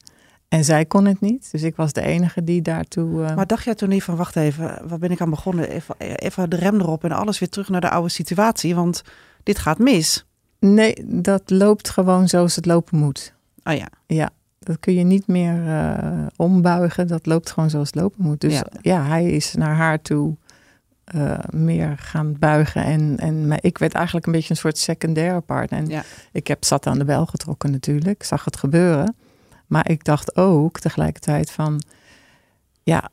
En 0.49 0.65
zij 0.65 0.85
kon 0.85 1.05
het 1.05 1.21
niet. 1.21 1.49
Dus 1.51 1.63
ik 1.63 1.77
was 1.77 1.93
de 1.93 2.01
enige 2.03 2.45
die 2.45 2.63
daartoe... 2.63 3.25
eh, 3.25 3.35
Maar 3.37 3.47
dacht 3.47 3.65
jij 3.65 3.75
toen 3.75 3.89
niet 3.89 4.03
van, 4.03 4.17
wacht 4.17 4.37
even, 4.37 4.89
waar 4.89 4.99
ben 4.99 5.11
ik 5.11 5.21
aan 5.21 5.31
begonnen? 5.31 5.69
Even, 5.71 5.95
even 5.99 6.51
de 6.51 6.57
rem 6.57 6.81
erop 6.81 7.05
en 7.05 7.13
alles 7.13 7.39
weer 7.39 7.49
terug 7.49 7.69
naar 7.69 7.81
de 7.81 7.91
oude 7.91 8.09
situatie, 8.09 8.75
want 8.75 9.03
dit 9.43 9.59
gaat 9.59 9.79
mis. 9.79 10.27
Nee, 10.67 11.05
dat 11.07 11.51
loopt 11.51 11.89
gewoon 11.91 12.29
zoals 12.29 12.57
het 12.57 12.67
lopen 12.67 12.99
moet. 12.99 13.33
Oh 13.65 13.75
ja, 13.75 13.89
Ja, 14.07 14.31
dat 14.59 14.79
kun 14.81 14.95
je 14.95 15.05
niet 15.05 15.27
meer 15.27 15.69
eh, 15.69 16.27
ombuigen. 16.37 17.07
Dat 17.07 17.27
loopt 17.27 17.51
gewoon 17.51 17.71
zoals 17.71 17.87
het 17.87 17.97
lopen 18.01 18.25
moet. 18.25 18.41
Dus 18.41 18.53
Ja. 18.53 18.67
ja, 18.81 19.03
hij 19.05 19.25
is 19.31 19.55
naar 19.55 19.75
haar 19.75 20.03
toe 20.03 20.37
eh, 21.05 21.39
meer 21.51 21.99
gaan 21.99 22.39
buigen. 22.39 22.85
En, 22.85 23.17
en 23.19 23.47
maar 23.49 23.59
ik 23.61 23.79
werd 23.79 23.95
eigenlijk 23.95 24.27
een 24.27 24.33
beetje 24.33 24.51
een 24.51 24.57
soort 24.57 24.79
secundaire 24.79 25.41
partner. 25.41 25.79
En 25.81 25.87
Ja. 25.89 26.03
ik 26.33 26.47
heb 26.47 26.65
zat 26.65 26.87
aan 26.87 26.99
de 26.99 27.05
bel 27.05 27.27
getrokken 27.27 27.71
natuurlijk. 27.71 28.21
Ik 28.21 28.23
zag 28.25 28.45
het 28.45 28.57
gebeuren. 28.57 29.15
Maar 29.67 29.91
ik 29.91 30.05
dacht 30.05 30.37
ook 30.37 30.81
tegelijkertijd 30.81 31.51
van... 31.51 31.83
Ja, 32.83 33.09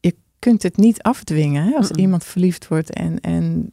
je 0.00 0.14
kunt 0.38 0.62
het 0.62 0.76
niet 0.76 1.02
afdwingen 1.02 1.64
hè, 1.64 1.76
als 1.76 1.90
iemand 1.90 2.24
verliefd 2.24 2.68
wordt. 2.68 2.90
En, 2.90 3.20
en 3.20 3.72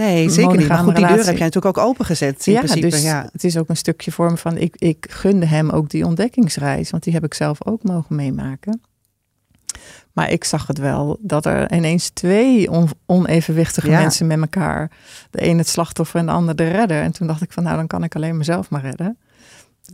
nee, 0.00 0.30
zeker 0.30 0.56
niet. 0.56 0.68
Maar 0.68 0.78
goed, 0.78 0.96
die 0.96 1.06
deur 1.06 1.16
heb 1.16 1.36
jij 1.36 1.46
natuurlijk 1.46 1.78
ook 1.78 1.84
opengezet 1.84 2.46
in 2.46 2.52
ja, 2.52 2.58
principe. 2.58 2.88
dus 2.88 3.02
ja. 3.02 3.28
het 3.32 3.44
is 3.44 3.56
ook 3.56 3.68
een 3.68 3.76
stukje 3.76 4.12
vorm 4.12 4.38
van... 4.38 4.56
Ik, 4.56 4.76
ik 4.78 5.06
gunde 5.10 5.46
hem 5.46 5.70
ook 5.70 5.88
die 5.88 6.04
ontdekkingsreis. 6.06 6.90
Want 6.90 7.02
die 7.02 7.12
heb 7.12 7.24
ik 7.24 7.34
zelf 7.34 7.66
ook 7.66 7.82
mogen 7.82 8.16
meemaken. 8.16 8.80
Maar 10.12 10.30
ik 10.30 10.44
zag 10.44 10.66
het 10.66 10.78
wel 10.78 11.18
dat 11.20 11.46
er 11.46 11.72
ineens 11.72 12.08
twee 12.08 12.70
on- 12.70 12.90
onevenwichtige 13.06 13.90
Ja. 13.90 14.00
mensen 14.00 14.26
met 14.26 14.40
elkaar. 14.40 14.90
De 15.30 15.46
een 15.46 15.58
het 15.58 15.68
slachtoffer 15.68 16.20
en 16.20 16.26
de 16.26 16.32
ander 16.32 16.56
de 16.56 16.68
redder. 16.68 17.02
En 17.02 17.12
toen 17.12 17.26
dacht 17.26 17.42
ik 17.42 17.52
van 17.52 17.62
nou, 17.62 17.76
dan 17.76 17.86
kan 17.86 18.04
ik 18.04 18.14
alleen 18.14 18.36
mezelf 18.36 18.70
maar 18.70 18.80
redden. 18.82 19.18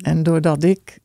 En 0.02 0.22
doordat 0.22 0.62
ik 0.62 0.98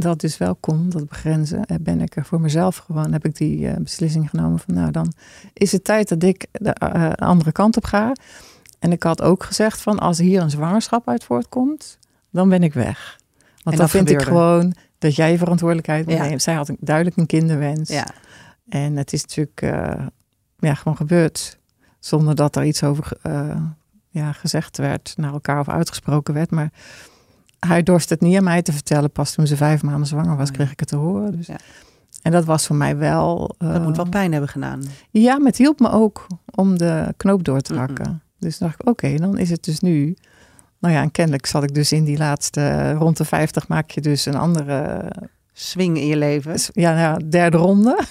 dat 0.00 0.20
dus 0.20 0.38
wel 0.38 0.54
kon, 0.54 0.88
dat 0.88 1.08
begrenzen, 1.08 1.64
eh, 1.64 1.76
ben 1.80 2.00
ik 2.00 2.16
er 2.16 2.24
voor 2.24 2.40
mezelf 2.40 2.76
gewoon, 2.76 3.12
heb 3.12 3.24
ik 3.24 3.36
die 3.36 3.68
eh, 3.68 3.76
beslissing 3.76 4.30
genomen 4.30 4.58
van 4.58 4.74
nou, 4.74 4.90
dan 4.90 5.12
is 5.52 5.72
het 5.72 5.84
tijd 5.84 6.08
dat 6.08 6.22
ik 6.22 6.46
de 6.52 6.70
eh, 6.72 7.12
andere 7.12 7.52
kant 7.52 7.76
op 7.76 7.84
ga. 7.84 8.12
En 8.78 8.92
ik 8.92 9.02
had 9.02 9.22
ook 9.22 9.42
gezegd 9.44 9.80
van 9.80 9.98
als 9.98 10.18
hier 10.18 10.42
een 10.42 10.50
zwangerschap 10.50 11.08
uit 11.08 11.24
voortkomt, 11.24 11.98
dan 12.30 12.48
ben 12.48 12.62
ik 12.62 12.74
weg. 12.74 13.16
Want 13.62 13.76
En 13.76 13.76
dan 13.76 13.88
vind 13.88 14.10
ik 14.10 14.22
gewoon 14.22 14.74
dat 14.98 15.14
jij 15.16 15.30
je 15.30 15.38
verantwoordelijkheid 15.38 16.06
moet 16.06 16.14
Ja. 16.14 16.22
nemen. 16.22 16.40
Zij 16.40 16.54
had 16.54 16.68
een- 16.68 16.76
duidelijk 16.80 17.16
een 17.16 17.26
kinderwens. 17.26 17.88
Ja. 17.88 18.06
En 18.68 18.96
het 18.96 19.12
is 19.12 19.22
natuurlijk 19.22 19.60
ja, 20.58 20.74
gewoon 20.74 20.96
gebeurd 20.96 21.58
zonder 21.98 22.34
dat 22.34 22.56
er 22.56 22.64
iets 22.64 22.82
over 22.82 23.16
ja, 24.08 24.32
gezegd 24.32 24.76
werd 24.76 25.14
naar 25.16 25.32
elkaar 25.32 25.60
of 25.60 25.68
uitgesproken 25.68 26.34
werd. 26.34 26.50
Maar 26.50 26.70
hij 27.60 27.82
dorst 27.82 28.10
het 28.10 28.20
niet 28.20 28.36
aan 28.36 28.44
mij 28.44 28.62
te 28.62 28.72
vertellen. 28.72 29.10
Pas 29.10 29.32
toen 29.32 29.46
ze 29.46 29.56
vijf 29.56 29.82
maanden 29.82 30.06
zwanger 30.06 30.36
was, 30.36 30.50
kreeg 30.50 30.72
ik 30.72 30.80
het 30.80 30.88
te 30.88 30.96
horen. 30.96 31.36
Dus. 31.36 31.46
Ja. 31.46 31.58
En 32.22 32.32
dat 32.32 32.44
was 32.44 32.66
voor 32.66 32.76
mij 32.76 32.96
wel... 32.96 33.54
Dat 33.58 33.74
eh, 33.74 33.84
moet 33.84 33.96
wel 33.96 34.08
pijn 34.08 34.32
hebben 34.32 34.50
gedaan. 34.50 34.82
Ja, 35.10 35.38
maar 35.38 35.46
het 35.46 35.56
hielp 35.56 35.80
me 35.80 35.90
ook 35.90 36.26
om 36.54 36.78
de 36.78 37.14
knoop 37.16 37.44
door 37.44 37.60
te 37.60 37.74
hakken. 37.74 38.22
Dus 38.38 38.58
dacht 38.58 38.80
ik, 38.80 38.88
oké, 38.88 39.16
dan 39.16 39.38
is 39.38 39.50
het 39.50 39.64
dus 39.64 39.80
nu. 39.80 40.16
Nou 40.78 40.94
ja, 40.94 41.02
en 41.02 41.10
kennelijk 41.10 41.46
zat 41.46 41.62
ik 41.62 41.74
dus 41.74 41.92
in 41.92 42.04
die 42.04 42.18
laatste, 42.18 42.92
rond 42.92 43.16
de 43.16 43.24
50 43.24 43.68
maak 43.68 43.90
je 43.90 44.00
dus 44.00 44.26
een 44.26 44.36
andere 44.36 45.10
Swing 45.52 45.96
in 45.96 46.06
je 46.06 46.16
leven. 46.16 46.54
ja, 46.72 46.94
nou 46.94 47.00
ja, 47.00 47.28
derde 47.28 47.56
ronde. 47.56 47.98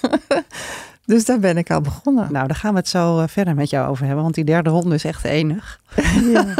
dus 1.08 1.24
daar 1.24 1.38
ben 1.38 1.56
ik 1.56 1.70
al 1.70 1.80
begonnen. 1.80 2.32
Nou, 2.32 2.46
daar 2.46 2.56
gaan 2.56 2.72
we 2.72 2.78
het 2.78 2.88
zo 2.88 3.18
eh, 3.18 3.28
verder 3.28 3.54
met 3.54 3.70
jou 3.70 3.88
over 3.88 4.04
hebben. 4.04 4.22
Want 4.22 4.34
die 4.34 4.44
derde 4.44 4.70
ronde 4.70 4.94
is 4.94 5.04
echt 5.04 5.24
enig. 5.24 5.80
Ja. 6.32 6.46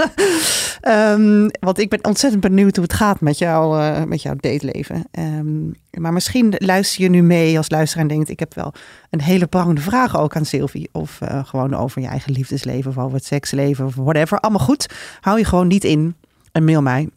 Ehm, 0.80 1.48
want 1.60 1.78
ik 1.78 1.88
ben 1.88 2.04
ontzettend 2.04 2.42
benieuwd 2.42 2.76
hoe 2.76 2.84
het 2.84 2.94
gaat 2.94 3.20
met, 3.20 3.38
jou, 3.38 3.80
eh, 3.80 4.04
met 4.04 4.22
jouw 4.22 4.34
dateleven. 4.36 5.04
Ehm, 5.10 5.66
maar 5.90 6.12
misschien 6.12 6.54
luister 6.58 7.02
je 7.02 7.10
nu 7.10 7.22
mee 7.22 7.56
als 7.56 7.70
luisteraar 7.70 8.04
en 8.04 8.10
denkt... 8.14 8.28
ik 8.28 8.38
heb 8.38 8.54
wel 8.54 8.72
een 9.10 9.20
hele 9.20 9.46
prangende 9.46 9.80
vraag 9.80 10.18
ook 10.18 10.36
aan 10.36 10.44
Sylvie. 10.44 10.88
Of 10.92 11.20
eh, 11.20 11.44
gewoon 11.44 11.74
over 11.74 12.00
je 12.00 12.08
eigen 12.08 12.32
liefdesleven 12.32 12.90
of 12.90 12.98
over 12.98 13.16
het 13.16 13.26
seksleven 13.26 13.86
of 13.86 13.94
whatever. 13.94 14.40
Allemaal 14.40 14.66
goed. 14.66 14.88
Hou 15.20 15.38
je 15.38 15.44
gewoon 15.44 15.66
niet 15.66 15.84
in 15.84 16.14
en 16.52 16.64
mail 16.64 16.82
mij 16.82 17.08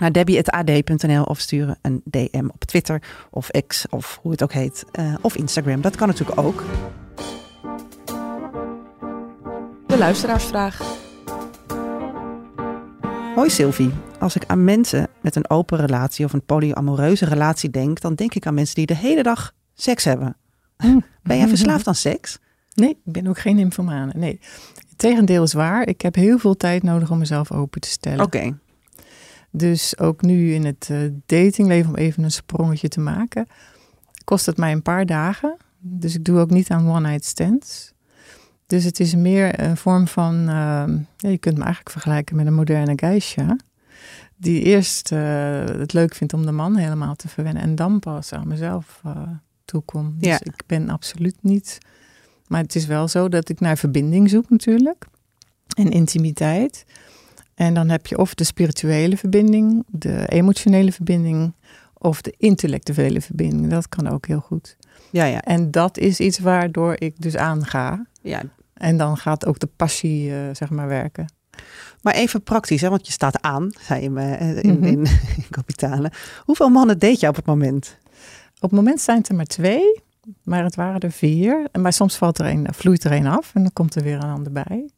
naar 0.00 0.12
debbie.ad.nl 0.12 1.22
of 1.22 1.38
sturen 1.38 1.78
een 1.82 2.00
DM 2.04 2.44
op 2.52 2.64
Twitter 2.64 3.02
of 3.30 3.50
X 3.66 3.86
of 3.90 4.18
hoe 4.22 4.30
het 4.30 4.42
ook 4.42 4.52
heet. 4.52 4.84
eh, 4.92 5.14
of 5.20 5.36
Instagram, 5.36 5.80
dat 5.80 5.96
kan 5.96 6.08
natuurlijk 6.08 6.40
ook. 6.40 6.64
De 9.86 9.98
luisteraarsvraag. 9.98 10.96
Hoi 13.34 13.50
Sylvie, 13.50 13.90
als 14.18 14.36
ik 14.36 14.44
aan 14.46 14.64
mensen 14.64 15.08
met 15.20 15.36
een 15.36 15.50
open 15.50 15.78
relatie 15.78 16.24
of 16.24 16.32
een 16.32 16.44
polyamoreuze 16.44 17.24
relatie 17.24 17.70
denk, 17.70 18.00
dan 18.00 18.14
denk 18.14 18.34
ik 18.34 18.46
aan 18.46 18.54
mensen 18.54 18.74
die 18.74 18.86
de 18.86 18.96
hele 18.96 19.22
dag 19.22 19.52
seks 19.74 20.04
hebben. 20.04 20.36
Ben 21.22 21.36
jij 21.38 21.48
verslaafd 21.48 21.86
aan 21.86 21.94
seks? 22.10 22.38
Nee, 22.74 22.90
ik 22.90 23.12
ben 23.12 23.26
ook 23.26 23.38
geen 23.38 23.56
nymphomane. 23.56 24.12
Nee, 24.16 24.40
het 24.88 24.98
tegendeel 24.98 25.42
is 25.42 25.52
waar. 25.52 25.88
Ik 25.88 26.00
heb 26.00 26.14
heel 26.14 26.38
veel 26.38 26.56
tijd 26.56 26.82
nodig 26.82 27.10
om 27.10 27.18
mezelf 27.18 27.52
open 27.52 27.80
te 27.80 27.88
stellen. 27.88 28.24
Oké, 28.24 28.58
Dus 29.50 29.98
ook 29.98 30.22
nu 30.22 30.52
in 30.54 30.64
het 30.64 30.88
eh, 30.90 30.98
datingleven, 31.26 31.88
om 31.90 31.96
even 31.96 32.22
een 32.22 32.30
sprongetje 32.30 32.88
te 32.88 33.00
maken, 33.00 33.46
kost 34.24 34.46
het 34.46 34.56
mij 34.56 34.72
een 34.72 34.82
paar 34.82 35.06
dagen. 35.06 35.56
Dus 35.78 36.14
ik 36.14 36.24
doe 36.24 36.38
ook 36.38 36.50
niet 36.50 36.70
aan 36.70 36.88
one-night 36.90 37.24
stands. 37.24 37.92
Dus 38.66 38.84
het 38.84 39.00
is 39.00 39.14
meer 39.14 39.60
een 39.60 39.76
vorm 39.76 40.08
van, 40.08 40.34
ehm, 40.34 40.98
ja, 41.16 41.28
je 41.28 41.38
kunt 41.38 41.56
me 41.56 41.62
eigenlijk 41.62 41.90
vergelijken 41.90 42.36
met 42.36 42.46
een 42.46 42.54
moderne 42.54 42.92
geisha. 42.96 43.56
Die 44.36 44.62
eerst 44.62 45.12
eh, 45.12 45.18
het 45.64 45.92
leuk 45.92 46.14
vindt 46.14 46.32
om 46.32 46.46
de 46.46 46.52
man 46.52 46.76
helemaal 46.76 47.14
te 47.14 47.28
verwennen 47.28 47.62
en 47.62 47.74
dan 47.74 47.98
pas 47.98 48.32
aan 48.32 48.48
mezelf 48.48 49.00
eh 49.04 49.22
toekom. 49.64 50.14
Dus 50.18 50.28
Ja. 50.28 50.38
ik 50.42 50.62
ben 50.66 50.88
absoluut 50.88 51.36
niet. 51.40 51.78
Maar 52.46 52.62
het 52.62 52.74
is 52.74 52.86
wel 52.86 53.08
zo 53.08 53.28
dat 53.28 53.48
ik 53.48 53.60
naar 53.60 53.78
verbinding 53.78 54.30
zoek 54.30 54.50
natuurlijk. 54.50 55.06
En 55.76 55.90
intimiteit. 55.90 56.84
En 57.58 57.74
dan 57.74 57.88
heb 57.88 58.06
je 58.06 58.18
of 58.18 58.34
de 58.34 58.44
spirituele 58.44 59.16
verbinding, 59.16 59.84
de 59.86 60.26
emotionele 60.28 60.92
verbinding 60.92 61.52
of 61.94 62.20
de 62.22 62.34
intellectuele 62.36 63.20
verbinding. 63.20 63.70
Dat 63.70 63.88
kan 63.88 64.08
ook 64.08 64.26
heel 64.26 64.40
goed. 64.40 64.76
ja, 65.10 65.24
ja. 65.24 65.40
En 65.42 65.70
dat 65.70 65.98
is 65.98 66.20
iets 66.20 66.38
waardoor 66.38 66.94
ik 66.98 67.14
dus 67.22 67.36
aanga. 67.36 68.06
ja. 68.22 68.42
En 68.74 68.96
dan 68.96 69.16
gaat 69.16 69.46
ook 69.46 69.58
de 69.58 69.68
passie, 69.76 70.30
eh, 70.34 70.36
zeg 70.52 70.70
maar, 70.70 70.88
werken. 70.88 71.32
Maar 72.02 72.14
even 72.14 72.42
praktisch, 72.42 72.80
hè, 72.80 72.88
want 72.88 73.06
je 73.06 73.12
staat 73.12 73.42
aan, 73.42 73.70
zei 73.80 74.02
je 74.02 74.10
me 74.10 74.34
eh, 74.34 74.62
in, 74.62 74.74
Mhm. 74.78 74.84
in, 74.84 75.06
in. 75.80 76.10
Hoeveel 76.44 76.68
mannen 76.68 76.98
date 76.98 77.16
je 77.20 77.28
op 77.28 77.36
het 77.36 77.46
moment? 77.46 77.96
Op 78.54 78.70
het 78.70 78.72
moment 78.72 79.00
zijn 79.00 79.18
het 79.18 79.28
er 79.28 79.34
maar 79.34 79.44
twee, 79.44 80.00
maar 80.44 80.64
het 80.64 80.74
waren 80.74 81.00
er 81.00 81.12
vier. 81.12 81.66
En 81.72 81.80
Maar 81.80 81.92
soms 81.92 82.16
valt 82.16 82.38
er 82.38 82.46
een, 82.46 82.66
vloeit 82.70 83.04
er 83.04 83.12
een 83.12 83.26
af 83.26 83.50
en 83.54 83.62
dan 83.62 83.72
komt 83.72 83.94
er 83.94 84.02
weer 84.02 84.14
een 84.16 84.30
ander 84.30 84.52
bij. 84.52 84.88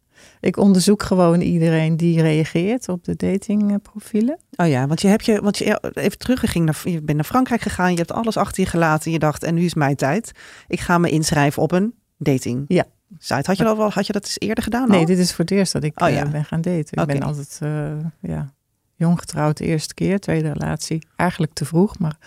Ik 0.40 0.56
onderzoek 0.56 1.02
gewoon 1.02 1.40
iedereen 1.40 1.96
die 1.96 2.22
reageert 2.22 2.88
op 2.88 3.04
de 3.04 3.16
datingprofielen. 3.16 4.38
Oh 4.56 4.68
ja, 4.68 4.86
want 4.86 5.00
je 5.00 5.08
hebt 5.08 5.24
je, 5.24 5.40
want 5.42 5.58
je 5.58 5.92
even 5.94 6.18
terug, 6.18 6.40
je, 6.40 6.46
ging 6.46 6.64
naar, 6.64 6.80
je 6.84 7.02
bent 7.02 7.16
naar 7.16 7.26
Frankrijk 7.26 7.60
gegaan, 7.60 7.90
je 7.90 7.96
hebt 7.96 8.12
alles 8.12 8.36
achter 8.36 8.62
je 8.62 8.68
gelaten. 8.68 9.10
Je 9.10 9.18
dacht, 9.18 9.42
en 9.42 9.54
nu 9.54 9.64
is 9.64 9.74
mijn 9.74 9.96
tijd. 9.96 10.32
Ik 10.68 10.80
ga 10.80 10.98
me 10.98 11.10
inschrijven 11.10 11.62
op 11.62 11.72
een 11.72 11.94
dating. 12.18 12.64
Ja. 12.68 12.84
Site. 13.18 13.42
Had 13.46 13.56
je 13.56 13.64
dat 13.64 13.76
wel, 13.76 13.90
had 13.90 14.06
je 14.06 14.12
dat 14.12 14.24
eens 14.24 14.38
eerder 14.38 14.64
gedaan? 14.64 14.88
Nee, 14.88 15.00
al? 15.00 15.06
dit 15.06 15.18
is 15.18 15.30
voor 15.32 15.44
het 15.44 15.50
eerst 15.52 15.72
dat 15.72 15.84
ik 15.84 16.02
Oh 16.02 16.10
ja. 16.10 16.24
eh, 16.24 16.30
ben 16.30 16.44
gaan 16.44 16.60
daten. 16.60 17.00
Ik 17.00 17.06
ben 17.06 17.22
altijd 17.22 17.58
eh, 17.62 18.30
ja, 18.30 18.52
jong 18.94 19.18
getrouwd 19.18 19.56
de 19.56 19.64
eerste 19.64 19.94
keer, 19.94 20.18
tweede 20.18 20.52
relatie. 20.52 21.06
Eigenlijk 21.16 21.52
te 21.52 21.64
vroeg, 21.64 21.98
maar 21.98 22.18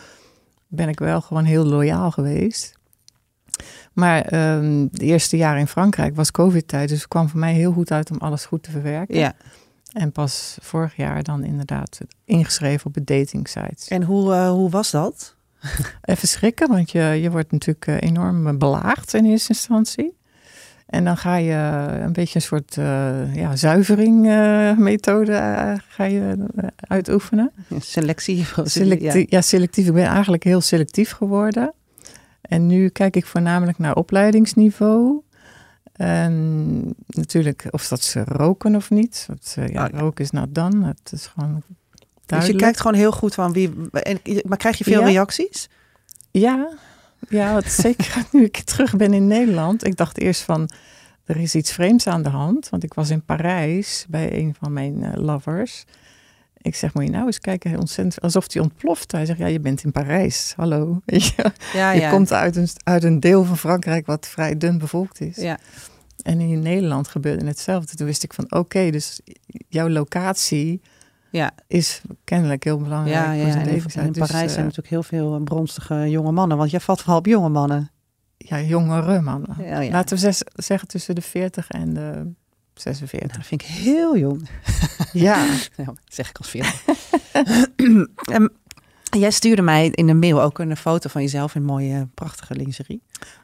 ben 0.68 0.90
ik 0.90 1.00
wel 1.00 1.22
gewoon 1.22 1.44
heel 1.44 1.66
loyaal 1.66 2.12
geweest. 2.12 2.74
Maar 3.94 4.22
ehm 4.22 4.88
de 4.92 5.06
eerste 5.06 5.38
jaar 5.38 5.60
in 5.60 5.68
Frankrijk 5.68 6.16
was 6.16 6.32
covid-tijd, 6.32 6.90
dus 6.90 6.98
het 7.00 7.08
kwam 7.08 7.30
voor 7.30 7.40
mij 7.40 7.54
heel 7.54 7.72
goed 7.72 7.92
uit 7.92 8.12
om 8.12 8.18
alles 8.18 8.46
goed 8.46 8.64
te 8.64 8.72
verwerken. 8.72 9.18
Ja. 9.18 9.34
En 9.94 10.12
pas 10.12 10.58
vorig 10.62 10.96
jaar 10.96 11.24
dan 11.24 11.44
inderdaad 11.44 11.98
ingeschreven 12.26 12.86
op 12.86 12.94
de 12.94 13.04
dating 13.04 13.48
sites. 13.48 13.88
En 13.88 14.04
hoe, 14.04 14.34
eh, 14.34 14.50
hoe 14.50 14.70
was 14.70 14.92
dat? 14.92 15.36
Even 16.02 16.28
schrikken, 16.28 16.68
want 16.70 16.92
je, 16.92 17.00
je 17.02 17.32
wordt 17.32 17.52
natuurlijk 17.52 17.88
eh, 17.88 18.02
enorm 18.02 18.58
belaagd 18.58 19.14
in 19.14 19.26
eerste 19.26 19.50
instantie. 19.50 20.18
En 20.86 21.04
dan 21.04 21.18
ga 21.18 21.36
je 21.36 21.54
een 22.02 22.14
beetje 22.14 22.36
een 22.36 22.42
soort 22.42 22.78
eh, 22.78 23.36
ja, 23.36 23.56
zuivering 23.56 24.28
eh, 24.28 24.78
methode 24.78 25.34
eh, 25.34 25.74
ga 25.88 26.04
je 26.04 26.36
eh, 26.56 26.68
uitoefenen. 26.78 27.52
Ja, 27.68 27.80
Selectie. 27.80 28.46
Selectie, 28.64 29.20
Ja. 29.20 29.26
ja. 29.30 29.42
selectief. 29.42 29.88
Ik 29.88 29.94
ben 29.94 30.06
eigenlijk 30.06 30.44
heel 30.44 30.62
selectief 30.62 31.12
geworden. 31.12 31.74
En 32.54 32.68
nu 32.68 32.90
kijk 32.90 33.16
ik 33.16 33.26
voornamelijk 33.26 33.78
naar 33.78 33.96
opleidingsniveau. 33.96 35.22
En 35.94 36.96
natuurlijk 37.08 37.68
of 37.70 37.88
dat 37.88 38.02
ze 38.02 38.24
roken 38.24 38.76
of 38.76 38.90
niet. 38.90 39.26
Want, 39.28 39.56
eh, 39.58 39.68
ja, 39.68 39.84
Oh, 39.86 39.92
ja. 39.92 40.00
roken 40.00 40.24
is 40.24 40.32
not 40.32 40.56
done. 40.56 40.86
Het 40.86 41.12
is 41.12 41.28
gewoon 41.28 41.64
Dus 42.26 42.46
je 42.48 42.56
kijkt 42.56 42.78
gewoon 42.80 42.98
heel 42.98 43.12
goed 43.12 43.34
van 43.34 43.54
wie. 43.54 43.74
En, 43.92 44.20
maar 44.48 44.58
krijg 44.58 44.78
je 44.78 44.84
veel 44.84 45.00
Ja. 45.00 45.06
reacties? 45.06 45.70
Ja, 46.32 46.70
ja 47.30 47.54
wat 47.54 47.66
zeker 47.86 48.24
nu 48.32 48.44
ik 48.44 48.58
terug 48.58 48.96
ben 48.96 49.14
in 49.14 49.28
Nederland. 49.28 49.86
Ik 49.86 49.96
dacht 49.96 50.20
eerst 50.20 50.42
van, 50.42 50.70
er 51.26 51.38
is 51.38 51.56
iets 51.56 51.72
vreemds 51.72 52.08
aan 52.08 52.24
de 52.24 52.30
hand. 52.30 52.70
Want 52.70 52.84
ik 52.84 52.94
was 52.94 53.10
in 53.10 53.26
Parijs 53.26 54.06
bij 54.10 54.34
een 54.40 54.56
van 54.60 54.74
mijn 54.74 55.04
eh, 55.04 55.22
lovers. 55.22 55.86
Ik 56.64 56.76
zeg, 56.76 56.94
moet 56.94 57.04
je 57.04 57.10
nou 57.10 57.26
eens 57.26 57.40
kijken, 57.40 57.80
ontzettend, 57.80 58.22
alsof 58.22 58.54
hij 58.54 58.62
ontploft. 58.62 59.12
Hij 59.12 59.26
zegt, 59.26 59.40
ja, 59.40 59.48
je 59.48 59.60
bent 59.60 59.84
in 59.84 59.92
Parijs, 59.92 60.54
hallo. 60.56 61.00
Weet 61.06 61.26
je, 61.26 61.52
Ja, 61.74 61.92
je 61.92 62.10
komt 62.10 62.34
uit 62.34 62.56
een, 62.56 62.68
uit 62.84 63.04
een 63.04 63.20
deel 63.20 63.44
van 63.44 63.58
Frankrijk 63.58 64.06
wat 64.06 64.28
vrij 64.28 64.58
dun 64.58 64.78
bevolkt 64.78 65.22
is. 65.22 65.36
Ja. 65.36 65.60
En 66.22 66.40
in 66.40 66.62
Nederland 66.62 67.08
gebeurde 67.08 67.46
hetzelfde. 67.46 67.96
Toen 67.96 68.06
wist 68.06 68.24
ik 68.24 68.34
van, 68.34 68.52
oké, 68.52 68.90
dus 68.92 69.22
jouw 69.68 69.90
locatie 69.90 70.82
Ja, 71.30 71.52
is 71.68 72.02
kennelijk 72.24 72.64
heel 72.64 72.78
belangrijk 72.78 73.16
ja, 73.16 73.26
voor 73.26 73.36
ja. 73.36 73.44
En 73.44 73.68
in, 73.68 74.06
in 74.06 74.12
Dus, 74.12 74.28
Parijs 74.28 74.48
eh, 74.48 74.54
zijn 74.54 74.66
natuurlijk 74.66 74.90
heel 74.90 75.04
veel 75.04 75.36
eh, 75.36 75.44
bronstige 75.44 76.10
jonge 76.10 76.32
mannen. 76.32 76.58
Want 76.58 76.72
jij 76.72 76.80
valt 76.80 77.00
vooral 77.00 77.18
op 77.18 77.26
jonge 77.26 77.50
mannen. 77.50 77.92
ja, 78.38 78.62
jongere 78.62 79.22
mannen. 79.22 79.56
Ja, 79.60 79.80
ja. 79.80 79.92
Laten 79.92 80.18
we 80.18 80.34
zeggen 80.56 80.88
tussen 80.88 81.16
de 81.16 81.22
40 81.22 81.70
en 81.70 81.94
de 81.94 82.32
46. 82.74 83.20
Nou, 83.28 83.38
dat 83.40 83.48
vind 83.48 83.62
ik 83.62 83.68
heel 83.68 84.18
jong. 84.18 84.50
Ja, 85.12 85.46
Ja, 85.46 85.46
dat 85.86 85.96
zeg 86.08 86.30
ik 86.30 86.38
als 86.38 86.50
veel. 86.50 86.66
Ehm, 88.32 88.48
jij 89.20 89.32
stuurde 89.32 89.62
mij 89.62 89.88
in 89.88 90.10
een 90.10 90.20
mail 90.20 90.42
ook 90.42 90.60
een 90.60 90.78
foto 90.78 91.10
van 91.10 91.22
jezelf 91.22 91.56
in 91.56 91.64
mooie, 91.64 92.08
prachtige 92.14 92.56
lingerie. 92.56 93.02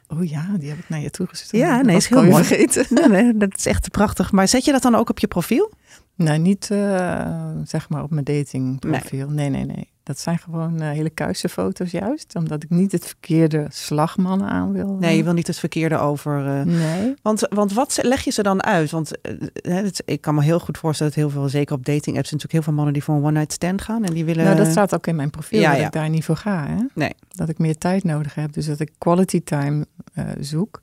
oh 0.08 0.24
ja, 0.28 0.46
die 0.58 0.68
heb 0.68 0.78
ik 0.78 0.88
naar 0.88 1.00
je 1.00 1.10
toegestuurd. 1.10 1.62
Ja, 1.62 1.76
Dat 1.76 1.86
nee, 1.86 1.96
is 1.96 2.06
heel 2.08 2.24
mooi. 2.24 2.44
vergeten. 2.44 2.86
Nee, 3.10 3.22
nee, 3.22 3.36
dat 3.36 3.56
is 3.56 3.66
echt 3.66 3.90
prachtig. 3.90 4.32
Maar 4.32 4.48
zet 4.48 4.64
je 4.64 4.72
dat 4.72 4.82
dan 4.82 4.94
ook 4.94 5.10
op 5.10 5.18
je 5.18 5.26
profiel? 5.26 5.72
Nou, 6.14 6.38
niet 6.38 6.70
eh, 6.70 7.50
zeg 7.64 7.88
maar 7.88 8.02
op 8.02 8.10
mijn 8.10 8.24
datingprofiel. 8.24 9.28
Nee. 9.28 9.48
nee, 9.50 9.64
nee, 9.64 9.88
Dat 10.10 10.18
zijn 10.18 10.38
gewoon 10.38 10.82
uh, 10.82 10.90
hele 10.90 11.10
kuise 11.10 11.48
foto's 11.48 11.90
juist. 11.90 12.34
Omdat 12.36 12.62
ik 12.62 12.70
niet 12.70 12.92
het 12.92 13.06
verkeerde 13.06 13.66
slagmannen 13.68 14.48
aan 14.48 14.72
wil. 14.72 14.96
Nee, 15.00 15.16
je 15.16 15.24
wil 15.24 15.32
niet 15.32 15.46
het 15.46 15.58
verkeerde 15.58 15.98
over. 15.98 16.46
Uh, 16.46 16.62
nee. 16.62 17.14
Want, 17.22 17.46
want 17.50 17.72
wat 17.72 17.98
leg 18.02 18.24
je 18.24 18.30
ze 18.30 18.42
dan 18.42 18.62
uit? 18.62 18.90
Want 18.90 19.12
uh, 19.22 19.74
het, 19.74 20.02
ik 20.04 20.20
kan 20.20 20.34
me 20.34 20.42
heel 20.42 20.60
goed 20.60 20.78
voorstellen 20.78 21.12
dat 21.12 21.22
heel 21.22 21.30
veel, 21.30 21.48
zeker 21.48 21.74
op 21.74 21.84
dating 21.84 22.16
apps, 22.16 22.30
natuurlijk 22.30 22.52
heel 22.52 22.62
veel 22.62 22.72
mannen 22.72 22.92
die 22.92 23.04
voor 23.04 23.14
een 23.14 23.22
one-night 23.22 23.52
stand 23.52 23.82
gaan. 23.82 24.04
En 24.04 24.12
die 24.14 24.24
willen... 24.24 24.44
Nou, 24.44 24.56
dat 24.56 24.66
staat 24.66 24.94
ook 24.94 25.06
in 25.06 25.16
mijn 25.16 25.30
profiel, 25.30 25.60
Ja, 25.60 25.70
dat 25.70 25.80
ja. 25.80 25.86
ik 25.86 25.92
daar 25.92 26.08
niet 26.08 26.24
voor 26.24 26.36
ga. 26.36 26.66
Hè? 26.66 26.84
Nee. 26.94 27.14
Dat 27.28 27.48
ik 27.48 27.58
meer 27.58 27.78
tijd 27.78 28.04
nodig 28.04 28.34
heb. 28.34 28.52
Dus 28.52 28.66
dat 28.66 28.80
ik 28.80 28.92
quality 28.98 29.42
time 29.44 29.86
eh, 30.14 30.24
zoek. 30.40 30.80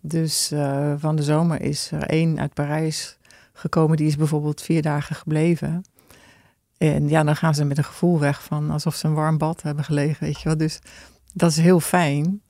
Dus 0.00 0.50
eh, 0.50 0.92
van 0.96 1.16
de 1.16 1.22
zomer 1.22 1.60
is 1.60 1.90
er 1.90 2.02
één 2.02 2.40
uit 2.40 2.54
Parijs 2.54 3.18
gekomen. 3.52 3.96
Die 3.96 4.06
is 4.06 4.16
bijvoorbeeld 4.16 4.62
vier 4.62 4.82
dagen 4.82 5.16
gebleven. 5.16 5.84
En 6.78 7.08
ja, 7.08 7.22
dan 7.24 7.36
gaan 7.36 7.54
ze 7.54 7.64
met 7.64 7.78
een 7.78 7.84
gevoel 7.84 8.18
weg 8.18 8.42
van 8.42 8.70
alsof 8.70 8.94
ze 8.94 9.06
een 9.06 9.14
warm 9.14 9.38
bad 9.38 9.62
hebben 9.62 9.84
gelegen. 9.84 10.24
Weet 10.26 10.40
je 10.40 10.48
wel. 10.48 10.56
Dus 10.56 10.78
dat 11.32 11.50
is 11.50 11.56
heel 11.56 11.80
fijn. 11.80 12.42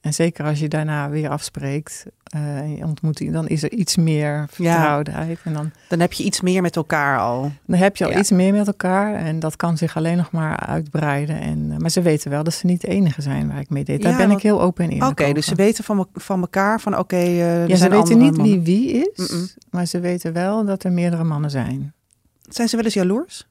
En 0.00 0.14
zeker 0.14 0.44
als 0.44 0.58
je 0.58 0.68
daarna 0.68 1.08
weer 1.10 1.28
afspreekt 1.28 2.04
en 2.22 2.76
je 2.76 2.84
ontmoet 2.84 3.32
dan 3.32 3.48
is 3.48 3.62
er 3.62 3.72
iets 3.72 3.96
meer 3.96 4.46
vertrouwdheid. 4.50 5.38
En 5.44 5.52
dan, 5.52 5.70
Dan 5.88 6.00
heb 6.00 6.12
je 6.12 6.24
iets 6.24 6.40
meer 6.40 6.62
met 6.62 6.76
elkaar 6.76 7.18
al. 7.18 7.52
dan 7.66 7.78
heb 7.78 7.96
je 7.96 8.04
al 8.04 8.10
Ja. 8.10 8.18
iets 8.18 8.30
meer 8.30 8.52
met 8.52 8.66
elkaar. 8.66 9.14
En 9.14 9.40
dat 9.40 9.56
kan 9.56 9.76
zich 9.76 9.96
alleen 9.96 10.16
nog 10.16 10.30
maar 10.30 10.56
uitbreiden. 10.56 11.40
En, 11.40 11.70
eh, 11.72 11.76
maar 11.78 11.90
ze 11.90 12.02
weten 12.02 12.30
wel 12.30 12.42
dat 12.42 12.54
ze 12.54 12.66
niet 12.66 12.80
de 12.80 12.88
enige 12.88 13.22
zijn 13.22 13.48
waar 13.48 13.60
ik 13.60 13.70
mee 13.70 13.84
deed. 13.84 14.02
Daar 14.02 14.10
Ja, 14.10 14.16
ben 14.16 14.26
want- 14.26 14.38
ik 14.38 14.44
heel 14.44 14.60
open 14.62 14.90
in. 14.90 15.04
Oké, 15.04 15.32
dus 15.32 15.46
ze 15.46 15.54
weten 15.54 15.84
van, 15.84 15.96
me- 15.96 16.06
van 16.14 16.40
elkaar 16.40 16.80
van 16.80 16.98
oké, 16.98 17.16
eh, 17.16 17.66
Ja, 17.68 17.76
ze 17.76 17.88
weten 17.88 18.18
niet 18.18 18.36
mannen. 18.36 18.44
wie 18.46 18.60
wie 18.60 19.10
is, 19.14 19.56
maar 19.70 19.86
ze 19.86 20.00
weten 20.00 20.32
wel 20.32 20.64
dat 20.64 20.84
er 20.84 20.92
meerdere 20.92 21.24
mannen 21.24 21.50
zijn. 21.50 21.92
Zijn 22.48 22.68
ze 22.68 22.76
wel 22.76 22.84
eens 22.84 22.94
jaloers? 22.94 23.46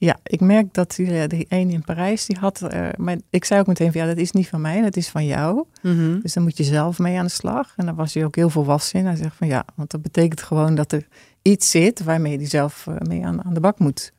Ja, 0.00 0.18
ik 0.22 0.40
merk 0.40 0.74
dat 0.74 0.94
die, 0.96 1.26
die 1.26 1.46
een 1.48 1.70
in 1.70 1.84
Parijs, 1.84 2.26
die 2.26 2.38
had, 2.38 2.62
eh, 2.62 2.88
maar 2.96 3.16
ik 3.30 3.44
zei 3.44 3.60
ook 3.60 3.66
meteen 3.66 3.92
van 3.92 4.00
ja, 4.00 4.06
dat 4.06 4.16
is 4.16 4.32
niet 4.32 4.48
van 4.48 4.60
mij, 4.60 4.82
dat 4.82 4.96
is 4.96 5.08
van 5.08 5.26
jou. 5.26 5.64
Mhm. 5.82 6.20
Dus 6.20 6.32
dan 6.32 6.42
moet 6.42 6.56
je 6.56 6.64
zelf 6.64 6.98
mee 6.98 7.18
aan 7.18 7.24
de 7.24 7.30
slag. 7.30 7.72
En 7.76 7.86
dan 7.86 7.94
was 7.94 8.14
hij 8.14 8.24
ook 8.24 8.36
heel 8.36 8.50
volwassen 8.50 8.98
in. 8.98 9.06
Hij 9.06 9.16
zegt 9.16 9.36
van 9.36 9.46
ja, 9.46 9.64
want 9.74 9.90
dat 9.90 10.02
betekent 10.02 10.42
gewoon 10.42 10.74
dat 10.74 10.92
er 10.92 11.06
iets 11.42 11.70
zit 11.70 12.02
waarmee 12.02 12.36
hij 12.36 12.46
zelf 12.46 12.86
eh, 12.86 12.94
mee 12.98 13.26
aan, 13.26 13.44
aan 13.44 13.54
de 13.54 13.60
bak 13.60 13.78
moet. 13.78 14.12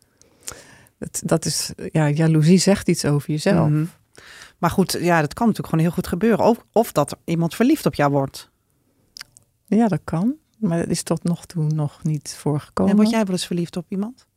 Dat, 0.98 1.22
dat 1.26 1.46
is, 1.46 1.74
ja, 1.92 2.10
jaloezie 2.10 2.58
zegt 2.58 2.88
iets 2.88 3.06
over 3.06 3.32
jezelf. 3.32 3.70
Mhm. 3.70 3.86
Maar 4.58 4.70
goed, 4.70 4.98
ja, 5.00 5.22
dat 5.22 5.34
kan 5.34 5.48
natuurlijk 5.48 5.74
gewoon 5.74 5.86
heel 5.86 5.96
goed 5.96 6.08
gebeuren. 6.08 6.46
Of, 6.46 6.65
of 6.72 6.92
dat 6.92 7.18
iemand 7.24 7.56
verliefd 7.56 7.86
op 7.86 7.94
jou 7.96 8.12
wordt. 8.12 8.50
Ja, 9.65 9.88
dat 9.88 10.02
kan. 10.04 10.36
Maar 10.58 10.78
dat 10.78 10.88
is 10.88 11.04
tot 11.04 11.24
nog 11.24 11.46
toe 11.46 11.63
nog 11.63 12.04
niet 12.04 12.36
voorgekomen. 12.38 12.92
En 12.92 12.98
word 12.98 13.10
jij 13.10 13.24
wel 13.24 13.32
eens 13.32 13.46
verliefd 13.46 13.78
op 13.78 13.86
iemand? 13.89 14.28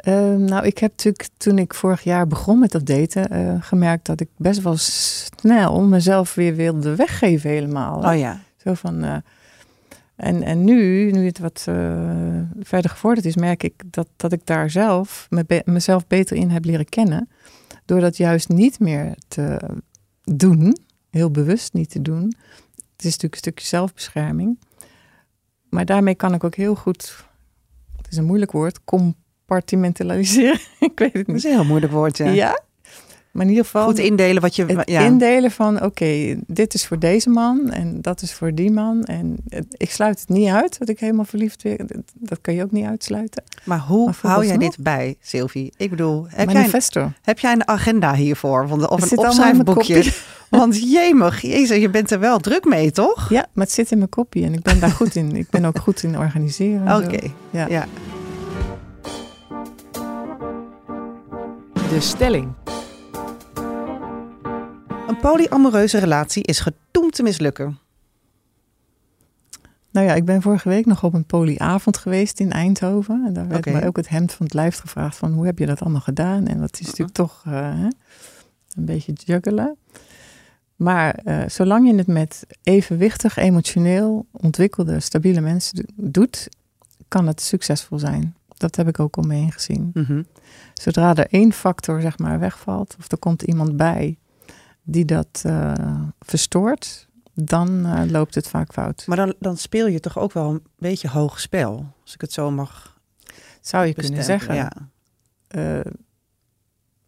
Ehm, 0.00 0.44
nou, 0.44 0.66
ik 0.66 0.78
heb 0.78 0.90
natuurlijk 0.90 1.28
toen 1.36 1.58
ik 1.58 1.74
vorig 1.74 2.02
jaar 2.02 2.26
begon 2.26 2.58
met 2.58 2.70
dat 2.72 2.86
daten, 2.86 3.28
eh, 3.28 3.54
gemerkt 3.60 4.06
dat 4.06 4.20
ik 4.20 4.28
best 4.36 4.62
wel 4.62 4.76
snel 4.76 5.82
mezelf 5.82 6.34
weer 6.34 6.54
wilde 6.54 6.96
weggeven 6.96 7.50
helemaal. 7.50 7.98
Oh 8.12 8.18
ja. 8.18 8.40
Zo 8.56 8.74
van. 8.74 9.04
eh, 9.04 9.16
en, 10.16 10.42
en 10.42 10.64
nu, 10.64 11.10
nu 11.10 11.26
het 11.26 11.38
wat 11.38 11.64
eh, 11.68 12.40
verder 12.60 12.90
gevorderd 12.90 13.26
is, 13.26 13.36
merk 13.36 13.62
ik 13.62 13.82
dat, 13.86 14.08
dat 14.16 14.32
ik 14.32 14.46
daar 14.46 14.70
zelf 14.70 15.26
me 15.30 15.44
be- 15.46 15.62
mezelf 15.64 16.06
beter 16.06 16.36
in 16.36 16.50
heb 16.50 16.64
leren 16.64 16.88
kennen. 16.88 17.28
Door 17.84 18.00
dat 18.00 18.16
juist 18.16 18.48
niet 18.48 18.78
meer 18.80 19.14
te 19.28 19.60
doen, 20.24 20.76
heel 21.10 21.30
bewust 21.30 21.72
niet 21.72 21.90
te 21.90 22.02
doen. 22.02 22.22
Het 22.74 23.04
is 23.04 23.04
natuurlijk 23.04 23.32
een 23.32 23.38
stukje 23.38 23.66
zelfbescherming. 23.66 24.58
Maar 25.68 25.84
daarmee 25.84 26.14
kan 26.14 26.34
ik 26.34 26.44
ook 26.44 26.54
heel 26.54 26.74
goed, 26.74 27.24
het 27.96 28.10
is 28.10 28.16
een 28.16 28.24
moeilijk 28.24 28.52
woord, 28.52 28.84
compartimentaliseren. 29.50 30.58
ik 30.90 30.92
weet 30.98 31.12
het 31.12 31.14
Dat 31.14 31.26
niet. 31.26 31.36
is 31.36 31.44
een 31.44 31.50
heel 31.50 31.64
moeilijk 31.64 31.92
woord, 31.92 32.16
ja. 32.16 32.28
Ja. 32.28 32.60
Maar 33.30 33.42
in 33.42 33.48
ieder 33.50 33.64
geval 33.64 33.84
Goed 33.86 33.98
indelen 33.98 34.42
wat 34.42 34.56
je... 34.56 34.64
het 34.66 34.88
ja. 34.90 35.00
indelen 35.00 35.50
van 35.50 35.82
oké, 35.82 36.36
dit 36.46 36.74
is 36.74 36.86
voor 36.86 36.98
deze 36.98 37.28
man 37.28 37.70
en 37.70 38.00
dat 38.00 38.22
is 38.22 38.32
voor 38.32 38.54
die 38.54 38.70
man. 38.70 39.04
En 39.04 39.36
het- 39.48 39.66
ik 39.76 39.90
sluit 39.90 40.20
het 40.20 40.28
niet 40.28 40.48
uit 40.48 40.78
dat 40.78 40.88
ik 40.88 41.00
helemaal 41.00 41.24
verliefd 41.24 41.62
weer. 41.62 41.76
Dat, 41.86 42.02
dat 42.14 42.38
kan 42.40 42.54
je 42.54 42.62
ook 42.62 42.70
niet 42.70 42.84
uitsluiten. 42.86 43.42
Maar 43.64 43.78
hoe 43.78 44.04
Maar 44.22 44.32
hou 44.32 44.46
jij 44.46 44.56
dit 44.58 44.76
bij, 44.80 45.16
Sylvie? 45.20 45.72
Ik 45.76 45.90
bedoel, 45.90 46.22
heb 46.28 46.30
jij, 46.36 46.46
een, 46.46 46.52
Manifesto. 46.52 47.12
heb 47.22 47.38
jij 47.38 47.52
een 47.52 47.68
agenda 47.68 48.14
hiervoor? 48.14 48.62
Of 48.62 48.70
Het 48.70 48.90
een 48.90 48.98
mijn 49.16 49.18
opschrijfboekje? 49.28 50.12
Want 50.50 50.90
jemig, 50.92 51.40
jezus, 51.40 51.76
je 51.78 51.90
bent 51.90 52.10
er 52.10 52.20
wel 52.20 52.38
druk 52.38 52.64
mee, 52.64 52.90
toch? 52.90 53.28
Ja, 53.28 53.46
maar 53.52 53.64
het 53.64 53.74
zit 53.74 53.90
in 53.90 53.98
mijn 53.98 54.10
kopie 54.10 54.44
en 54.44 54.52
ik 54.52 54.62
ben 54.62 54.80
daar 54.80 54.90
goed 54.90 55.14
in. 55.14 55.36
Ik 55.36 55.50
ben 55.50 55.64
ook 55.64 55.78
goed 55.78 56.02
in 56.02 56.18
organiseren. 56.18 56.86
en 56.86 57.04
Oké. 57.04 57.30
Ja. 57.50 57.66
ja. 57.68 57.86
De 61.90 62.00
stelling. 62.00 62.52
Een 65.08 65.16
polyamoreuze 65.20 65.98
relatie 65.98 66.42
is 66.42 66.60
gedoemd 66.60 67.14
te 67.14 67.22
mislukken. 67.22 67.78
Nou 69.90 70.06
ja, 70.06 70.14
ik 70.14 70.24
ben 70.24 70.42
vorige 70.42 70.68
week 70.68 70.86
nog 70.86 71.04
op 71.04 71.14
een 71.14 71.24
polyavond 71.24 71.96
geweest 71.96 72.40
in 72.40 72.52
Eindhoven. 72.52 73.24
En 73.26 73.32
daar 73.32 73.48
werd 73.48 73.66
Oké. 73.66 73.78
me 73.78 73.86
ook 73.86 73.96
het 73.96 74.08
hemd 74.08 74.32
van 74.32 74.46
het 74.46 74.54
lijf 74.54 74.78
gevraagd 74.78 75.16
van 75.16 75.32
hoe 75.32 75.46
heb 75.46 75.58
je 75.58 75.66
dat 75.66 75.80
allemaal 75.80 76.00
gedaan? 76.00 76.46
En 76.46 76.60
dat 76.60 76.80
is 76.80 76.86
natuurlijk 76.86 77.16
toch 77.16 77.42
eh, 77.46 77.84
een 78.76 78.84
beetje 78.84 79.12
juggelen. 79.12 79.76
Maar 80.76 81.14
eh, 81.14 81.42
zolang 81.48 81.86
je 81.86 81.94
het 81.94 82.06
met 82.06 82.46
evenwichtig, 82.62 83.36
emotioneel 83.36 84.26
ontwikkelde, 84.30 85.00
stabiele 85.00 85.40
mensen 85.40 85.76
do- 85.76 85.92
doet, 85.96 86.48
kan 87.08 87.26
het 87.26 87.40
succesvol 87.40 87.98
zijn. 87.98 88.34
Dat 88.60 88.76
heb 88.76 88.88
ik 88.88 89.00
ook 89.00 89.16
om 89.16 89.26
me 89.26 89.34
heen 89.34 89.52
gezien. 89.52 89.90
Mhm. 89.94 90.22
Zodra 90.74 91.14
er 91.14 91.26
één 91.30 91.52
factor 91.52 92.00
zeg 92.00 92.18
maar 92.18 92.38
wegvalt, 92.38 92.96
of 92.98 93.12
er 93.12 93.18
komt 93.18 93.42
iemand 93.42 93.76
bij 93.76 94.18
die 94.82 95.04
dat 95.04 95.42
eh, 95.42 95.72
verstoort, 96.18 97.08
dan 97.34 97.86
eh, 97.86 98.10
loopt 98.10 98.34
het 98.34 98.48
vaak 98.48 98.72
fout. 98.72 99.04
Maar 99.06 99.16
dan, 99.16 99.34
dan 99.38 99.56
speel 99.56 99.86
je 99.86 100.00
toch 100.00 100.18
ook 100.18 100.32
wel 100.32 100.50
een 100.50 100.62
beetje 100.78 101.08
hoog 101.08 101.40
spel, 101.40 101.94
als 102.02 102.14
ik 102.14 102.20
het 102.20 102.32
zo 102.32 102.50
mag 102.50 103.00
Zou 103.60 103.86
je 103.86 103.94
kunnen 103.94 104.24
zeggen. 104.24 104.54
Ja. 104.54 104.72
eh, 105.48 105.80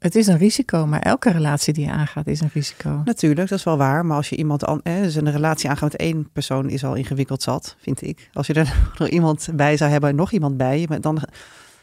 het 0.02 0.14
is 0.14 0.26
een 0.26 0.38
risico, 0.38 0.86
maar 0.86 1.00
elke 1.00 1.30
relatie 1.30 1.72
die 1.72 1.84
je 1.84 1.90
aangaat 1.90 2.26
is 2.26 2.40
een 2.40 2.50
risico. 2.52 3.02
Natuurlijk, 3.04 3.48
dat 3.48 3.58
is 3.58 3.64
wel 3.64 3.76
waar. 3.76 4.06
Maar 4.06 4.16
als 4.16 4.28
je 4.28 4.36
iemand 4.36 4.64
an, 4.64 4.80
hè, 4.82 5.02
dus 5.02 5.14
een 5.14 5.30
relatie 5.30 5.70
aangaat 5.70 5.92
met 5.92 6.00
één 6.00 6.30
persoon 6.32 6.70
is 6.70 6.84
al 6.84 6.94
ingewikkeld 6.94 7.42
zat, 7.42 7.76
vind 7.78 8.02
ik. 8.02 8.30
Als 8.32 8.46
je 8.46 8.54
er 8.54 8.74
nog 8.98 9.08
iemand 9.08 9.48
bij 9.54 9.76
zou 9.76 9.90
hebben 9.90 10.10
en 10.10 10.16
nog 10.16 10.32
iemand 10.32 10.56
bij, 10.56 10.86
dan, 11.00 11.18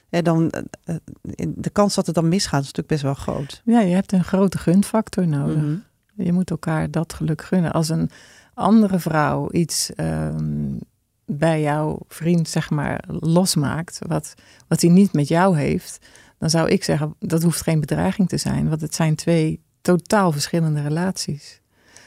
hè, 0.09 0.21
dan 0.21 0.49
eh, 0.49 0.95
eh, 1.35 1.47
de 1.55 1.69
kans 1.69 1.95
dat 1.95 2.05
het 2.05 2.15
dan 2.15 2.27
misgaat 2.27 2.61
is 2.61 2.71
natuurlijk 2.73 2.87
best 2.87 3.01
wel 3.01 3.13
groot. 3.13 3.61
Ja, 3.65 3.79
je 3.79 3.93
hebt 3.95 4.11
een 4.11 4.23
grote 4.23 4.57
gunfactor 4.57 5.27
nodig. 5.27 5.55
Mhm. 5.55 5.75
Je 6.15 6.33
moet 6.33 6.49
elkaar 6.49 6.91
dat 6.91 7.13
geluk 7.13 7.41
gunnen. 7.41 7.71
Als 7.71 7.89
een 7.89 8.09
andere 8.53 8.99
vrouw 8.99 9.51
iets 9.51 9.93
ehm, 9.95 10.77
bij 11.25 11.61
jouw 11.61 11.99
vriend, 12.07 12.49
zeg 12.49 12.69
maar, 12.69 13.03
losmaakt, 13.07 13.99
wat, 14.07 14.33
wat 14.67 14.81
hij 14.81 14.89
niet 14.89 15.13
met 15.13 15.27
jou 15.27 15.57
heeft, 15.57 15.99
dan 16.39 16.49
zou 16.49 16.69
ik 16.69 16.83
zeggen, 16.83 17.15
dat 17.19 17.43
hoeft 17.43 17.61
geen 17.61 17.79
bedreiging 17.79 18.29
te 18.29 18.37
zijn. 18.37 18.69
Want 18.69 18.81
het 18.81 18.95
zijn 18.95 19.15
twee 19.15 19.61
totaal 19.81 20.31
verschillende 20.31 20.81
relaties. 20.81 21.61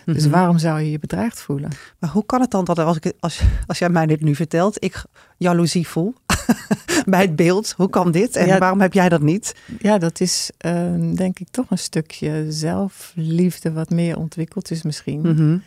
Dus 0.05 0.23
Mhm. 0.23 0.31
waarom 0.33 0.59
zou 0.59 0.81
je 0.81 0.91
je 0.91 0.99
bedreigd 0.99 1.41
voelen? 1.41 1.71
Maar 1.99 2.11
hoe 2.11 2.27
kan 2.27 2.41
het 2.41 2.51
dan 2.51 2.65
dat 2.65 2.79
als, 2.79 2.97
ik, 2.97 3.13
als, 3.21 3.41
als 3.67 3.79
jij 3.79 3.89
mij 3.89 4.07
dit 4.07 4.21
nu 4.21 4.35
vertelt, 4.35 4.85
ik 4.85 5.05
jaloezie 5.37 5.87
voel 5.89 6.15
bij 7.07 7.21
het 7.21 7.37
beeld? 7.37 7.75
Hoe 7.77 7.89
kan 7.91 8.11
dit 8.11 8.37
en 8.37 8.47
Ja. 8.47 8.59
waarom 8.59 8.81
heb 8.81 8.93
jij 8.93 9.09
dat 9.09 9.21
niet? 9.23 9.55
Ja, 9.79 9.99
dat 9.99 10.21
is 10.21 10.51
ehm, 10.59 11.15
denk 11.15 11.39
ik 11.39 11.49
toch 11.51 11.71
een 11.71 11.79
stukje 11.79 12.47
zelfliefde 12.53 13.73
wat 13.73 13.91
meer 13.91 14.17
ontwikkeld 14.19 14.71
is 14.71 14.83
misschien. 14.83 15.21
Mhm. 15.21 15.59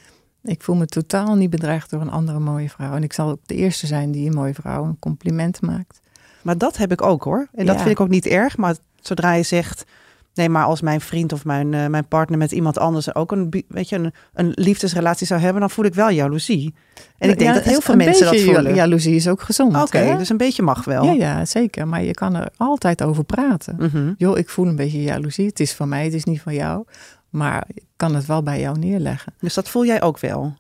Ik 0.44 0.64
voel 0.64 0.76
me 0.76 0.86
totaal 0.86 1.36
niet 1.36 1.50
bedreigd 1.50 1.90
door 1.90 2.02
een 2.02 2.12
andere 2.12 2.40
mooie 2.40 2.70
vrouw. 2.70 2.94
En 2.96 3.04
ik 3.04 3.14
zal 3.14 3.30
ook 3.30 3.40
de 3.46 3.56
eerste 3.56 3.88
zijn 3.88 4.12
die 4.12 4.28
een 4.28 4.36
mooie 4.36 4.54
vrouw 4.54 4.84
een 4.86 5.00
compliment 5.00 5.62
maakt. 5.62 6.00
Maar 6.46 6.58
dat 6.58 6.78
heb 6.78 6.92
ik 6.92 7.02
ook 7.02 7.24
hoor. 7.24 7.48
En 7.54 7.66
dat 7.66 7.76
Ja. 7.76 7.82
vind 7.82 7.92
ik 7.94 8.00
ook 8.00 8.10
niet 8.10 8.26
erg. 8.26 8.58
Maar 8.58 8.76
zodra 9.02 9.34
je 9.34 9.44
zegt, 9.44 9.86
nee, 10.34 10.50
maar 10.50 10.66
als 10.66 10.82
mijn 10.82 11.02
vriend 11.02 11.34
of 11.34 11.46
mijn, 11.46 11.74
eh, 11.74 11.88
mijn 11.88 12.08
partner 12.08 12.38
met 12.38 12.52
iemand 12.52 12.78
anders 12.78 13.16
ook 13.16 13.32
een, 13.32 13.64
weet 13.68 13.90
je, 13.90 13.96
een, 13.96 14.14
een 14.34 14.52
liefdesrelatie 14.56 15.28
zou 15.28 15.42
hebben, 15.42 15.60
dan 15.60 15.70
voel 15.70 15.86
ik 15.86 15.94
wel 15.94 16.10
jaloezie. 16.10 16.74
En 17.18 17.30
ik 17.30 17.38
denk 17.40 17.50
Ja, 17.50 17.56
dat 17.56 17.64
heel 17.66 17.82
veel 17.82 17.96
mensen 17.96 18.26
dat 18.26 18.40
voelen. 18.42 18.76
Jaloezie 18.76 19.16
is 19.16 19.28
ook 19.28 19.42
gezond. 19.42 19.76
Oké, 19.82 20.16
dus 20.18 20.30
een 20.30 20.38
beetje 20.38 20.62
mag 20.64 20.84
wel. 20.84 21.04
Ja, 21.04 21.12
ja, 21.12 21.46
zeker. 21.46 21.88
Maar 21.88 22.04
je 22.04 22.14
kan 22.14 22.36
er 22.36 22.50
altijd 22.58 23.04
over 23.04 23.24
praten. 23.24 24.16
Joh, 24.18 24.38
ik 24.38 24.50
voel 24.50 24.68
een 24.68 24.76
beetje 24.76 25.02
jaloezie. 25.04 25.46
Het 25.46 25.60
is 25.60 25.74
van 25.74 25.90
mij, 25.90 26.04
het 26.04 26.14
is 26.14 26.24
niet 26.24 26.42
van 26.42 26.54
jou. 26.54 26.84
Maar 27.30 27.64
ik 27.74 27.84
kan 27.96 28.16
het 28.16 28.26
wel 28.26 28.44
bij 28.44 28.60
jou 28.60 28.80
neerleggen. 28.80 29.34
Dus 29.40 29.54
dat 29.54 29.70
voel 29.70 29.86
jij 29.86 30.02
ook 30.02 30.20
wel? 30.20 30.54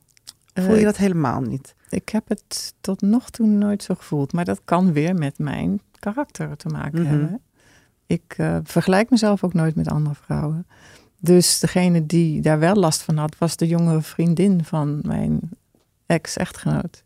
Voel 0.53 0.73
Eh, 0.73 0.79
je 0.79 0.85
dat 0.85 0.97
helemaal 0.97 1.41
niet? 1.41 1.74
Ik 1.89 2.09
heb 2.09 2.29
het 2.29 2.73
tot 2.81 3.01
nog 3.01 3.29
toe 3.29 3.47
nooit 3.47 3.83
zo 3.83 3.95
gevoeld. 3.95 4.33
Maar 4.33 4.45
dat 4.45 4.61
kan 4.65 4.93
weer 4.93 5.15
met 5.15 5.37
mijn 5.37 5.81
karakter 5.99 6.57
te 6.57 6.67
maken 6.69 7.01
Mhm. 7.01 7.09
hebben. 7.11 7.41
Ik 8.07 8.33
eh, 8.37 8.57
vergelijk 8.63 9.09
mezelf 9.09 9.43
ook 9.43 9.53
nooit 9.53 9.75
met 9.75 9.87
andere 9.87 10.15
vrouwen. 10.15 10.67
Dus 11.19 11.59
degene 11.59 12.05
die 12.05 12.41
daar 12.41 12.59
wel 12.59 12.75
last 12.75 13.01
van 13.01 13.17
had, 13.17 13.37
was 13.37 13.55
de 13.55 13.67
jongere 13.67 14.01
vriendin 14.01 14.63
van 14.63 14.99
mijn 15.03 15.39
ex-echtgenoot. 16.05 17.03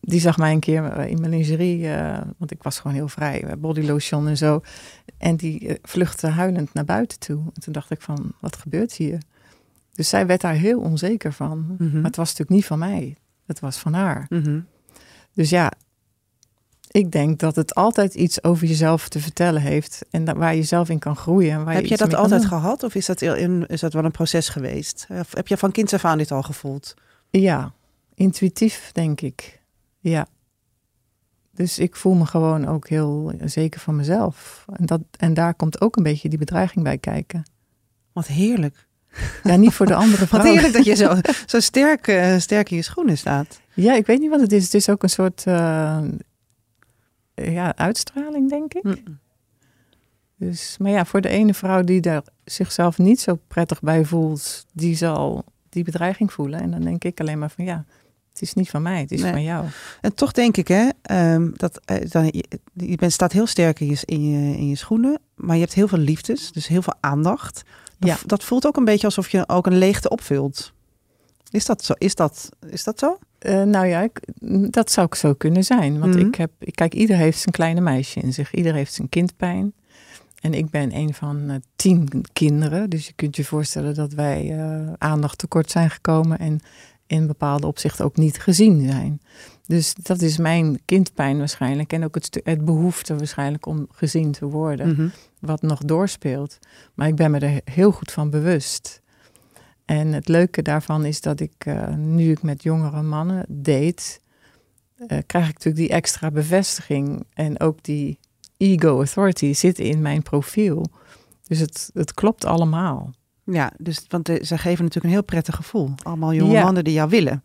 die 0.00 0.20
zag 0.20 0.36
mij 0.38 0.52
een 0.52 0.60
keer 0.60 0.98
in 0.98 1.20
mijn 1.20 1.30
lingerie, 1.32 1.78
uh, 1.78 2.20
want 2.38 2.50
ik 2.50 2.62
was 2.62 2.78
gewoon 2.78 2.96
heel 2.96 3.08
vrij, 3.08 3.44
body 3.58 3.80
lotion 3.80 4.28
en 4.28 4.36
zo. 4.36 4.60
En 5.18 5.36
die 5.36 5.78
vluchtte 5.82 6.26
huilend 6.26 6.74
naar 6.74 6.84
buiten 6.84 7.18
toe. 7.18 7.42
En 7.54 7.60
toen 7.60 7.72
dacht 7.72 7.90
ik 7.90 8.00
van, 8.00 8.32
wat 8.40 8.56
gebeurt 8.56 8.92
hier? 8.92 9.18
Dus 9.92 10.08
zij 10.08 10.26
werd 10.26 10.40
daar 10.40 10.54
heel 10.54 10.80
onzeker 10.80 11.32
van. 11.32 11.58
Mm 11.58 11.76
-hmm. 11.78 11.92
Maar 11.92 12.02
het 12.04 12.16
was 12.16 12.28
natuurlijk 12.28 12.50
niet 12.56 12.66
van 12.66 12.78
mij. 12.78 13.16
Het 13.46 13.60
was 13.60 13.78
van 13.78 13.92
haar. 13.92 14.26
Mm 14.28 14.42
-hmm. 14.42 14.66
Dus 15.34 15.50
ja, 15.50 15.72
ik 16.92 17.10
denk 17.10 17.38
dat 17.38 17.56
het 17.56 17.74
altijd 17.74 18.14
iets 18.14 18.44
over 18.44 18.66
jezelf 18.66 19.08
te 19.08 19.20
vertellen 19.20 19.62
heeft. 19.62 20.04
En 20.10 20.24
dat, 20.24 20.36
waar 20.36 20.54
je 20.54 20.62
zelf 20.62 20.88
in 20.88 20.98
kan 20.98 21.16
groeien. 21.16 21.64
Waar 21.64 21.74
heb 21.74 21.82
je, 21.82 21.88
je 21.88 21.96
dat 21.96 22.14
altijd 22.14 22.44
gehad? 22.44 22.82
Of 22.82 22.94
is 22.94 23.06
dat, 23.06 23.22
in, 23.22 23.66
is 23.66 23.80
dat 23.80 23.92
wel 23.92 24.04
een 24.04 24.10
proces 24.10 24.48
geweest? 24.48 25.06
Of 25.10 25.34
heb 25.34 25.48
je 25.48 25.56
van 25.56 25.72
kinds 25.72 25.94
af 25.94 26.04
aan 26.04 26.18
dit 26.18 26.30
al 26.30 26.42
gevoeld? 26.42 26.94
Ja, 27.30 27.72
intuïtief 28.14 28.90
denk 28.92 29.20
ik. 29.20 29.60
Ja. 30.00 30.26
Dus 31.54 31.78
ik 31.78 31.96
voel 31.96 32.14
me 32.14 32.26
gewoon 32.26 32.66
ook 32.66 32.88
heel 32.88 33.32
zeker 33.44 33.80
van 33.80 33.96
mezelf. 33.96 34.64
En, 34.76 34.86
dat, 34.86 35.00
en 35.18 35.34
daar 35.34 35.54
komt 35.54 35.80
ook 35.80 35.96
een 35.96 36.02
beetje 36.02 36.28
die 36.28 36.38
bedreiging 36.38 36.84
bij 36.84 36.98
kijken. 36.98 37.42
Wat 38.12 38.26
heerlijk. 38.26 38.88
Ja, 39.42 39.56
niet 39.56 39.72
voor 39.72 39.86
de 39.86 39.94
andere 39.94 40.26
vrouw. 40.26 40.42
Wat 40.42 40.50
heerlijk 40.50 40.72
dat 40.72 40.84
je 40.84 40.94
zo, 40.94 41.14
zo 41.46 41.60
sterk, 41.60 42.06
uh, 42.06 42.38
sterk 42.38 42.70
in 42.70 42.76
je 42.76 42.82
schoenen 42.82 43.18
staat. 43.18 43.60
Ja, 43.74 43.94
ik 43.94 44.06
weet 44.06 44.18
niet 44.18 44.30
wat 44.30 44.40
het 44.40 44.52
is. 44.52 44.64
Het 44.64 44.74
is 44.74 44.88
ook 44.88 45.02
een 45.02 45.10
soort 45.10 45.44
uh, 45.48 45.98
ja, 47.34 47.76
uitstraling, 47.76 48.48
denk 48.48 48.74
ik. 48.74 48.82
Mm. 48.82 49.20
Dus, 50.36 50.76
maar 50.78 50.90
ja, 50.90 51.04
voor 51.04 51.20
de 51.20 51.28
ene 51.28 51.54
vrouw 51.54 51.82
die 51.82 52.00
daar 52.00 52.22
zichzelf 52.44 52.98
niet 52.98 53.20
zo 53.20 53.38
prettig 53.48 53.80
bij 53.80 54.04
voelt, 54.04 54.66
die 54.72 54.96
zal 54.96 55.44
die 55.68 55.84
bedreiging 55.84 56.32
voelen. 56.32 56.60
En 56.60 56.70
dan 56.70 56.80
denk 56.80 57.04
ik 57.04 57.20
alleen 57.20 57.38
maar 57.38 57.50
van 57.50 57.64
ja, 57.64 57.84
het 58.32 58.42
is 58.42 58.54
niet 58.54 58.70
van 58.70 58.82
mij, 58.82 59.00
het 59.00 59.10
is 59.12 59.22
nee. 59.22 59.32
van 59.32 59.42
jou. 59.42 59.66
En 60.00 60.14
toch 60.14 60.32
denk 60.32 60.56
ik, 60.56 60.68
hè, 60.68 60.88
um, 61.34 61.52
dat 61.56 61.80
uh, 61.90 62.10
dan, 62.10 62.24
je, 62.24 62.44
je 62.72 62.96
bent, 62.96 63.12
staat 63.12 63.32
heel 63.32 63.46
sterk 63.46 63.80
in 63.80 63.86
je, 63.86 63.98
in, 64.04 64.30
je, 64.30 64.56
in 64.56 64.68
je 64.68 64.76
schoenen, 64.76 65.18
maar 65.34 65.56
je 65.56 65.62
hebt 65.62 65.74
heel 65.74 65.88
veel 65.88 65.98
liefdes, 65.98 66.52
dus 66.52 66.66
heel 66.66 66.82
veel 66.82 66.96
aandacht. 67.00 67.62
Dat, 68.06 68.20
ja. 68.20 68.26
dat 68.26 68.44
voelt 68.44 68.66
ook 68.66 68.76
een 68.76 68.84
beetje 68.84 69.06
alsof 69.06 69.28
je 69.28 69.48
ook 69.48 69.66
een 69.66 69.78
leegte 69.78 70.08
opvult. 70.08 70.72
Is 71.50 71.66
dat 71.66 71.84
zo? 71.84 71.92
Is 71.98 72.14
dat, 72.14 72.48
is 72.70 72.84
dat 72.84 72.98
zo? 72.98 73.18
Uh, 73.46 73.62
nou 73.62 73.86
ja, 73.86 74.00
ik, 74.00 74.20
dat 74.70 74.90
zou 74.90 75.06
ik 75.06 75.14
zo 75.14 75.34
kunnen 75.34 75.64
zijn. 75.64 75.98
Want 75.98 76.14
mm 76.14 76.20
-hmm. 76.20 76.28
ik 76.28 76.34
heb, 76.34 76.50
kijk, 76.70 76.94
ieder 76.94 77.16
heeft 77.16 77.38
zijn 77.38 77.54
kleine 77.54 77.80
meisje 77.80 78.20
in 78.20 78.32
zich. 78.32 78.54
Ieder 78.54 78.74
heeft 78.74 78.92
zijn 78.92 79.08
kindpijn. 79.08 79.72
En 80.40 80.54
ik 80.54 80.70
ben 80.70 80.96
een 80.96 81.14
van 81.14 81.50
uh, 81.50 81.54
tien 81.76 82.24
kinderen. 82.32 82.90
Dus 82.90 83.06
je 83.06 83.12
kunt 83.12 83.36
je 83.36 83.44
voorstellen 83.44 83.94
dat 83.94 84.12
wij 84.12 84.58
uh, 84.58 84.92
aandacht 84.98 85.38
tekort 85.38 85.70
zijn 85.70 85.90
gekomen. 85.90 86.38
En 86.38 86.60
in 87.06 87.26
bepaalde 87.26 87.66
opzichten 87.66 88.04
ook 88.04 88.16
niet 88.16 88.38
gezien 88.38 88.90
zijn. 88.90 89.20
Dus 89.66 89.94
dat 89.94 90.20
is 90.20 90.36
mijn 90.36 90.80
kindpijn 90.84 91.38
waarschijnlijk. 91.38 91.92
En 91.92 92.04
ook 92.04 92.14
het, 92.14 92.40
het 92.44 92.64
behoefte 92.64 93.16
waarschijnlijk 93.16 93.66
om 93.66 93.86
gezien 93.90 94.32
te 94.32 94.46
worden. 94.46 94.88
Mhm. 94.88 95.00
Mm 95.00 95.06
-hmm. 95.08 95.12
Wat 95.40 95.62
nog 95.62 95.78
doorspeelt. 95.78 96.58
Maar 96.94 97.08
ik 97.08 97.16
ben 97.16 97.30
me 97.30 97.38
er 97.38 97.60
heel 97.64 97.92
goed 97.92 98.12
van 98.12 98.30
bewust. 98.30 99.02
En 99.84 100.12
het 100.12 100.28
leuke 100.28 100.62
daarvan 100.62 101.04
is 101.04 101.20
dat 101.20 101.40
ik, 101.40 101.66
uh, 101.66 101.94
nu 101.94 102.30
ik 102.30 102.42
met 102.42 102.62
jongere 102.62 103.02
mannen 103.02 103.44
date, 103.48 104.18
uh, 104.98 105.18
krijg 105.26 105.48
ik 105.48 105.54
natuurlijk 105.54 105.76
die 105.76 105.88
extra 105.88 106.30
bevestiging. 106.30 107.24
En 107.34 107.60
ook 107.60 107.82
die 107.82 108.18
ego 108.56 108.96
authority 108.96 109.52
zit 109.52 109.78
in 109.78 110.02
mijn 110.02 110.22
profiel. 110.22 110.86
Dus 111.42 111.58
het, 111.58 111.90
het 111.94 112.14
klopt 112.14 112.44
allemaal. 112.44 113.14
Ja, 113.44 113.72
dus, 113.78 114.04
want 114.08 114.26
de, 114.26 114.44
ze 114.44 114.58
geven 114.58 114.84
natuurlijk 114.84 115.04
een 115.04 115.10
heel 115.10 115.24
prettig 115.24 115.56
gevoel. 115.56 115.90
Allemaal 116.02 116.32
jonge 116.32 116.52
ja. 116.52 116.62
mannen 116.62 116.84
die 116.84 116.92
jou 116.92 117.08
willen. 117.08 117.42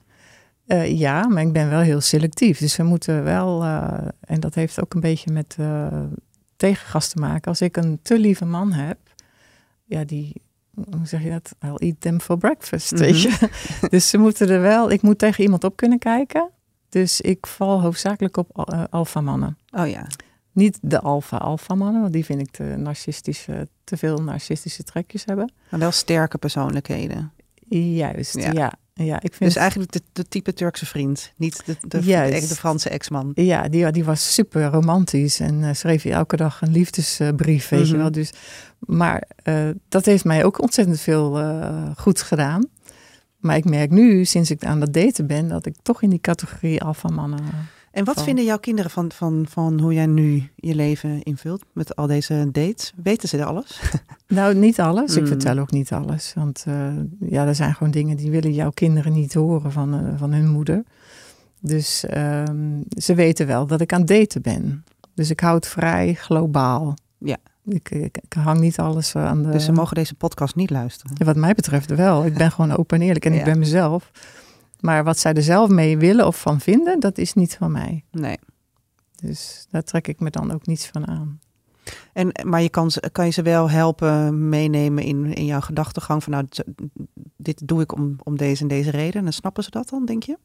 Uh, 0.68 1.00
ja, 1.00 1.28
maar 1.28 1.44
ik 1.44 1.52
ben 1.52 1.70
wel 1.70 1.80
heel 1.80 2.02
selectief. 2.02 2.60
Dus 2.60 2.76
we 2.76 2.84
moeten 2.84 3.24
wel, 3.24 3.64
uh, 3.64 3.98
en 4.20 4.40
dat 4.40 4.56
heeft 4.56 4.82
ook 4.82 4.94
een 4.94 5.02
beetje 5.02 5.32
met 5.32 5.56
uh, 5.60 5.88
tegengas 6.56 7.08
te 7.08 7.20
maken. 7.20 7.48
Als 7.48 7.62
ik 7.62 7.78
een 7.78 8.00
te 8.02 8.20
lieve 8.20 8.46
man 8.46 8.72
heb, 8.72 8.98
ja, 9.86 10.04
die, 10.04 10.42
hoe 10.74 11.06
zeg 11.06 11.24
je 11.24 11.30
dat? 11.30 11.56
I'll 11.60 11.88
eat 11.88 12.02
them 12.02 12.20
for 12.20 12.38
breakfast, 12.38 12.92
mm 12.92 12.98
-hmm. 12.98 13.08
weet 13.08 13.22
je. 13.22 13.50
dus 13.90 14.10
ze 14.10 14.18
moeten 14.18 14.50
er 14.50 14.62
wel, 14.62 14.92
ik 14.92 15.02
moet 15.02 15.18
tegen 15.18 15.44
iemand 15.44 15.64
op 15.64 15.76
kunnen 15.76 16.00
kijken. 16.00 16.50
Dus 16.90 17.22
ik 17.22 17.48
val 17.48 17.82
hoofdzakelijk 17.82 18.38
op 18.38 18.76
alfamannen. 18.90 19.58
Oh 19.72 19.90
ja. 19.90 20.08
Niet 20.52 20.80
de 20.82 21.00
alfa-alfa-mannen, 21.00 22.02
want 22.02 22.14
die 22.14 22.26
vind 22.26 22.42
ik 22.42 22.52
te 22.52 22.64
narcistische, 22.64 23.68
te 23.84 23.98
veel 23.98 24.18
narcistische 24.18 24.84
trekjes 24.84 25.26
hebben. 25.26 25.52
Maar 25.70 25.80
wel 25.80 25.92
sterke 25.92 26.38
persoonlijkheden. 26.38 27.32
Juist, 27.70 28.36
ja. 28.36 28.52
ja. 28.52 28.74
Ja 28.98 29.16
ik 29.16 29.34
vind 29.34 29.54
dus 29.54 29.56
eigenlijk 29.56 29.92
de, 29.92 30.02
de, 30.14 30.28
type 30.28 30.54
Turkse 30.54 30.86
vriend, 30.86 31.34
niet 31.36 31.66
de, 31.66 31.76
de, 31.88 32.00
de, 32.00 32.48
de 32.48 32.56
Franse 32.56 32.90
ex-man. 32.90 33.32
Ja, 33.36 33.68
die, 33.68 33.92
die 33.92 34.04
was 34.04 34.34
super 34.34 34.66
romantisch 34.66 35.40
en 35.40 35.62
uh, 35.62 35.70
schreef 35.74 36.04
je 36.04 36.12
elke 36.12 36.36
dag 36.36 36.62
een 36.62 36.72
liefdesbrief, 36.72 37.70
weet 37.70 37.80
mm 37.80 37.86
-hmm. 37.86 37.96
je 37.96 38.02
wel. 38.02 38.12
Dus, 38.12 38.32
maar 38.80 39.24
uh, 39.44 39.70
dat 39.90 40.06
heeft 40.06 40.24
mij 40.24 40.44
ook 40.44 40.62
ontzettend 40.62 41.00
veel 41.00 41.40
uh, 41.40 41.86
goed 41.98 42.22
gedaan. 42.22 42.68
Maar 43.38 43.56
ik 43.56 43.66
merk 43.66 43.92
nu, 43.92 44.26
sinds 44.26 44.52
ik 44.52 44.66
aan 44.66 44.80
dat 44.80 44.94
daten 44.94 45.28
ben, 45.28 45.48
dat 45.48 45.66
ik 45.66 45.76
toch 45.82 46.02
in 46.02 46.10
die 46.10 46.22
categorie 46.22 46.82
alfa-mannen... 46.82 47.40
En 47.92 48.04
wat 48.04 48.16
van. 48.16 48.24
vinden 48.24 48.46
jouw 48.46 48.58
kinderen 48.58 48.92
van, 48.92 49.12
van, 49.12 49.46
van 49.50 49.80
hoe 49.80 49.94
jij 49.94 50.06
nu 50.06 50.50
je 50.56 50.76
leven 50.76 51.24
invult 51.24 51.64
met 51.74 51.96
al 51.96 52.08
deze 52.08 52.50
dates? 52.52 52.94
Weten 53.04 53.30
ze 53.30 53.46
alles? 53.46 53.80
Nou, 54.28 54.56
niet 54.56 54.80
alles. 54.80 55.16
Ik 55.16 55.22
mm. 55.22 55.28
vertel 55.28 55.58
ook 55.58 55.72
niet 55.72 55.92
alles. 55.92 56.34
Want 56.36 56.66
uh, 56.68 56.88
ja, 57.20 57.46
er 57.46 57.56
zijn 57.56 57.74
gewoon 57.74 57.92
dingen 57.92 58.18
die 58.18 58.32
willen 58.32 58.54
jouw 58.54 58.70
kinderen 58.70 59.14
niet 59.14 59.34
horen 59.34 59.72
van, 59.72 60.06
uh, 60.06 60.14
van 60.18 60.34
hun 60.34 60.48
moeder. 60.48 60.84
Dus 61.60 62.06
uh, 62.14 62.44
ze 62.98 63.14
weten 63.14 63.48
wel 63.48 63.68
dat 63.68 63.82
ik 63.82 63.94
aan 63.94 64.00
het 64.00 64.08
daten 64.08 64.42
ben. 64.42 64.84
Dus 65.14 65.30
ik 65.30 65.40
houd 65.40 65.68
vrij 65.68 66.14
globaal. 66.14 66.94
Ja. 67.18 67.38
Ik, 67.66 67.90
ik, 67.90 68.18
ik, 68.18 68.34
hang 68.34 68.60
niet 68.60 68.80
alles 68.80 69.16
aan 69.16 69.44
de... 69.44 69.50
Dus 69.50 69.66
ze 69.66 69.72
mogen 69.72 69.96
deze 69.96 70.16
podcast 70.16 70.56
niet 70.56 70.70
luisteren? 70.70 71.16
Ja, 71.18 71.26
wat 71.26 71.36
mij 71.36 71.54
betreft 71.54 71.96
wel. 71.96 72.26
Ik 72.26 72.34
ben 72.34 72.52
gewoon 72.52 72.78
open 72.78 73.00
en 73.00 73.06
eerlijk 73.06 73.26
en 73.26 73.34
ja. 73.34 73.40
ik 73.40 73.46
ben 73.46 73.60
mezelf. 73.60 74.12
Maar 74.80 75.04
wat 75.04 75.20
zij 75.20 75.34
er 75.34 75.44
zelf 75.44 75.70
mee 75.70 75.98
willen 75.98 76.28
of 76.28 76.42
van 76.42 76.60
vinden, 76.60 77.00
dat 77.00 77.18
is 77.18 77.34
niet 77.34 77.56
van 77.56 77.72
mij. 77.72 78.04
Nee. 78.12 78.38
Dus 79.16 79.68
daar 79.72 79.84
trek 79.84 80.08
ik 80.08 80.20
me 80.20 80.30
dan 80.30 80.52
ook 80.52 80.66
niets 80.66 80.88
van 80.88 81.08
aan. 81.08 81.40
En, 82.14 82.32
maar 82.44 82.62
je 82.62 82.70
kan, 82.70 82.92
kan 83.12 83.26
je 83.26 83.32
ze 83.32 83.42
wel 83.42 83.70
helpen 83.70 84.50
meenemen 84.50 85.04
in, 85.04 85.34
in 85.34 85.46
jouw 85.46 85.60
gedachtegang 85.60 86.24
van 86.24 86.34
nou, 86.34 86.46
dit 87.38 87.68
doe 87.68 87.82
ik 87.82 87.94
om, 87.94 88.16
om 88.24 88.38
deze 88.38 88.62
en 88.62 88.68
deze 88.68 88.90
reden. 88.90 89.14
En 89.14 89.24
dan 89.24 89.34
snappen 89.34 89.64
ze 89.64 89.70
dat 89.70 89.90
dan, 89.90 90.06
denk 90.06 90.24
je? 90.24 90.38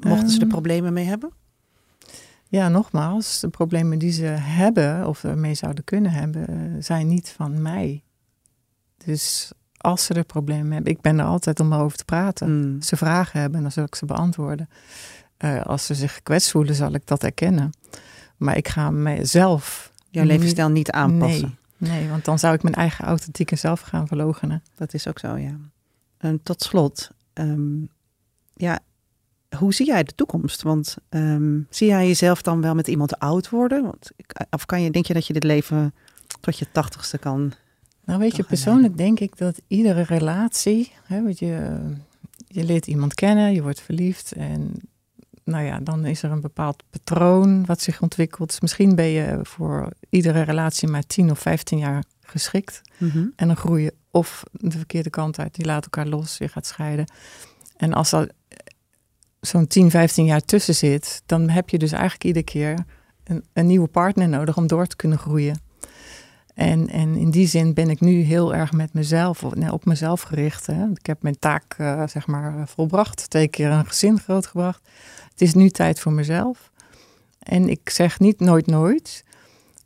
Mochten 0.00 0.30
ze 0.30 0.40
er 0.40 0.46
problemen 0.46 0.92
mee 0.92 1.04
hebben? 1.04 1.32
Ja, 2.48 2.68
nogmaals, 2.68 3.40
de 3.40 3.48
problemen 3.48 3.98
die 3.98 4.12
ze 4.12 4.24
hebben 4.24 5.06
of 5.06 5.24
ermee 5.24 5.54
zouden 5.54 5.84
kunnen 5.84 6.12
hebben, 6.12 6.76
zijn 6.84 7.08
niet 7.08 7.28
van 7.28 7.62
mij. 7.62 8.02
Dus 9.04 9.52
als 9.76 10.04
ze 10.04 10.14
er 10.14 10.24
problemen 10.24 10.72
hebben, 10.72 10.92
ik 10.92 11.00
ben 11.00 11.18
er 11.18 11.24
altijd 11.24 11.60
om 11.60 11.72
erover 11.72 11.96
te 11.96 12.04
praten. 12.04 12.46
Hmm. 12.46 12.76
Als 12.76 12.86
ze 12.86 12.96
vragen 12.96 13.40
hebben, 13.40 13.62
dan 13.62 13.72
zal 13.72 13.84
ik 13.84 13.94
ze 13.94 14.06
beantwoorden. 14.06 14.68
Uh, 15.38 15.62
als 15.62 15.86
ze 15.86 15.94
zich 15.94 16.14
gekwetst 16.14 16.50
voelen, 16.50 16.74
zal 16.74 16.94
ik 16.94 17.06
dat 17.06 17.24
erkennen. 17.24 17.70
Maar 18.36 18.56
ik 18.56 18.68
ga 18.68 18.90
mezelf... 18.90 19.91
Jouw 20.12 20.24
levensstijl 20.24 20.68
niet 20.68 20.90
aanpassen. 20.90 21.58
Nee, 21.76 21.90
nee, 21.90 22.08
want 22.08 22.24
dan 22.24 22.38
zou 22.38 22.54
ik 22.54 22.62
mijn 22.62 22.74
eigen 22.74 23.04
authentieke 23.04 23.56
zelf 23.56 23.80
gaan 23.80 24.06
verlogenen. 24.06 24.62
Dat 24.76 24.94
is 24.94 25.08
ook 25.08 25.18
zo, 25.18 25.36
ja. 25.36 25.56
En 26.18 26.42
tot 26.42 26.62
slot, 26.62 27.10
um, 27.34 27.88
ja, 28.54 28.78
hoe 29.56 29.74
zie 29.74 29.86
jij 29.86 30.02
de 30.02 30.14
toekomst? 30.14 30.62
Want 30.62 30.96
um, 31.10 31.66
zie 31.70 31.86
jij 31.88 32.06
jezelf 32.06 32.42
dan 32.42 32.60
wel 32.60 32.74
met 32.74 32.88
iemand 32.88 33.18
oud 33.18 33.50
worden? 33.50 33.82
Want, 33.82 34.10
of 34.50 34.66
kan 34.66 34.82
je, 34.82 34.90
denk 34.90 35.06
je 35.06 35.14
dat 35.14 35.26
je 35.26 35.32
dit 35.32 35.44
leven 35.44 35.94
tot 36.40 36.58
je 36.58 36.66
tachtigste 36.72 37.18
kan 37.18 37.52
nou 38.04 38.18
weet 38.18 38.36
je, 38.36 38.42
persoonlijk 38.42 38.96
denk 38.96 39.20
ik 39.20 39.36
dat 39.36 39.60
iedere 39.66 40.02
relatie, 40.02 40.92
hè, 41.04 41.22
want 41.22 41.38
je, 41.38 41.80
je 42.46 42.64
leert 42.64 42.86
iemand 42.86 43.14
kennen, 43.14 43.52
je 43.52 43.62
wordt 43.62 43.80
verliefd 43.80 44.32
en 44.32 44.72
nou 45.44 45.64
ja, 45.64 45.78
dan 45.80 46.04
is 46.04 46.22
er 46.22 46.30
een 46.30 46.40
bepaald 46.40 46.82
patroon 46.90 47.66
wat 47.66 47.80
zich 47.80 48.02
ontwikkelt. 48.02 48.48
Dus 48.48 48.60
misschien 48.60 48.94
ben 48.94 49.06
je 49.06 49.38
voor 49.42 49.88
iedere 50.08 50.42
relatie 50.42 50.88
maar 50.88 51.06
10 51.06 51.30
of 51.30 51.38
15 51.38 51.78
jaar 51.78 52.04
geschikt. 52.20 52.80
Mm 52.98 53.08
-hmm. 53.10 53.32
En 53.36 53.46
dan 53.46 53.56
groei 53.56 53.82
je 53.82 53.94
of 54.10 54.42
de 54.52 54.76
verkeerde 54.76 55.10
kant 55.10 55.38
uit, 55.38 55.54
die 55.54 55.66
laat 55.66 55.82
elkaar 55.82 56.06
los, 56.06 56.38
je 56.38 56.48
gaat 56.48 56.66
scheiden. 56.66 57.04
En 57.76 57.92
als 57.92 58.12
er 58.12 58.30
zo'n 59.40 59.66
10, 59.66 59.90
15 59.90 60.24
jaar 60.24 60.40
tussen 60.40 60.74
zit, 60.74 61.22
dan 61.26 61.48
heb 61.48 61.68
je 61.68 61.78
dus 61.78 61.92
eigenlijk 61.92 62.24
iedere 62.24 62.44
keer 62.44 62.84
een, 63.24 63.44
een 63.52 63.66
nieuwe 63.66 63.88
partner 63.88 64.28
nodig 64.28 64.56
om 64.56 64.66
door 64.66 64.86
te 64.86 64.96
kunnen 64.96 65.18
groeien. 65.18 65.60
En, 66.54 66.88
en 66.88 67.16
in 67.16 67.30
die 67.30 67.46
zin 67.46 67.74
ben 67.74 67.90
ik 67.90 68.00
nu 68.00 68.20
heel 68.20 68.54
erg 68.54 68.72
met 68.72 68.92
mezelf, 68.92 69.44
op 69.70 69.84
mezelf 69.84 70.22
gericht. 70.22 70.66
Hè. 70.66 70.84
Ik 70.94 71.06
heb 71.06 71.22
mijn 71.22 71.38
taak 71.38 71.76
uh, 71.78 72.02
zeg 72.06 72.26
maar 72.26 72.68
volbracht, 72.68 73.30
twee 73.30 73.48
keer 73.48 73.70
een 73.70 73.86
gezin 73.86 74.18
grootgebracht. 74.18 74.80
Het 75.30 75.40
is 75.40 75.54
nu 75.54 75.70
tijd 75.70 76.00
voor 76.00 76.12
mezelf. 76.12 76.70
En 77.38 77.68
ik 77.68 77.90
zeg 77.90 78.18
niet 78.18 78.40
nooit 78.40 78.66
nooit. 78.66 79.24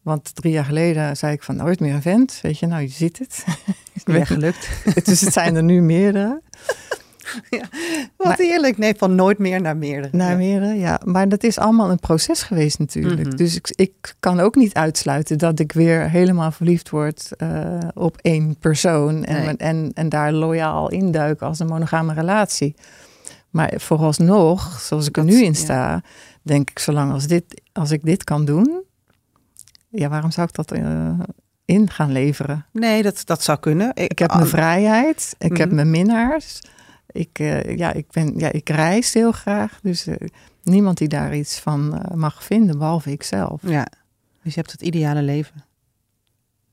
Want 0.02 0.35
drie 0.35 0.52
jaar 0.52 0.64
geleden 0.64 1.16
zei 1.16 1.33
ik 1.33 1.42
van 1.42 1.57
nooit 1.57 1.81
meer 1.81 1.94
een 1.94 2.02
vent. 2.02 2.38
Weet 2.42 2.59
je, 2.59 2.66
nou 2.66 2.83
je 2.83 2.88
ziet 2.88 3.18
het. 3.18 3.44
Is 3.94 4.05
niet 4.05 4.26
gelukt. 4.26 4.68
dus 5.05 5.20
het 5.20 5.33
zijn 5.33 5.57
er 5.57 5.62
nu 5.62 5.81
meerdere. 5.81 6.42
Wat 8.17 8.27
Maar- 8.27 8.37
heerlijk. 8.39 8.79
Nee, 8.79 8.95
van 8.97 9.15
nooit 9.15 9.39
meer 9.39 9.61
naar 9.61 9.77
meerdere. 9.77 10.17
Naar 10.17 10.31
Ja. 10.31 10.37
meerdere, 10.37 10.75
ja. 10.75 11.01
Maar 11.05 11.29
dat 11.29 11.43
is 11.45 11.59
allemaal 11.59 11.91
een 11.91 11.99
proces 11.99 12.43
geweest 12.43 12.79
natuurlijk. 12.79 13.27
Mhm. 13.27 13.37
Dus 13.37 13.55
ik, 13.57 13.71
ik 13.75 14.15
kan 14.21 14.41
ook 14.41 14.55
niet 14.55 14.75
uitsluiten 14.75 15.39
dat 15.39 15.59
ik 15.59 15.73
weer 15.73 16.11
helemaal 16.11 16.51
verliefd 16.51 16.91
word 16.91 17.33
eh, 17.37 17.79
op 17.95 18.17
één 18.21 18.57
persoon. 18.59 19.25
En, 19.25 19.45
Nee. 19.45 19.57
en, 19.57 19.91
en 19.95 20.09
daar 20.09 20.33
loyaal 20.33 20.91
induik 20.91 21.43
als 21.43 21.59
een 21.59 21.67
monogame 21.67 22.12
relatie. 22.15 22.75
Maar 23.51 23.73
vooralsnog, 23.77 24.81
zoals 24.81 25.07
ik 25.09 25.17
er 25.17 25.25
nu 25.25 25.35
in 25.43 25.53
ja. 25.53 25.59
sta, 25.59 26.03
denk 26.43 26.71
ik, 26.71 26.79
zolang 26.79 27.12
als, 27.12 27.27
dit, 27.27 27.62
als 27.73 27.91
ik 27.91 28.05
dit 28.05 28.25
kan 28.25 28.45
doen, 28.45 28.83
ja, 29.89 30.09
waarom 30.09 30.31
zou 30.31 30.49
ik 30.49 30.55
dat 30.55 30.73
eh, 30.73 31.19
in 31.65 31.91
gaan 31.91 32.12
leveren? 32.12 32.67
Nee, 32.73 33.03
dat, 33.03 33.23
dat 33.25 33.43
zou 33.43 33.59
kunnen. 33.59 33.91
Ik 33.95 34.19
heb 34.19 34.35
mijn 34.35 34.47
vrijheid, 34.47 35.35
ik 35.39 35.57
heb 35.57 35.67
Mhm. 35.67 35.75
mijn 35.77 35.91
minnaars. 35.91 36.61
Ik, 37.11 37.38
eh, 37.38 37.77
ja, 37.77 37.92
ik, 37.92 38.07
ben, 38.11 38.38
ja, 38.38 38.53
ik 38.53 38.69
reis 38.69 39.12
heel 39.14 39.33
graag. 39.33 39.79
Dus 39.83 40.07
eh, 40.07 40.14
niemand 40.62 40.99
die 40.99 41.09
daar 41.09 41.37
iets 41.37 41.59
van 41.59 41.99
eh, 42.03 42.14
mag 42.14 42.45
vinden, 42.45 42.79
behalve 42.79 43.11
ikzelf. 43.11 43.61
Ja. 43.64 43.87
Dus 44.42 44.55
je 44.55 44.61
hebt 44.61 44.73
het 44.73 44.83
ideale 44.83 45.23
leven. 45.23 45.64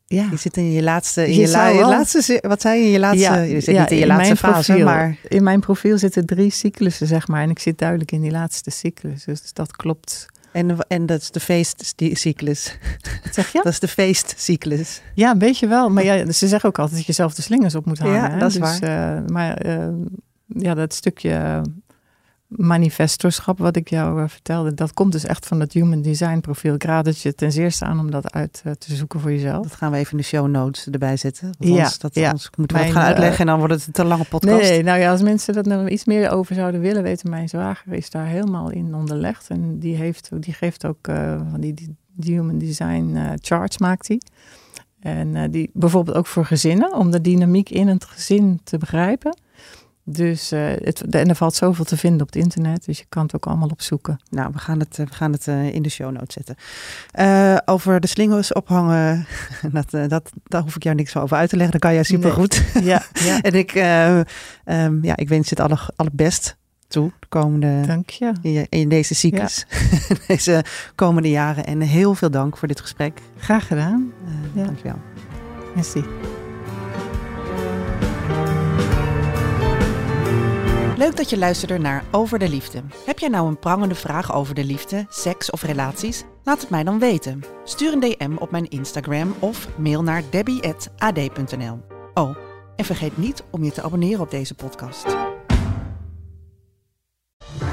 Ja, 0.05 0.27
Je 0.31 0.37
zit 0.37 0.57
in 0.57 0.71
je 0.71 0.83
laatste, 0.83 1.27
in 1.27 1.33
Je 1.33 1.39
je, 1.41 1.47
la- 1.47 1.51
zou 1.51 1.73
je 1.73 1.79
wel- 1.79 1.89
laatste, 1.89 2.43
wat 2.47 2.61
zei 2.61 2.79
je, 2.79 2.85
in 2.85 2.91
je 2.91 2.99
laatste, 2.99 3.21
Ja, 3.23 3.35
je 3.41 3.59
zit 3.61 3.75
ja, 3.75 3.81
niet 3.81 3.89
in 3.91 3.95
je 3.95 4.01
in 4.01 4.07
laatste 4.07 4.35
fase, 4.35 4.63
profiel. 4.65 4.85
maar 4.85 5.17
in 5.29 5.43
mijn 5.43 5.59
profiel 5.59 5.97
zitten 5.97 6.25
drie 6.25 6.49
cyclussen, 6.49 7.07
zeg 7.07 7.27
maar. 7.27 7.41
En 7.43 7.49
ik 7.49 7.59
zit 7.59 7.77
duidelijk 7.77 8.11
in 8.11 8.21
die 8.21 8.31
laatste 8.31 8.69
cyclus. 8.69 9.23
Dus 9.23 9.53
dat 9.53 9.75
klopt. 9.75 10.25
En, 10.53 10.77
en 10.87 11.05
dat 11.05 11.21
is 11.21 11.31
de 11.31 11.39
feestcyclus. 11.39 12.77
Wat 13.23 13.33
zeg 13.33 13.51
je? 13.51 13.59
Dat 13.63 13.73
is 13.73 13.79
de 13.79 13.87
feestcyclus. 13.87 15.01
Ja, 15.13 15.31
een 15.31 15.37
beetje 15.37 15.67
wel. 15.67 15.89
Maar 15.89 16.03
ja, 16.03 16.31
ze 16.31 16.47
zeggen 16.47 16.69
ook 16.69 16.79
altijd 16.79 16.97
dat 16.97 17.05
je 17.05 17.13
zelf 17.13 17.33
de 17.33 17.41
slingers 17.41 17.75
op 17.75 17.85
moet 17.85 17.99
hangen. 17.99 18.15
Ja, 18.15 18.31
hè? 18.31 18.39
dat 18.39 18.49
is 18.49 18.59
dus, 18.59 18.79
eh, 18.79 19.17
maar 19.27 19.57
eh, 19.57 19.87
ja, 20.47 20.73
dat 20.73 20.93
stukje 20.93 21.61
manifestorschap 22.55 23.59
wat 23.59 23.75
ik 23.75 23.89
jou 23.89 24.21
eh, 24.21 24.29
vertelde, 24.29 24.73
dat 24.73 24.93
komt 24.93 25.11
dus 25.11 25.25
echt 25.25 25.45
van 25.45 25.59
het 25.59 25.73
human 25.73 26.01
design 26.01 26.39
profiel. 26.39 26.73
Ik 26.73 26.83
raad 26.83 27.05
het 27.05 27.21
je 27.21 27.35
ten 27.35 27.51
zeerste 27.51 27.85
aan 27.85 27.99
om 27.99 28.11
dat 28.11 28.33
uit 28.33 28.61
eh, 28.63 28.71
te 28.71 28.95
zoeken 28.95 29.19
voor 29.19 29.31
jezelf. 29.31 29.63
Dat 29.63 29.75
gaan 29.75 29.91
we 29.91 29.97
even 29.97 30.11
in 30.11 30.17
de 30.17 30.23
show 30.23 30.47
notes 30.47 30.87
erbij 30.87 31.17
zetten. 31.17 31.53
Want 31.59 31.75
Ja, 31.75 31.91
dat, 31.97 32.15
ja. 32.15 32.25
anders 32.25 32.49
moeten 32.57 32.77
we 32.77 32.83
Mijn, 32.83 32.95
gaan 32.95 33.05
uitleggen 33.05 33.35
eh, 33.35 33.39
en 33.39 33.45
dan 33.45 33.57
wordt 33.57 33.73
het 33.73 33.87
een 33.87 33.91
te 33.91 34.03
lange 34.03 34.25
podcast. 34.25 34.61
Nee, 34.61 34.83
nou 34.83 34.99
ja, 34.99 35.11
als 35.11 35.21
mensen 35.21 35.53
dat 35.53 35.65
nou 35.65 35.87
iets 35.87 36.05
meer 36.05 36.29
over 36.29 36.55
zouden 36.55 36.81
willen 36.81 37.03
weten, 37.03 37.29
mijn 37.29 37.49
zwager 37.49 37.93
is 37.93 38.09
daar 38.09 38.25
helemaal 38.25 38.69
in 38.71 38.95
onderlegd. 38.95 39.47
En 39.49 39.79
die, 39.79 39.95
heeft, 39.95 40.29
die 40.39 40.53
geeft 40.53 40.85
ook 40.85 41.07
van 41.51 41.57
die, 41.59 41.73
die, 41.73 41.95
die 42.15 42.33
human 42.33 42.57
design 42.57 43.17
charts 43.41 43.77
maakt 43.77 44.07
hij. 44.07 44.21
En 44.99 45.51
die 45.51 45.69
bijvoorbeeld 45.73 46.17
ook 46.17 46.27
voor 46.27 46.45
gezinnen, 46.45 46.95
om 46.95 47.11
de 47.11 47.21
dynamiek 47.21 47.69
in 47.69 47.87
het 47.87 48.05
gezin 48.05 48.59
te 48.63 48.77
begrijpen. 48.77 49.37
Dus 50.05 50.51
eh, 50.51 50.61
het, 50.77 51.01
en 51.15 51.29
er 51.29 51.35
valt 51.35 51.55
zoveel 51.55 51.85
te 51.85 51.97
vinden 51.97 52.21
op 52.21 52.27
het 52.33 52.35
internet, 52.35 52.85
dus 52.85 52.97
je 52.97 53.05
kan 53.09 53.23
het 53.23 53.35
ook 53.35 53.45
allemaal 53.45 53.67
opzoeken. 53.67 54.19
Nou, 54.29 54.49
we 54.53 54.59
gaan 54.59 54.79
het, 54.79 54.99
eh, 54.99 55.05
we 55.05 55.13
gaan 55.13 55.31
het 55.31 55.47
eh, 55.47 55.73
in 55.73 55.81
de 55.81 55.89
show 55.89 56.11
notes 56.11 56.33
zetten. 56.33 56.55
Over 57.65 57.99
de 57.99 58.07
slingers 58.07 58.53
ophangen, 58.53 59.25
dat, 59.71 60.09
dat, 60.09 60.29
daar 60.43 60.61
hoef 60.61 60.75
ik 60.75 60.83
jou 60.83 60.95
niks 60.95 61.17
over 61.17 61.37
uit 61.37 61.49
te 61.49 61.55
leggen. 61.55 61.73
Dat 61.79 61.81
kan 61.81 61.93
jij 61.93 62.03
supergoed. 62.03 62.63
Ja, 62.83 63.01
ja. 63.13 63.41
en 63.47 63.53
ik, 63.53 63.71
eh, 63.71 64.19
ehm, 64.63 64.97
ja, 65.05 65.15
ik 65.15 65.29
wens 65.29 65.49
je 65.49 65.55
het 65.55 65.69
alle, 65.71 65.79
allerbest 65.95 66.57
toe 66.87 67.11
de 67.19 67.27
komende, 67.27 67.87
dank 67.87 68.09
je. 68.09 68.31
in, 68.41 68.51
je- 68.51 68.67
in 68.69 68.89
deze 68.89 69.15
cyclus, 69.15 69.65
deze 70.27 70.63
komende 70.95 71.29
jaren. 71.29 71.65
En 71.65 71.81
heel 71.81 72.13
veel 72.15 72.31
dank 72.31 72.57
voor 72.57 72.67
dit 72.67 72.79
gesprek. 72.81 73.19
Graag 73.37 73.67
gedaan. 73.67 74.11
Uh, 74.25 74.31
Ja. 74.61 74.63
Dankjewel. 74.65 74.99
Merci. 75.75 76.03
Leuk 80.97 81.15
dat 81.15 81.29
je 81.29 81.37
luisterde 81.37 81.77
naar 81.77 82.03
Over 82.11 82.39
de 82.39 82.49
Liefde. 82.49 82.83
Heb 83.05 83.19
jij 83.19 83.29
nou 83.29 83.47
een 83.47 83.59
prangende 83.59 83.95
vraag 83.95 84.33
over 84.33 84.55
de 84.55 84.63
liefde, 84.63 85.05
seks 85.09 85.49
of 85.49 85.61
relaties? 85.63 86.23
Laat 86.43 86.61
het 86.61 86.69
mij 86.69 86.83
dan 86.83 86.99
weten. 86.99 87.43
Stuur 87.63 87.93
een 87.93 87.99
DM 87.99 88.35
op 88.37 88.51
mijn 88.51 88.67
Instagram 88.67 89.35
of 89.39 89.67
mail 89.77 90.03
naar 90.03 90.23
debbie.ad.nl. 90.29 91.79
Oh, 92.13 92.37
en 92.75 92.85
vergeet 92.85 93.17
niet 93.17 93.43
om 93.49 93.63
je 93.63 93.71
te 93.71 93.81
abonneren 93.81 94.19
op 94.19 94.31
deze 94.31 94.55
podcast. 94.55 95.05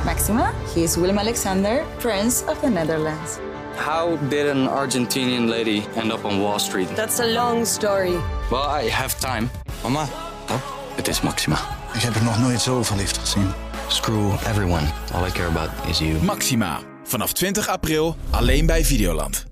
Maxima, 0.04 0.52
he 0.74 0.80
is 0.80 0.96
Willem 0.96 1.18
Alexander, 1.18 1.83
Prince 1.98 2.44
of 2.46 2.59
the 2.59 2.68
Netherlands. 2.68 3.38
How 3.76 4.30
did 4.30 4.50
an 4.50 4.68
Argentinian 4.68 5.48
lady 5.48 5.83
end 5.96 6.12
up 6.12 6.24
on 6.24 6.40
Wall 6.40 6.59
Street? 6.59 6.94
That's 6.94 7.20
a 7.20 7.26
long 7.26 7.66
story. 7.66 8.14
Well, 8.50 8.85
I 8.85 8.90
have 8.90 9.18
time. 9.18 9.48
Mama, 9.83 10.02
oh, 10.50 10.62
het 10.96 11.09
is 11.09 11.20
Maxima. 11.20 11.80
Ik 11.92 12.00
heb 12.00 12.14
er 12.14 12.24
nog 12.24 12.38
nooit 12.38 12.61
zo 12.61 12.83
verliefd 12.83 13.18
gezien. 13.18 13.50
Screw 13.88 14.33
everyone. 14.33 14.87
All 15.12 15.26
I 15.26 15.33
care 15.33 15.48
about 15.48 15.70
is 15.88 15.98
you. 15.98 16.22
Maxima. 16.22 16.81
Vanaf 17.05 17.33
20 17.33 17.68
april 17.68 18.16
alleen 18.31 18.66
bij 18.66 18.85
Videoland. 18.85 19.50